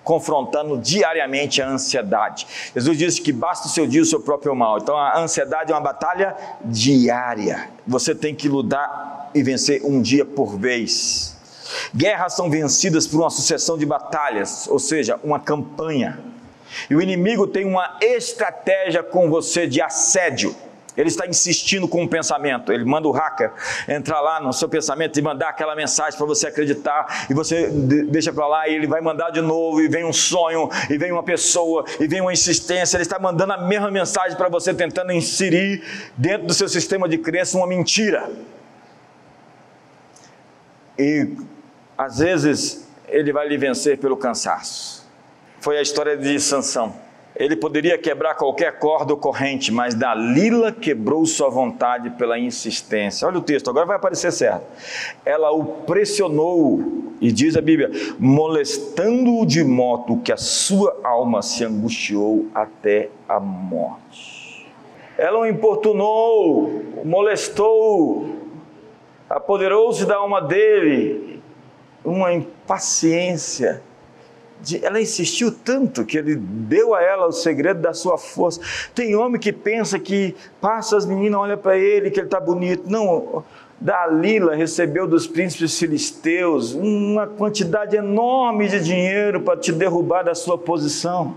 confrontando 0.03 0.77
diariamente 0.77 1.61
a 1.61 1.69
ansiedade. 1.69 2.47
Jesus 2.73 2.97
disse 2.97 3.21
que 3.21 3.31
basta 3.31 3.67
o 3.67 3.69
seu 3.69 3.85
dia 3.85 4.01
o 4.01 4.05
seu 4.05 4.19
próprio 4.19 4.55
mal. 4.55 4.79
Então 4.79 4.97
a 4.97 5.19
ansiedade 5.19 5.71
é 5.71 5.75
uma 5.75 5.81
batalha 5.81 6.35
diária. 6.63 7.69
Você 7.85 8.15
tem 8.15 8.33
que 8.33 8.47
lutar 8.47 9.29
e 9.35 9.43
vencer 9.43 9.83
um 9.83 10.01
dia 10.01 10.25
por 10.25 10.57
vez. 10.57 11.37
Guerras 11.95 12.33
são 12.33 12.49
vencidas 12.49 13.05
por 13.05 13.19
uma 13.19 13.29
sucessão 13.29 13.77
de 13.77 13.85
batalhas, 13.85 14.67
ou 14.67 14.79
seja, 14.79 15.19
uma 15.23 15.39
campanha. 15.39 16.19
E 16.89 16.95
o 16.95 17.01
inimigo 17.01 17.45
tem 17.45 17.65
uma 17.65 17.97
estratégia 18.01 19.03
com 19.03 19.29
você 19.29 19.67
de 19.67 19.81
assédio. 19.81 20.55
Ele 20.99 21.07
está 21.07 21.25
insistindo 21.25 21.87
com 21.87 21.99
o 21.99 22.01
um 22.01 22.07
pensamento. 22.07 22.73
Ele 22.73 22.83
manda 22.83 23.07
o 23.07 23.11
hacker 23.11 23.53
entrar 23.87 24.19
lá 24.19 24.41
no 24.41 24.51
seu 24.51 24.67
pensamento 24.67 25.17
e 25.17 25.21
mandar 25.21 25.47
aquela 25.47 25.73
mensagem 25.73 26.17
para 26.17 26.27
você 26.27 26.47
acreditar. 26.47 27.27
E 27.29 27.33
você 27.33 27.69
deixa 27.69 28.33
para 28.33 28.45
lá 28.45 28.67
e 28.67 28.75
ele 28.75 28.85
vai 28.85 28.99
mandar 28.99 29.29
de 29.29 29.39
novo. 29.39 29.79
E 29.79 29.87
vem 29.87 30.03
um 30.03 30.11
sonho, 30.11 30.69
e 30.89 30.97
vem 30.97 31.13
uma 31.13 31.23
pessoa, 31.23 31.85
e 32.01 32.05
vem 32.05 32.19
uma 32.19 32.33
insistência. 32.33 32.97
Ele 32.97 33.03
está 33.03 33.17
mandando 33.17 33.53
a 33.53 33.57
mesma 33.57 33.89
mensagem 33.89 34.35
para 34.35 34.49
você, 34.49 34.73
tentando 34.73 35.13
inserir 35.13 35.81
dentro 36.17 36.47
do 36.47 36.53
seu 36.53 36.67
sistema 36.67 37.07
de 37.07 37.17
crença 37.17 37.57
uma 37.57 37.65
mentira. 37.65 38.29
E 40.97 41.29
às 41.97 42.17
vezes 42.17 42.85
ele 43.07 43.31
vai 43.31 43.47
lhe 43.47 43.57
vencer 43.57 43.97
pelo 43.99 44.17
cansaço. 44.17 45.07
Foi 45.61 45.77
a 45.77 45.81
história 45.81 46.17
de 46.17 46.37
Sansão. 46.41 47.08
Ele 47.35 47.55
poderia 47.55 47.97
quebrar 47.97 48.35
qualquer 48.35 48.79
corda 48.79 49.13
ou 49.13 49.19
corrente, 49.19 49.71
mas 49.71 49.93
Dalila 49.93 50.71
quebrou 50.71 51.25
sua 51.25 51.49
vontade 51.49 52.09
pela 52.11 52.37
insistência. 52.37 53.27
Olha 53.27 53.37
o 53.37 53.41
texto, 53.41 53.69
agora 53.69 53.85
vai 53.85 53.95
aparecer 53.95 54.31
certo. 54.31 54.65
Ela 55.25 55.51
o 55.51 55.63
pressionou, 55.63 57.13
e 57.21 57.31
diz 57.31 57.55
a 57.55 57.61
Bíblia, 57.61 57.91
molestando-o 58.17 59.45
de 59.45 59.63
modo 59.63 60.17
que 60.17 60.31
a 60.31 60.37
sua 60.37 60.99
alma 61.03 61.41
se 61.41 61.63
angustiou 61.63 62.47
até 62.53 63.09
a 63.27 63.39
morte. 63.39 64.67
Ela 65.17 65.39
o 65.39 65.45
importunou, 65.45 66.81
molestou, 67.05 68.35
apoderou-se 69.29 70.05
da 70.05 70.15
alma 70.15 70.41
dele, 70.41 71.41
uma 72.03 72.33
impaciência 72.33 73.81
ela 74.81 74.99
insistiu 74.99 75.51
tanto 75.51 76.03
que 76.05 76.17
ele 76.17 76.35
deu 76.35 76.93
a 76.93 77.01
ela 77.01 77.27
o 77.27 77.31
segredo 77.31 77.81
da 77.81 77.93
sua 77.93 78.17
força. 78.17 78.59
Tem 78.93 79.15
homem 79.15 79.39
que 79.39 79.53
pensa 79.53 79.97
que 79.97 80.35
passa 80.59 80.97
as 80.97 81.05
meninas, 81.05 81.39
olha 81.39 81.57
para 81.57 81.77
ele, 81.77 82.11
que 82.11 82.19
ele 82.19 82.27
está 82.27 82.39
bonito. 82.39 82.83
Não, 82.85 83.43
Dalila 83.79 84.55
recebeu 84.55 85.07
dos 85.07 85.25
príncipes 85.27 85.79
filisteus 85.79 86.73
uma 86.73 87.25
quantidade 87.25 87.95
enorme 87.95 88.67
de 88.67 88.81
dinheiro 88.81 89.41
para 89.41 89.57
te 89.57 89.71
derrubar 89.71 90.23
da 90.23 90.35
sua 90.35 90.57
posição, 90.57 91.35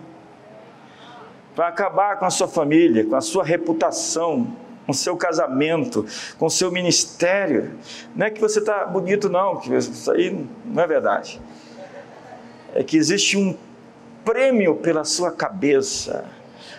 para 1.55 1.68
acabar 1.68 2.18
com 2.18 2.25
a 2.25 2.31
sua 2.31 2.49
família, 2.49 3.05
com 3.05 3.14
a 3.14 3.20
sua 3.20 3.45
reputação, 3.45 4.57
com 4.85 4.93
seu 4.93 5.16
casamento, 5.16 6.05
com 6.37 6.51
seu 6.51 6.73
ministério. 6.73 7.70
Não 8.16 8.27
é 8.27 8.31
que 8.31 8.41
você 8.41 8.59
está 8.59 8.85
bonito, 8.85 9.29
não, 9.29 9.59
que 9.59 9.73
isso 9.73 10.11
aí 10.11 10.45
não 10.64 10.83
é 10.83 10.87
verdade 10.89 11.41
é 12.75 12.83
que 12.83 12.97
existe 12.97 13.37
um 13.37 13.57
prêmio 14.25 14.77
pela 14.77 15.05
sua 15.05 15.31
cabeça. 15.31 16.25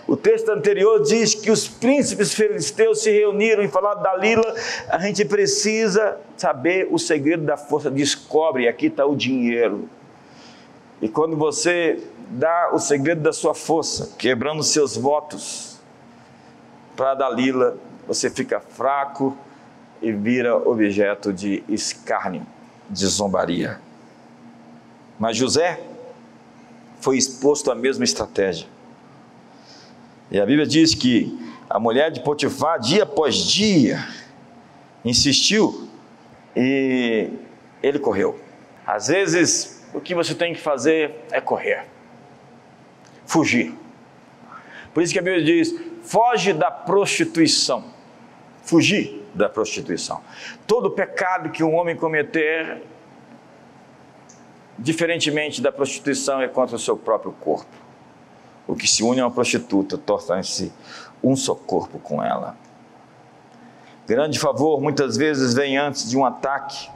O 0.08 0.18
texto 0.18 0.50
anterior 0.50 1.02
diz 1.02 1.34
que 1.34 1.50
os 1.50 1.68
príncipes 1.68 2.34
filisteus 2.34 3.02
se 3.02 3.12
reuniram 3.12 3.64
e 3.64 3.68
falaram: 3.68 4.02
Dalila, 4.02 4.56
a 4.90 4.98
gente 5.00 5.24
precisa 5.24 6.18
saber 6.36 6.88
o 6.92 7.00
segredo 7.00 7.44
da 7.44 7.56
força. 7.56 7.90
Descobre, 7.90 8.68
aqui 8.68 8.88
está 8.88 9.06
o 9.06 9.16
dinheiro. 9.16 9.88
E 11.02 11.08
quando 11.08 11.38
você 11.38 12.00
dá 12.30 12.72
o 12.74 12.80
segredo 12.80 13.22
da 13.22 13.34
sua 13.34 13.54
força, 13.54 14.16
quebrando 14.18 14.64
seus 14.64 14.98
votos 14.98 15.80
para 16.96 17.14
Dalila, 17.14 17.78
você 18.08 18.30
fica 18.30 18.60
fraco 18.60 19.38
e 20.02 20.12
vira 20.12 20.56
objeto 20.56 21.32
de 21.32 21.64
escárnio, 21.70 22.46
de 22.90 23.06
zombaria. 23.06 23.80
Mas 25.24 25.38
José 25.38 25.80
foi 27.00 27.18
exposto 27.18 27.72
à 27.72 27.76
mesma 27.76 28.04
estratégia. 28.04 28.68
E 30.30 30.38
a 30.38 30.46
Bíblia 30.46 30.68
diz 30.68 30.94
que 30.94 31.34
a 31.70 31.80
mulher 31.80 32.12
de 32.12 32.20
Potifar, 32.20 32.78
dia 32.78 33.04
após 33.04 33.38
dia, 33.38 34.06
insistiu 35.06 35.88
e 36.54 37.30
ele 37.82 38.00
correu. 38.00 38.38
Às 38.86 39.08
vezes, 39.08 39.82
o 39.94 40.02
que 40.02 40.14
você 40.14 40.36
tem 40.36 40.54
que 40.54 40.60
fazer 40.60 41.16
é 41.32 41.40
correr, 41.40 41.86
fugir. 43.26 43.74
Por 44.94 45.02
isso 45.02 45.14
que 45.14 45.20
a 45.20 45.22
Bíblia 45.22 45.42
diz: 45.42 45.74
foge 46.04 46.52
da 46.52 46.70
prostituição. 46.70 47.86
Fugir 48.62 49.26
da 49.34 49.48
prostituição. 49.48 50.22
Todo 50.68 50.92
pecado 50.92 51.50
que 51.50 51.64
um 51.64 51.76
homem 51.76 51.96
cometer 51.96 52.84
diferentemente 54.84 55.62
da 55.62 55.72
prostituição, 55.72 56.42
é 56.42 56.48
contra 56.48 56.76
o 56.76 56.80
seu 56.80 56.98
próprio 56.98 57.32
corpo. 57.32 57.72
O 58.68 58.76
que 58.76 58.86
se 58.86 59.02
une 59.02 59.22
a 59.22 59.26
uma 59.26 59.32
prostituta 59.32 59.98
torna-se 59.98 60.74
um 61.24 61.38
só 61.38 61.56
corpo 61.56 61.98
com 62.00 62.22
ela. 62.22 62.58
Grande 64.06 64.38
favor 64.38 64.82
muitas 64.82 65.16
vezes 65.16 65.54
vem 65.54 65.78
antes 65.78 66.10
de 66.10 66.18
um 66.18 66.26
ataque, 66.26 66.90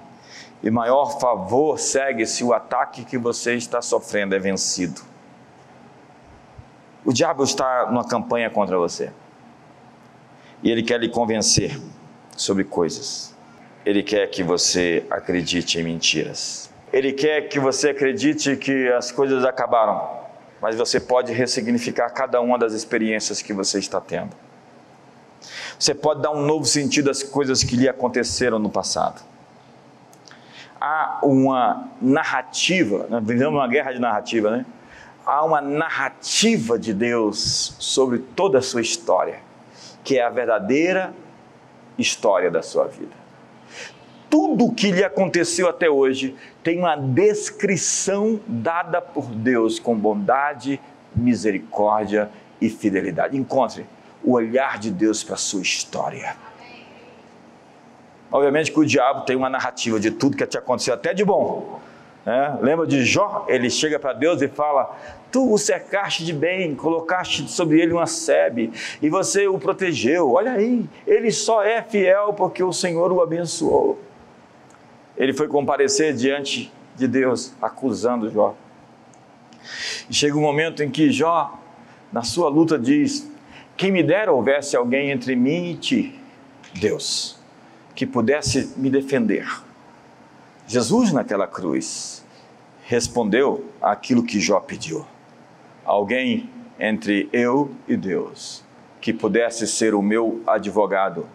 e 0.62 0.70
maior 0.70 1.18
favor 1.18 1.80
segue 1.80 2.26
se 2.26 2.44
o 2.44 2.52
ataque 2.52 3.06
que 3.06 3.18
você 3.18 3.56
está 3.56 3.82
sofrendo 3.82 4.36
é 4.36 4.40
vencido. 4.40 5.02
O 7.06 7.14
diabo 7.14 7.46
está 7.46 7.90
numa 7.90 8.04
campanha 8.04 8.50
contra 8.50 8.78
você. 8.78 9.14
E 10.62 10.70
ele 10.70 10.84
quer 10.84 11.00
lhe 11.00 11.08
convencer 11.08 11.80
sobre 12.36 12.66
coisas. 12.66 13.34
Ele 13.86 14.04
quer 14.04 14.28
que 14.28 14.44
você 14.44 15.06
acredite 15.10 15.80
em 15.80 15.84
mentiras. 15.84 16.66
Ele 16.92 17.12
quer 17.12 17.50
que 17.50 17.60
você 17.60 17.90
acredite 17.90 18.56
que 18.56 18.88
as 18.90 19.12
coisas 19.12 19.44
acabaram, 19.44 20.10
mas 20.62 20.76
você 20.76 21.00
pode 21.00 21.34
ressignificar 21.34 22.10
cada 22.10 22.40
uma 22.40 22.58
das 22.58 22.74
experiências 22.74 23.42
que 23.42 23.54
você 23.54 23.78
está 23.78 24.00
tendo. 24.00 24.32
Você 25.78 25.94
pode 25.94 26.22
dar 26.22 26.32
um 26.32 26.42
novo 26.42 26.66
sentido 26.66 27.12
às 27.12 27.22
coisas 27.22 27.64
que 27.64 27.76
lhe 27.76 27.90
aconteceram 27.90 28.58
no 28.58 28.70
passado. 28.70 29.22
Há 30.80 31.20
uma 31.24 31.90
narrativa, 32.02 33.06
nós 33.10 33.24
vivemos 33.26 33.56
uma 33.56 33.68
guerra 33.68 33.92
de 33.92 34.00
narrativa, 34.00 34.50
né? 34.50 34.66
Há 35.26 35.44
uma 35.44 35.60
narrativa 35.60 36.80
de 36.80 36.94
Deus 36.94 37.76
sobre 37.80 38.20
toda 38.20 38.60
a 38.60 38.62
sua 38.62 38.82
história, 38.82 39.40
que 40.04 40.18
é 40.18 40.24
a 40.24 40.30
verdadeira 40.30 41.14
história 41.98 42.50
da 42.50 42.62
sua 42.62 42.88
vida 42.88 43.28
tudo 44.30 44.66
o 44.66 44.74
que 44.74 44.92
lhe 44.92 45.04
aconteceu 45.04 45.68
até 45.68 45.90
hoje 45.90 46.36
tem 46.68 46.80
uma 46.80 46.97
descrição 46.97 48.41
dada 48.45 49.01
por 49.01 49.24
Deus 49.28 49.80
com 49.80 49.95
bondade, 49.95 50.82
misericórdia 51.15 52.30
e 52.59 52.70
fidelidade. 52.70 53.38
Encontre 53.38 53.86
o 54.22 54.34
olhar 54.34 54.78
de 54.78 54.91
Deus 54.91 55.24
para 55.24 55.36
a 55.36 55.38
sua 55.38 55.61
história. 55.61 56.36
Obviamente 58.30 58.70
que 58.70 58.80
o 58.82 58.86
diabo 58.86 59.22
tem 59.22 59.38
uma 59.38 59.49
narrativa 59.49 59.97
de 59.97 60.11
tudo 60.11 60.36
que 60.36 60.45
te 60.45 60.57
aconteceu, 60.57 60.93
até 60.93 61.13
de 61.13 61.24
bom. 61.24 61.80
É, 62.26 62.57
lembra 62.59 62.86
de 62.86 63.05
Jó? 63.05 63.45
Ele 63.47 63.70
chega 63.70 63.97
para 63.97 64.11
Deus 64.11 64.41
e 64.41 64.49
fala: 64.49 64.93
Tu 65.32 65.49
o 65.49 65.57
cercaste 65.57 66.26
de 66.26 66.34
bem, 66.34 66.76
colocaste 66.76 67.49
sobre 67.49 67.80
ele 67.80 67.93
uma 67.93 68.07
sebe 68.07 68.74
e 69.01 69.07
você 69.07 69.47
o 69.47 69.57
protegeu. 69.57 70.34
Olha 70.34 70.51
aí, 70.51 70.86
ele 71.07 71.32
só 71.32 71.63
é 71.63 71.82
fiel 71.82 72.34
porque 72.34 72.61
o 72.61 72.74
Senhor 72.74 73.09
o 73.13 73.22
abençoou 73.22 73.97
ele 75.18 75.34
foi 75.34 75.47
comparecer 75.47 76.13
diante 76.13 76.72
de 76.95 77.07
Deus, 77.07 77.53
acusando 77.61 78.32
Jó. 78.32 78.55
E 80.09 80.13
chega 80.13 80.38
um 80.38 80.41
momento 80.41 80.84
em 80.84 80.89
que 80.89 81.11
Jó, 81.11 81.59
na 82.11 82.24
sua 82.24 82.49
luta, 82.49 82.78
diz: 82.78 83.30
Quem 83.76 83.91
me 83.91 84.03
dera 84.03 84.32
houvesse 84.32 84.76
alguém 84.76 85.11
entre 85.11 85.36
mim 85.36 85.72
e 85.72 85.76
ti, 85.76 86.20
Deus, 86.74 87.38
que 87.95 88.05
pudesse 88.05 88.74
me 88.78 88.89
defender. 88.89 89.47
Jesus, 90.68 91.11
naquela 91.11 91.47
cruz, 91.47 92.24
respondeu 92.84 93.65
aquilo 93.82 94.24
que 94.24 94.39
Jó 94.39 94.59
pediu: 94.59 95.05
Alguém 95.84 96.49
entre 96.80 97.28
eu 97.34 97.72
e 97.88 97.97
Deus, 97.97 98.63
que 99.01 99.11
pudesse 99.11 99.65
ser 99.65 99.95
o 99.95 100.01
meu 100.01 100.41
advogado 100.45 101.28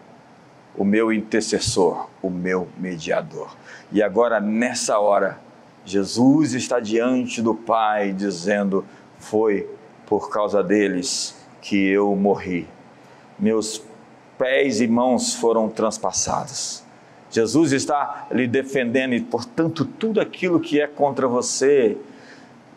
o 0.75 0.83
meu 0.83 1.11
intercessor, 1.11 2.09
o 2.21 2.29
meu 2.29 2.67
mediador. 2.77 3.55
E 3.93 4.01
agora, 4.01 4.41
nessa 4.41 4.97
hora, 4.97 5.39
Jesus 5.85 6.55
está 6.55 6.79
diante 6.79 7.43
do 7.43 7.53
Pai 7.53 8.11
dizendo: 8.11 8.83
Foi 9.19 9.69
por 10.07 10.31
causa 10.31 10.63
deles 10.63 11.37
que 11.61 11.89
eu 11.89 12.15
morri. 12.15 12.67
Meus 13.37 13.83
pés 14.37 14.81
e 14.81 14.87
mãos 14.87 15.35
foram 15.35 15.69
transpassados. 15.69 16.83
Jesus 17.29 17.71
está 17.71 18.27
lhe 18.31 18.47
defendendo 18.47 19.13
e, 19.13 19.21
portanto, 19.21 19.85
tudo 19.85 20.19
aquilo 20.19 20.59
que 20.59 20.81
é 20.81 20.87
contra 20.87 21.27
você, 21.27 21.97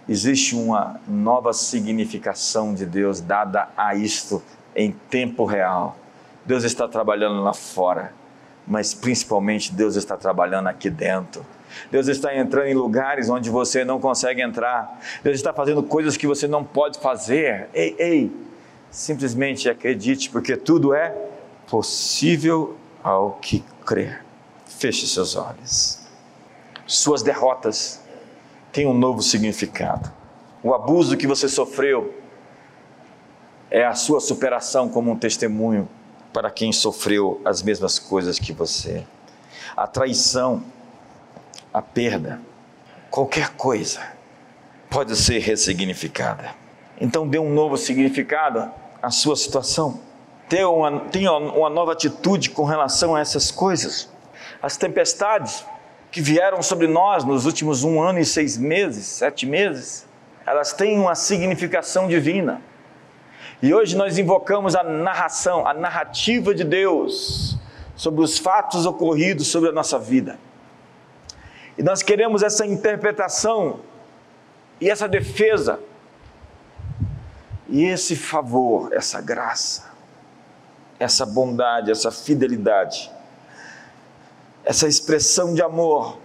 existe 0.08 0.54
uma 0.54 1.00
nova 1.08 1.52
significação 1.52 2.74
de 2.74 2.84
Deus 2.84 3.20
dada 3.20 3.68
a 3.76 3.94
isto 3.94 4.42
em 4.74 4.92
tempo 5.10 5.44
real. 5.46 5.96
Deus 6.44 6.62
está 6.62 6.86
trabalhando 6.86 7.42
lá 7.42 7.52
fora, 7.52 8.12
mas 8.66 8.92
principalmente 8.92 9.72
Deus 9.72 9.96
está 9.96 10.16
trabalhando 10.16 10.66
aqui 10.68 10.90
dentro. 10.90 11.44
Deus 11.90 12.08
está 12.08 12.34
entrando 12.34 12.66
em 12.66 12.74
lugares 12.74 13.28
onde 13.28 13.50
você 13.50 13.84
não 13.84 14.00
consegue 14.00 14.42
entrar. 14.42 15.00
Deus 15.22 15.36
está 15.36 15.52
fazendo 15.52 15.82
coisas 15.82 16.16
que 16.16 16.26
você 16.26 16.48
não 16.48 16.64
pode 16.64 16.98
fazer. 16.98 17.68
Ei, 17.72 17.94
ei, 17.98 18.32
simplesmente 18.90 19.68
acredite, 19.68 20.30
porque 20.30 20.56
tudo 20.56 20.94
é 20.94 21.14
possível 21.68 22.76
ao 23.02 23.32
que 23.32 23.62
crer. 23.84 24.24
Feche 24.66 25.06
seus 25.06 25.36
olhos. 25.36 26.00
Suas 26.86 27.22
derrotas 27.22 28.00
têm 28.72 28.86
um 28.86 28.94
novo 28.94 29.22
significado. 29.22 30.10
O 30.62 30.74
abuso 30.74 31.16
que 31.16 31.26
você 31.26 31.48
sofreu 31.48 32.14
é 33.70 33.84
a 33.84 33.94
sua 33.94 34.20
superação 34.20 34.88
como 34.88 35.10
um 35.10 35.16
testemunho 35.16 35.88
para 36.36 36.50
quem 36.50 36.70
sofreu 36.70 37.40
as 37.46 37.62
mesmas 37.62 37.98
coisas 37.98 38.38
que 38.38 38.52
você. 38.52 39.06
A 39.74 39.86
traição, 39.86 40.62
a 41.72 41.80
perda, 41.80 42.42
qualquer 43.10 43.54
coisa 43.54 44.02
pode 44.90 45.16
ser 45.16 45.38
ressignificada. 45.38 46.54
Então 47.00 47.26
dê 47.26 47.38
um 47.38 47.48
novo 47.48 47.78
significado 47.78 48.70
à 49.02 49.10
sua 49.10 49.34
situação. 49.34 49.98
Tenha 50.46 50.68
uma, 50.68 51.00
tenha 51.08 51.32
uma 51.32 51.70
nova 51.70 51.92
atitude 51.92 52.50
com 52.50 52.64
relação 52.64 53.16
a 53.16 53.20
essas 53.20 53.50
coisas. 53.50 54.06
As 54.62 54.76
tempestades 54.76 55.64
que 56.10 56.20
vieram 56.20 56.62
sobre 56.62 56.86
nós 56.86 57.24
nos 57.24 57.46
últimos 57.46 57.82
um 57.82 57.98
ano 57.98 58.18
e 58.18 58.26
seis 58.26 58.58
meses, 58.58 59.06
sete 59.06 59.46
meses, 59.46 60.06
elas 60.44 60.74
têm 60.74 61.00
uma 61.00 61.14
significação 61.14 62.06
divina. 62.06 62.60
E 63.62 63.72
hoje 63.72 63.96
nós 63.96 64.18
invocamos 64.18 64.74
a 64.74 64.82
narração, 64.82 65.66
a 65.66 65.72
narrativa 65.72 66.54
de 66.54 66.64
Deus 66.64 67.56
sobre 67.94 68.22
os 68.22 68.38
fatos 68.38 68.86
ocorridos 68.86 69.48
sobre 69.48 69.70
a 69.70 69.72
nossa 69.72 69.98
vida. 69.98 70.38
E 71.78 71.82
nós 71.82 72.02
queremos 72.02 72.42
essa 72.42 72.66
interpretação 72.66 73.80
e 74.80 74.90
essa 74.90 75.08
defesa 75.08 75.80
e 77.68 77.84
esse 77.84 78.14
favor, 78.14 78.92
essa 78.92 79.20
graça, 79.20 79.90
essa 80.98 81.26
bondade, 81.26 81.90
essa 81.90 82.10
fidelidade 82.10 83.10
essa 84.66 84.88
expressão 84.88 85.54
de 85.54 85.62
amor. 85.62 86.18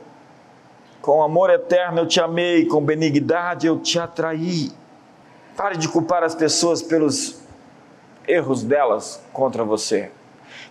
Com 0.99 1.21
amor 1.21 1.51
eterno 1.51 1.99
eu 1.99 2.07
te 2.07 2.19
amei, 2.19 2.65
com 2.65 2.83
benignidade 2.83 3.67
eu 3.67 3.79
te 3.79 3.99
atraí. 3.99 4.71
Pare 5.55 5.77
de 5.77 5.87
culpar 5.87 6.23
as 6.23 6.35
pessoas 6.35 6.81
pelos 6.81 7.41
erros 8.27 8.63
delas 8.63 9.21
contra 9.33 9.63
você. 9.63 10.11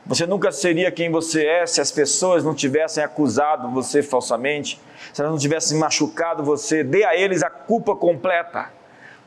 Você 0.07 0.27
nunca 0.27 0.51
seria 0.51 0.91
quem 0.91 1.11
você 1.11 1.47
é 1.47 1.67
se 1.67 1.81
as 1.81 1.91
pessoas 1.91 2.43
não 2.43 2.55
tivessem 2.55 3.03
acusado 3.03 3.71
você 3.71 4.03
falsamente, 4.03 4.81
se 5.13 5.21
elas 5.21 5.33
não 5.33 5.39
tivessem 5.39 5.79
machucado 5.79 6.43
você. 6.43 6.83
Dê 6.83 7.05
a 7.05 7.15
eles 7.15 7.43
a 7.43 7.51
culpa 7.51 7.95
completa, 7.95 8.71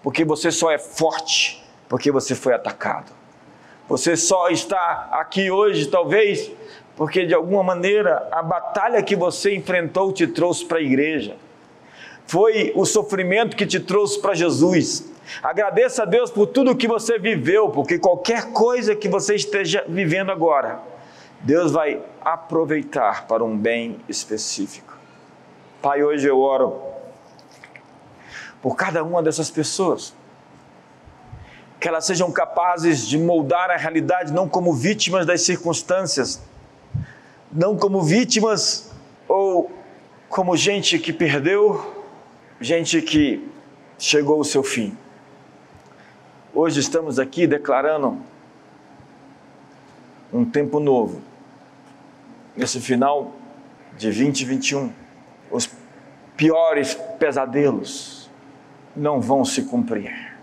porque 0.02 0.26
você 0.26 0.52
só 0.52 0.72
é 0.72 0.78
forte 0.78 1.64
porque 1.94 2.12
você 2.12 2.34
foi 2.34 2.56
atacado. 2.56 3.12
Você 3.88 4.18
só 4.18 4.50
está 4.50 5.10
aqui 5.12 5.52
hoje, 5.52 5.86
talvez, 5.86 6.50
porque 6.96 7.24
de 7.24 7.36
alguma 7.36 7.62
maneira 7.62 8.28
a 8.32 8.42
batalha 8.42 9.04
que 9.04 9.16
você 9.16 9.54
enfrentou 9.56 10.12
te 10.12 10.26
trouxe 10.26 10.66
para 10.66 10.80
a 10.80 10.82
igreja. 10.82 11.36
Foi 12.26 12.72
o 12.76 12.86
sofrimento 12.86 13.56
que 13.56 13.66
te 13.66 13.80
trouxe 13.80 14.20
para 14.20 14.34
Jesus. 14.34 15.12
Agradeça 15.42 16.04
a 16.04 16.06
Deus 16.06 16.30
por 16.32 16.48
tudo 16.48 16.76
que 16.76 16.88
você 16.88 17.18
viveu, 17.18 17.70
porque 17.70 17.98
qualquer 17.98 18.52
coisa 18.52 18.96
que 18.96 19.08
você 19.08 19.36
esteja 19.36 19.84
vivendo 19.88 20.32
agora, 20.32 20.80
Deus 21.42 21.72
vai 21.72 22.02
aproveitar 22.22 23.28
para 23.28 23.44
um 23.44 23.58
bem 23.58 24.00
específico. 24.08 24.98
Pai, 25.82 26.04
hoje 26.04 26.28
eu 26.28 26.40
oro 26.40 26.82
por 28.62 28.78
cada 28.78 29.04
uma 29.04 29.22
dessas 29.22 29.52
pessoas, 29.52 30.14
que 31.78 31.88
elas 31.90 32.06
sejam 32.06 32.32
capazes 32.32 33.06
de 33.06 33.18
moldar 33.18 33.70
a 33.70 33.76
realidade 33.76 34.32
não 34.32 34.48
como 34.48 34.74
vítimas 34.74 35.26
das 35.26 35.42
circunstâncias, 35.42 36.42
não 37.52 37.76
como 37.76 38.02
vítimas 38.02 38.90
ou 39.28 39.70
como 40.30 40.56
gente 40.56 40.98
que 40.98 41.12
perdeu, 41.12 41.93
gente 42.64 43.02
que 43.02 43.48
chegou 44.00 44.38
ao 44.38 44.44
seu 44.44 44.64
fim. 44.64 44.98
Hoje 46.54 46.80
estamos 46.80 47.20
aqui 47.20 47.46
declarando 47.46 48.18
um 50.32 50.44
tempo 50.44 50.80
novo. 50.80 51.22
Nesse 52.56 52.80
final 52.80 53.34
de 53.98 54.08
2021, 54.08 54.92
os 55.52 55.70
piores 56.38 56.96
pesadelos 57.20 58.30
não 58.96 59.22
vão 59.22 59.46
se 59.46 59.64
cumprir. 59.64 60.34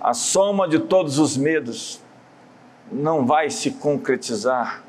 A 0.00 0.14
soma 0.14 0.68
de 0.68 0.78
todos 0.78 1.18
os 1.18 1.36
medos 1.36 2.00
não 2.92 3.24
vai 3.24 3.50
se 3.50 3.70
concretizar 3.72 4.84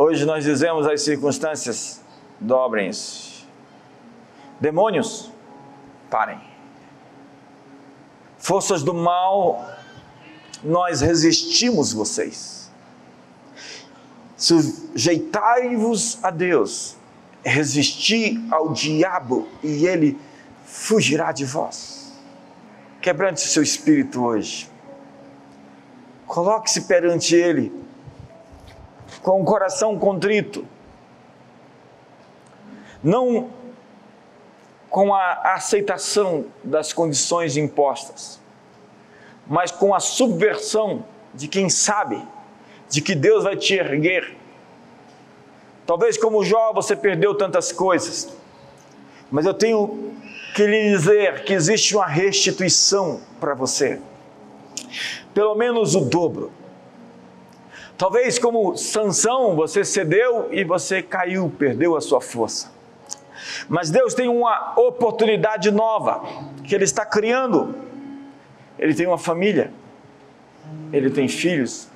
Hoje 0.00 0.24
nós 0.24 0.44
dizemos 0.44 0.86
as 0.86 1.02
circunstâncias, 1.02 2.00
dobrem-se. 2.38 3.27
Demônios, 4.60 5.30
parem. 6.10 6.40
Forças 8.38 8.82
do 8.82 8.92
mal, 8.92 9.64
nós 10.62 11.00
resistimos 11.00 11.92
vocês. 11.92 12.70
Sujeitai-vos 14.36 16.22
a 16.22 16.30
Deus, 16.30 16.96
resistir 17.44 18.40
ao 18.50 18.72
diabo 18.72 19.48
e 19.62 19.86
ele 19.86 20.18
fugirá 20.64 21.32
de 21.32 21.44
vós. 21.44 22.12
Quebrante 23.00 23.40
seu 23.40 23.62
espírito 23.62 24.24
hoje. 24.24 24.70
Coloque-se 26.26 26.82
perante 26.82 27.34
ele 27.34 27.72
com 29.22 29.40
o 29.40 29.44
coração 29.44 29.98
contrito, 29.98 30.66
não 33.02 33.50
com 34.90 35.14
a 35.14 35.54
aceitação 35.54 36.46
das 36.64 36.92
condições 36.92 37.56
impostas, 37.56 38.40
mas 39.46 39.70
com 39.70 39.94
a 39.94 40.00
subversão 40.00 41.04
de 41.34 41.46
quem 41.46 41.68
sabe 41.68 42.22
de 42.88 43.02
que 43.02 43.14
Deus 43.14 43.44
vai 43.44 43.56
te 43.56 43.74
erguer. 43.74 44.34
Talvez 45.86 46.16
como 46.16 46.44
Jó 46.44 46.72
você 46.72 46.96
perdeu 46.96 47.34
tantas 47.34 47.70
coisas, 47.72 48.28
mas 49.30 49.46
eu 49.46 49.54
tenho 49.54 50.14
que 50.54 50.66
lhe 50.66 50.90
dizer 50.90 51.44
que 51.44 51.52
existe 51.52 51.94
uma 51.94 52.06
restituição 52.06 53.20
para 53.38 53.54
você, 53.54 54.00
pelo 55.34 55.54
menos 55.54 55.94
o 55.94 56.00
dobro. 56.00 56.50
Talvez 57.96 58.38
como 58.38 58.76
Sansão, 58.76 59.56
você 59.56 59.84
cedeu 59.84 60.48
e 60.52 60.62
você 60.62 61.02
caiu, 61.02 61.52
perdeu 61.58 61.96
a 61.96 62.00
sua 62.00 62.20
força. 62.20 62.77
Mas 63.68 63.90
Deus 63.90 64.14
tem 64.14 64.28
uma 64.28 64.78
oportunidade 64.78 65.70
nova 65.70 66.22
que 66.64 66.74
Ele 66.74 66.84
está 66.84 67.04
criando. 67.04 67.74
Ele 68.78 68.94
tem 68.94 69.06
uma 69.06 69.18
família, 69.18 69.72
Ele 70.92 71.10
tem 71.10 71.28
filhos, 71.28 71.88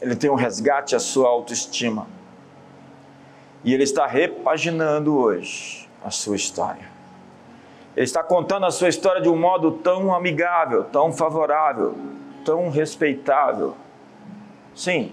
Ele 0.00 0.16
tem 0.16 0.30
um 0.30 0.34
resgate 0.34 0.94
à 0.94 0.98
sua 0.98 1.28
autoestima. 1.28 2.06
E 3.64 3.74
Ele 3.74 3.82
está 3.82 4.06
repaginando 4.06 5.16
hoje 5.16 5.88
a 6.04 6.10
sua 6.10 6.36
história. 6.36 6.96
Ele 7.96 8.04
está 8.04 8.22
contando 8.22 8.66
a 8.66 8.70
sua 8.70 8.88
história 8.88 9.20
de 9.20 9.28
um 9.28 9.36
modo 9.36 9.72
tão 9.72 10.14
amigável, 10.14 10.84
tão 10.84 11.12
favorável, 11.12 11.94
tão 12.44 12.68
respeitável 12.68 13.74
Sim, 14.76 15.10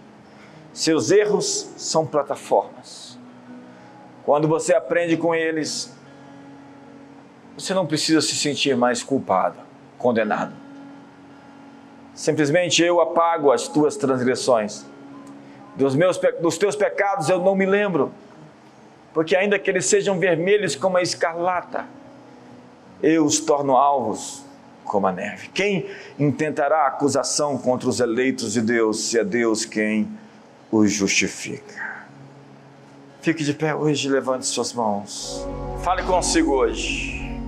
seus 0.73 1.09
erros 1.09 1.71
são 1.77 2.05
plataformas. 2.05 3.02
Quando 4.25 4.47
você 4.47 4.73
aprende 4.73 5.17
com 5.17 5.35
eles, 5.35 5.93
você 7.57 7.73
não 7.73 7.85
precisa 7.85 8.21
se 8.21 8.35
sentir 8.35 8.75
mais 8.75 9.03
culpado, 9.03 9.57
condenado. 9.97 10.53
Simplesmente 12.13 12.81
eu 12.81 13.01
apago 13.01 13.51
as 13.51 13.67
tuas 13.67 13.97
transgressões. 13.97 14.85
Dos, 15.75 15.95
meus, 15.95 16.19
dos 16.39 16.57
teus 16.57 16.75
pecados 16.75 17.29
eu 17.29 17.39
não 17.39 17.55
me 17.55 17.65
lembro, 17.65 18.11
porque 19.13 19.35
ainda 19.35 19.59
que 19.59 19.69
eles 19.69 19.85
sejam 19.85 20.19
vermelhos 20.19 20.75
como 20.75 20.97
a 20.97 21.01
escarlata, 21.01 21.85
eu 23.01 23.25
os 23.25 23.39
torno 23.39 23.75
alvos 23.75 24.45
como 24.85 25.07
a 25.07 25.11
neve. 25.11 25.49
Quem 25.49 25.89
intentará 26.17 26.87
acusação 26.87 27.57
contra 27.57 27.89
os 27.89 27.99
eleitos 27.99 28.53
de 28.53 28.61
Deus, 28.61 29.01
se 29.05 29.19
é 29.19 29.23
Deus 29.23 29.65
quem 29.65 30.07
os 30.71 30.91
justifica? 30.91 31.92
Fique 33.23 33.41
de 33.41 33.53
pé 33.53 33.73
hoje, 33.73 34.09
levante 34.09 34.45
suas 34.45 34.73
mãos. 34.73 35.47
Fale 35.81 36.03
consigo 36.03 36.55
hoje. 36.55 37.39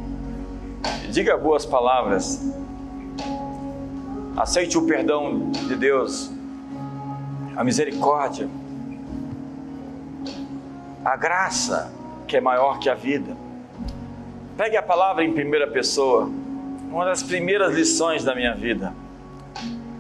Diga 1.11 1.35
boas 1.35 1.65
palavras. 1.65 2.41
Aceite 4.37 4.77
o 4.77 4.85
perdão 4.85 5.51
de 5.51 5.75
Deus, 5.75 6.31
a 7.57 7.61
misericórdia, 7.61 8.47
a 11.03 11.17
graça 11.17 11.91
que 12.25 12.37
é 12.37 12.41
maior 12.41 12.79
que 12.79 12.89
a 12.89 12.95
vida. 12.95 13.35
Pegue 14.55 14.77
a 14.77 14.81
palavra 14.81 15.25
em 15.25 15.33
primeira 15.33 15.67
pessoa, 15.67 16.31
uma 16.89 17.03
das 17.03 17.21
primeiras 17.21 17.75
lições 17.75 18.23
da 18.23 18.33
minha 18.33 18.55
vida. 18.55 18.93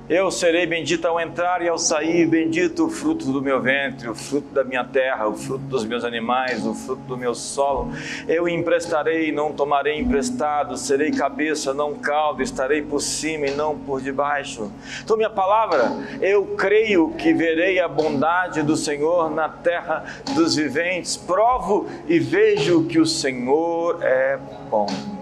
Eu 0.07 0.29
serei 0.29 0.67
bendito 0.67 1.07
ao 1.07 1.19
entrar 1.19 1.63
e 1.63 1.67
ao 1.67 1.79
sair, 1.79 2.27
bendito 2.27 2.85
o 2.85 2.89
fruto 2.91 3.31
do 3.31 3.41
meu 3.41 3.59
ventre, 3.59 4.07
o 4.07 4.13
fruto 4.13 4.53
da 4.53 4.63
minha 4.63 4.83
terra, 4.83 5.27
o 5.27 5.35
fruto 5.35 5.63
dos 5.63 5.83
meus 5.83 6.03
animais, 6.03 6.63
o 6.63 6.75
fruto 6.75 7.01
do 7.07 7.17
meu 7.17 7.33
solo. 7.33 7.91
Eu 8.27 8.47
emprestarei, 8.47 9.31
não 9.31 9.51
tomarei 9.51 9.99
emprestado, 9.99 10.77
serei 10.77 11.09
cabeça, 11.09 11.73
não 11.73 11.95
caldo, 11.95 12.43
estarei 12.43 12.83
por 12.83 13.01
cima 13.01 13.47
e 13.47 13.55
não 13.55 13.75
por 13.75 13.99
debaixo. 13.99 14.71
Então, 15.03 15.17
minha 15.17 15.29
palavra, 15.29 15.91
eu 16.21 16.45
creio 16.55 17.09
que 17.17 17.33
verei 17.33 17.79
a 17.79 17.87
bondade 17.87 18.61
do 18.61 18.77
Senhor 18.77 19.31
na 19.31 19.49
terra 19.49 20.05
dos 20.35 20.55
viventes. 20.55 21.17
Provo 21.17 21.87
e 22.07 22.19
vejo 22.19 22.83
que 22.83 22.99
o 22.99 23.07
Senhor 23.07 24.03
é 24.03 24.37
bom. 24.69 25.14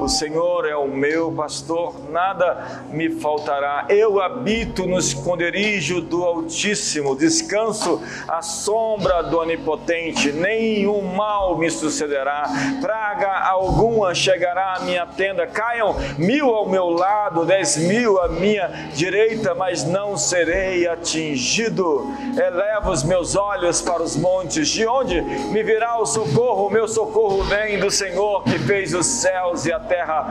O 0.00 0.08
Senhor 0.08 0.64
é 0.64 0.76
o 0.76 0.86
meu 0.86 1.32
pastor, 1.32 1.92
nada 2.10 2.84
me 2.88 3.10
faltará. 3.10 3.84
Eu 3.88 4.22
habito 4.22 4.86
no 4.86 4.96
esconderijo 4.96 6.00
do 6.00 6.24
Altíssimo, 6.24 7.16
descanso 7.16 8.00
à 8.28 8.40
sombra 8.40 9.22
do 9.22 9.38
Onipotente, 9.38 10.30
nenhum 10.30 11.02
mal 11.02 11.58
me 11.58 11.68
sucederá, 11.68 12.44
praga 12.80 13.40
alguma 13.40 14.14
chegará 14.14 14.74
à 14.76 14.80
minha 14.80 15.04
tenda. 15.04 15.48
Caiam 15.48 15.96
mil 16.16 16.54
ao 16.54 16.68
meu 16.68 16.88
lado, 16.88 17.44
dez 17.44 17.76
mil 17.76 18.20
à 18.20 18.28
minha 18.28 18.68
direita, 18.94 19.52
mas 19.54 19.82
não 19.82 20.16
serei 20.16 20.86
atingido. 20.86 22.06
Eleva 22.36 22.90
os 22.90 23.02
meus 23.02 23.34
olhos 23.34 23.82
para 23.82 24.02
os 24.02 24.16
montes, 24.16 24.68
de 24.68 24.86
onde 24.86 25.20
me 25.20 25.62
virá 25.64 25.98
o 25.98 26.06
socorro? 26.06 26.68
O 26.68 26.70
meu 26.70 26.86
socorro 26.86 27.42
vem 27.42 27.80
do 27.80 27.90
Senhor 27.90 28.44
que 28.44 28.58
fez 28.60 28.94
os 28.94 29.06
céus 29.06 29.66
e 29.66 29.72
a 29.72 29.87
terra. 29.88 30.26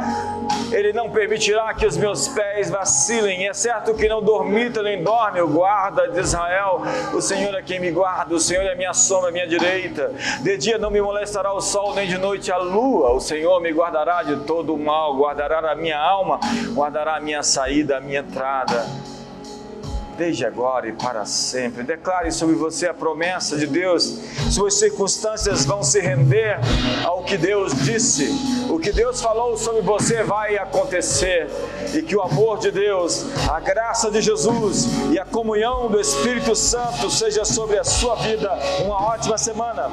Ele 0.72 0.94
não 0.94 1.10
permitirá 1.10 1.74
que 1.74 1.86
os 1.86 1.98
meus 1.98 2.28
pés 2.28 2.70
vacilem. 2.70 3.48
É 3.48 3.54
certo 3.54 3.94
que 3.94 4.08
não 4.08 4.22
dormita 4.22 4.84
nem 4.84 5.04
dorme 5.04 5.42
o 5.42 5.48
guarda 5.48 6.08
de 6.08 6.20
Israel. 6.20 6.82
O 7.14 7.22
Senhor 7.22 7.54
é 7.56 7.62
quem 7.62 7.80
me 7.80 7.92
guarda, 7.92 8.36
o 8.36 8.40
Senhor 8.40 8.64
é 8.64 8.76
minha 8.76 8.94
sombra, 8.94 9.32
minha 9.32 9.48
direita. 9.48 10.14
De 10.42 10.58
dia 10.58 10.78
não 10.78 10.92
me 10.92 11.02
molestará 11.02 11.52
o 11.52 11.62
sol, 11.62 11.94
nem 11.96 12.08
de 12.08 12.18
noite 12.18 12.52
a 12.52 12.58
lua. 12.58 13.12
O 13.12 13.20
Senhor 13.20 13.60
me 13.60 13.72
guardará 13.72 14.24
de 14.24 14.38
todo 14.46 14.74
o 14.74 14.78
mal, 14.78 15.18
guardará 15.18 15.72
a 15.72 15.76
minha 15.76 16.00
alma, 16.00 16.40
guardará 16.74 17.16
a 17.16 17.20
minha 17.20 17.42
saída, 17.42 17.98
a 17.98 18.00
minha 18.00 18.20
entrada 18.20 18.86
desde 20.18 20.46
agora 20.46 20.88
e 20.88 20.94
para 20.94 21.26
sempre. 21.26 21.84
Declare 21.84 22.32
sobre 22.32 22.56
você 22.56 22.88
a 22.88 22.94
promessa 22.94 23.56
de 23.56 23.68
Deus. 23.68 24.20
Suas 24.50 24.74
circunstâncias 24.74 25.64
vão 25.66 25.84
se 25.84 26.00
render 26.00 26.60
ao 27.06 27.24
que 27.24 27.38
Deus 27.38 27.74
disse. 27.84 28.30
O 28.70 28.80
que 28.80 28.92
Deus 28.92 29.22
falou 29.22 29.56
sobre 29.56 29.82
você 29.82 30.24
vai 30.24 30.58
acontecer. 30.58 31.48
E 31.94 32.02
que 32.02 32.16
o 32.16 32.22
amor 32.22 32.60
de 32.60 32.72
Deus, 32.72 33.26
a 33.48 33.60
graça 33.60 34.10
de 34.10 34.22
Jesus 34.22 34.88
e 35.12 35.20
a 35.20 35.26
comunhão 35.26 35.88
do 35.88 36.00
Espírito 36.00 36.56
Santo 36.56 37.10
seja 37.10 37.46
sobre 37.46 37.78
a 37.78 37.84
sua 37.84 38.16
vida. 38.16 38.52
Uma 38.84 39.14
ótima 39.14 39.38
semana. 39.38 39.90